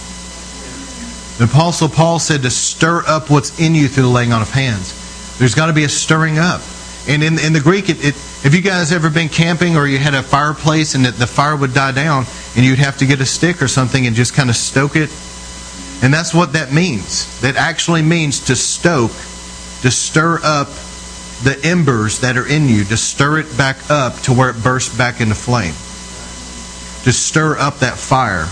The 1.37 1.45
Apostle 1.45 1.89
Paul 1.89 2.19
said 2.19 2.43
to 2.43 2.49
stir 2.49 3.03
up 3.05 3.29
what's 3.29 3.59
in 3.59 3.75
you 3.75 3.87
through 3.87 4.03
the 4.03 4.09
laying 4.09 4.33
on 4.33 4.41
of 4.41 4.51
hands. 4.51 4.93
There's 5.39 5.55
got 5.55 5.67
to 5.67 5.73
be 5.73 5.85
a 5.85 5.89
stirring 5.89 6.37
up. 6.37 6.61
And 7.07 7.23
in, 7.23 7.39
in 7.39 7.53
the 7.53 7.61
Greek, 7.61 7.89
it, 7.89 8.03
it, 8.03 8.15
if 8.45 8.53
you 8.53 8.61
guys 8.61 8.91
ever 8.91 9.09
been 9.09 9.29
camping 9.29 9.77
or 9.77 9.87
you 9.87 9.97
had 9.97 10.13
a 10.13 10.21
fireplace 10.21 10.95
and 10.95 11.05
the 11.05 11.25
fire 11.25 11.55
would 11.55 11.73
die 11.73 11.93
down 11.93 12.25
and 12.55 12.65
you'd 12.65 12.79
have 12.79 12.97
to 12.97 13.05
get 13.05 13.21
a 13.21 13.25
stick 13.25 13.61
or 13.61 13.69
something 13.69 14.05
and 14.05 14.15
just 14.15 14.33
kind 14.33 14.49
of 14.49 14.55
stoke 14.57 14.97
it. 14.97 15.09
And 16.03 16.13
that's 16.13 16.33
what 16.33 16.53
that 16.53 16.73
means. 16.73 17.39
That 17.39 17.55
actually 17.55 18.01
means 18.01 18.45
to 18.45 18.55
stoke, 18.55 19.11
to 19.81 19.89
stir 19.89 20.39
up 20.43 20.67
the 21.43 21.57
embers 21.63 22.19
that 22.19 22.37
are 22.37 22.47
in 22.47 22.67
you, 22.67 22.83
to 22.83 22.97
stir 22.97 23.39
it 23.39 23.57
back 23.57 23.89
up 23.89 24.15
to 24.23 24.33
where 24.33 24.49
it 24.49 24.61
bursts 24.61 24.95
back 24.95 25.21
into 25.21 25.35
flame. 25.35 25.73
To 27.05 27.13
stir 27.13 27.57
up 27.57 27.79
that 27.79 27.97
fire. 27.97 28.47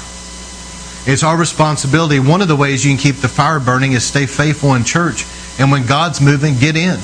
It's 1.05 1.23
our 1.23 1.37
responsibility. 1.37 2.19
One 2.19 2.41
of 2.41 2.47
the 2.47 2.55
ways 2.55 2.85
you 2.85 2.91
can 2.91 2.99
keep 2.99 3.17
the 3.17 3.27
fire 3.27 3.59
burning 3.59 3.91
is 3.91 4.05
stay 4.05 4.25
faithful 4.25 4.73
in 4.73 4.85
church 4.85 5.25
and 5.59 5.71
when 5.71 5.85
God's 5.85 6.21
moving, 6.21 6.55
get 6.55 6.75
in. 6.75 6.99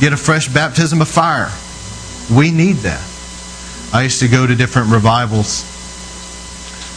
Get 0.00 0.12
a 0.12 0.16
fresh 0.16 0.48
baptism 0.48 1.00
of 1.00 1.08
fire. 1.08 1.50
We 2.34 2.50
need 2.50 2.76
that. 2.78 3.02
I 3.92 4.02
used 4.02 4.20
to 4.20 4.28
go 4.28 4.46
to 4.46 4.54
different 4.54 4.90
revivals. 4.90 5.68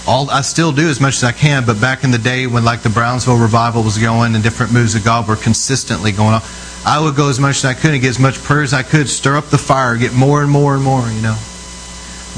All 0.07 0.29
I 0.29 0.41
still 0.41 0.71
do 0.71 0.87
as 0.87 1.01
much 1.01 1.15
as 1.15 1.23
I 1.23 1.31
can, 1.31 1.65
but 1.65 1.81
back 1.81 2.03
in 2.03 2.11
the 2.11 2.17
day 2.17 2.47
when 2.47 2.63
like 2.63 2.81
the 2.81 2.89
Brownsville 2.89 3.37
revival 3.37 3.83
was 3.83 3.97
going 3.97 4.35
and 4.35 4.43
different 4.43 4.71
moves 4.71 4.95
of 4.95 5.03
God 5.03 5.27
were 5.27 5.35
consistently 5.35 6.11
going 6.11 6.35
on, 6.35 6.41
I 6.85 7.01
would 7.01 7.15
go 7.15 7.29
as 7.29 7.39
much 7.39 7.57
as 7.57 7.65
I 7.65 7.73
could 7.73 7.91
and 7.93 8.01
get 8.01 8.09
as 8.09 8.19
much 8.19 8.35
prayer 8.43 8.61
as 8.61 8.73
I 8.73 8.83
could, 8.83 9.09
stir 9.09 9.37
up 9.37 9.45
the 9.45 9.57
fire, 9.57 9.97
get 9.97 10.13
more 10.13 10.41
and 10.43 10.51
more 10.51 10.75
and 10.75 10.83
more, 10.83 11.07
you 11.09 11.21
know. 11.21 11.37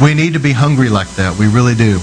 We 0.01 0.14
need 0.14 0.34
to 0.34 0.39
be 0.39 0.53
hungry 0.53 0.89
like 0.89 1.09
that. 1.15 1.38
We 1.38 1.47
really 1.47 1.76
do. 1.76 1.99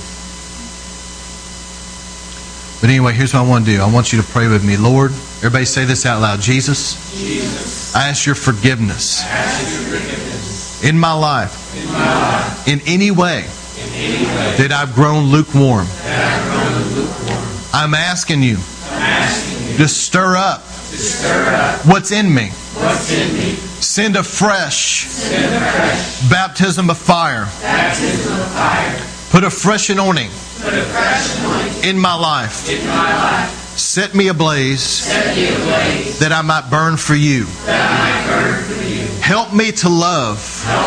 But 2.85 2.91
anyway, 2.91 3.15
here's 3.15 3.33
what 3.33 3.41
I 3.41 3.49
want 3.49 3.65
to 3.65 3.71
do. 3.71 3.81
I 3.81 3.91
want 3.91 4.13
you 4.13 4.21
to 4.21 4.29
pray 4.29 4.47
with 4.47 4.63
me. 4.63 4.77
Lord, 4.77 5.11
everybody 5.39 5.65
say 5.65 5.87
this 5.87 6.05
out 6.05 6.21
loud. 6.21 6.43
Jesus, 6.43 7.17
Jesus 7.19 7.97
I 7.97 8.09
ask 8.11 8.27
your 8.27 8.35
forgiveness, 8.35 9.23
ask 9.25 9.73
your 9.73 9.99
forgiveness 9.99 10.85
in 10.85 10.99
my 10.99 11.15
life. 11.15 11.75
in 11.83 11.91
my 11.91 12.05
life 12.05 12.69
In 12.69 12.83
any 12.87 13.11
way 13.11 13.39
in 13.39 13.95
any 13.95 14.27
way 14.27 14.55
that 14.59 14.71
I've 14.71 14.95
grown 14.95 15.31
lukewarm. 15.31 15.87
I've 16.03 16.45
grown 16.45 16.95
lukewarm. 16.95 17.49
I'm 17.73 17.95
asking 17.95 18.43
you 18.43 18.57
I'm 18.91 19.01
asking 19.01 19.67
you 19.71 19.77
to 19.79 19.89
stir 19.89 20.37
up 20.37 20.61
to 20.61 20.69
stir 20.99 21.55
up 21.55 21.87
what's 21.87 22.13
in 22.13 22.35
me. 22.35 22.51
what's 22.75 23.11
in 23.11 23.33
me, 23.33 23.53
Send 23.81 24.15
a 24.17 24.23
fresh 24.23 25.07
send 25.07 25.55
a 25.55 25.71
fresh 25.71 26.29
baptism 26.29 26.91
of 26.91 26.99
fire. 26.99 27.47
baptism 27.63 28.31
of 28.35 28.47
fire, 28.53 29.01
Put 29.31 29.43
a 29.43 29.49
fresh 29.51 29.89
anointing 29.89 30.29
put 30.65 30.75
a 30.75 30.83
fresh 30.83 31.85
in 31.85 31.99
my 31.99 32.15
life. 32.15 32.69
in 32.69 32.87
my 32.87 33.15
life, 33.15 33.61
Set 33.77 34.15
me 34.15 34.29
ablaze 34.29 34.81
set 34.83 35.37
me 35.37 35.49
ablaze 35.49 36.19
that 36.21 36.31
I 36.33 36.43
might 36.43 36.71
burn 36.71 36.97
for 36.97 37.15
you. 37.15 37.45
that 37.67 37.81
I 37.91 37.99
might 38.01 38.27
burn 38.31 38.63
for 38.65 38.85
you. 38.85 39.07
Help 39.21 39.53
me 39.53 39.73
to 39.73 39.89
love 39.89 40.39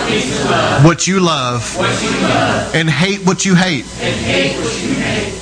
me 0.10 0.22
to 0.22 0.44
love 0.50 0.86
what 0.86 1.06
you 1.08 1.20
love 1.20 1.76
what 1.78 2.02
you 2.02 2.12
love 2.22 2.76
and 2.76 2.90
hate 2.90 3.26
what 3.26 3.46
you 3.46 3.56
hate. 3.56 3.86
and 4.02 4.16
hate 4.16 4.56
what 4.58 4.82
you 4.84 4.94
hate. 4.96 5.34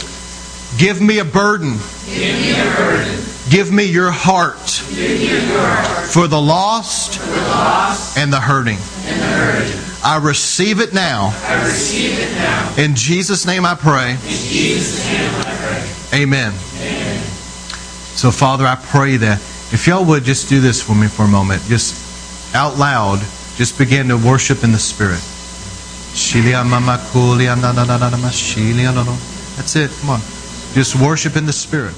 Give 0.77 0.99
me 1.01 1.19
a 1.19 1.25
burden. 1.25 1.77
Give 2.05 2.35
me 2.35 2.51
a 2.51 2.75
burden, 2.75 3.19
Give 3.49 3.71
me 3.71 3.85
your 3.85 4.11
heart 4.11 4.83
give 4.89 5.19
me 5.19 5.27
your 5.29 5.41
heart 5.41 6.07
for 6.07 6.27
the 6.27 6.41
lost 6.41 7.19
for 7.19 7.29
the 7.29 7.41
lost 7.47 8.17
and 8.17 8.33
the 8.33 8.39
hurting. 8.39 8.77
and 9.05 9.21
the 9.21 9.25
hurting. 9.25 9.94
I 10.05 10.17
receive 10.17 10.81
it 10.81 10.93
now. 10.93 11.33
I 11.45 11.65
receive 11.65 12.19
it 12.19 12.31
now. 12.35 12.75
In 12.77 12.93
Jesus' 12.93 13.47
name 13.47 13.65
I 13.65 13.73
pray. 13.73 14.11
In 14.11 14.19
Jesus' 14.19 15.03
name 15.07 15.31
I 15.33 15.89
pray. 16.11 16.21
Amen. 16.21 16.53
Amen. 16.75 17.23
So, 18.13 18.29
Father, 18.29 18.67
I 18.67 18.75
pray 18.75 19.17
that 19.17 19.39
if 19.73 19.87
y'all 19.87 20.05
would 20.05 20.23
just 20.23 20.47
do 20.47 20.61
this 20.61 20.79
for 20.79 20.93
me 20.93 21.07
for 21.07 21.23
a 21.23 21.27
moment, 21.27 21.63
just 21.63 22.53
out 22.53 22.77
loud, 22.77 23.17
just 23.55 23.79
begin 23.79 24.07
to 24.09 24.15
worship 24.15 24.63
in 24.63 24.71
the 24.71 24.77
Spirit. 24.77 25.23
That's 29.57 29.75
it. 29.75 29.89
Come 30.01 30.11
on. 30.11 30.19
Just 30.73 31.01
worship 31.01 31.35
in 31.35 31.47
the 31.47 31.53
Spirit. 31.53 31.95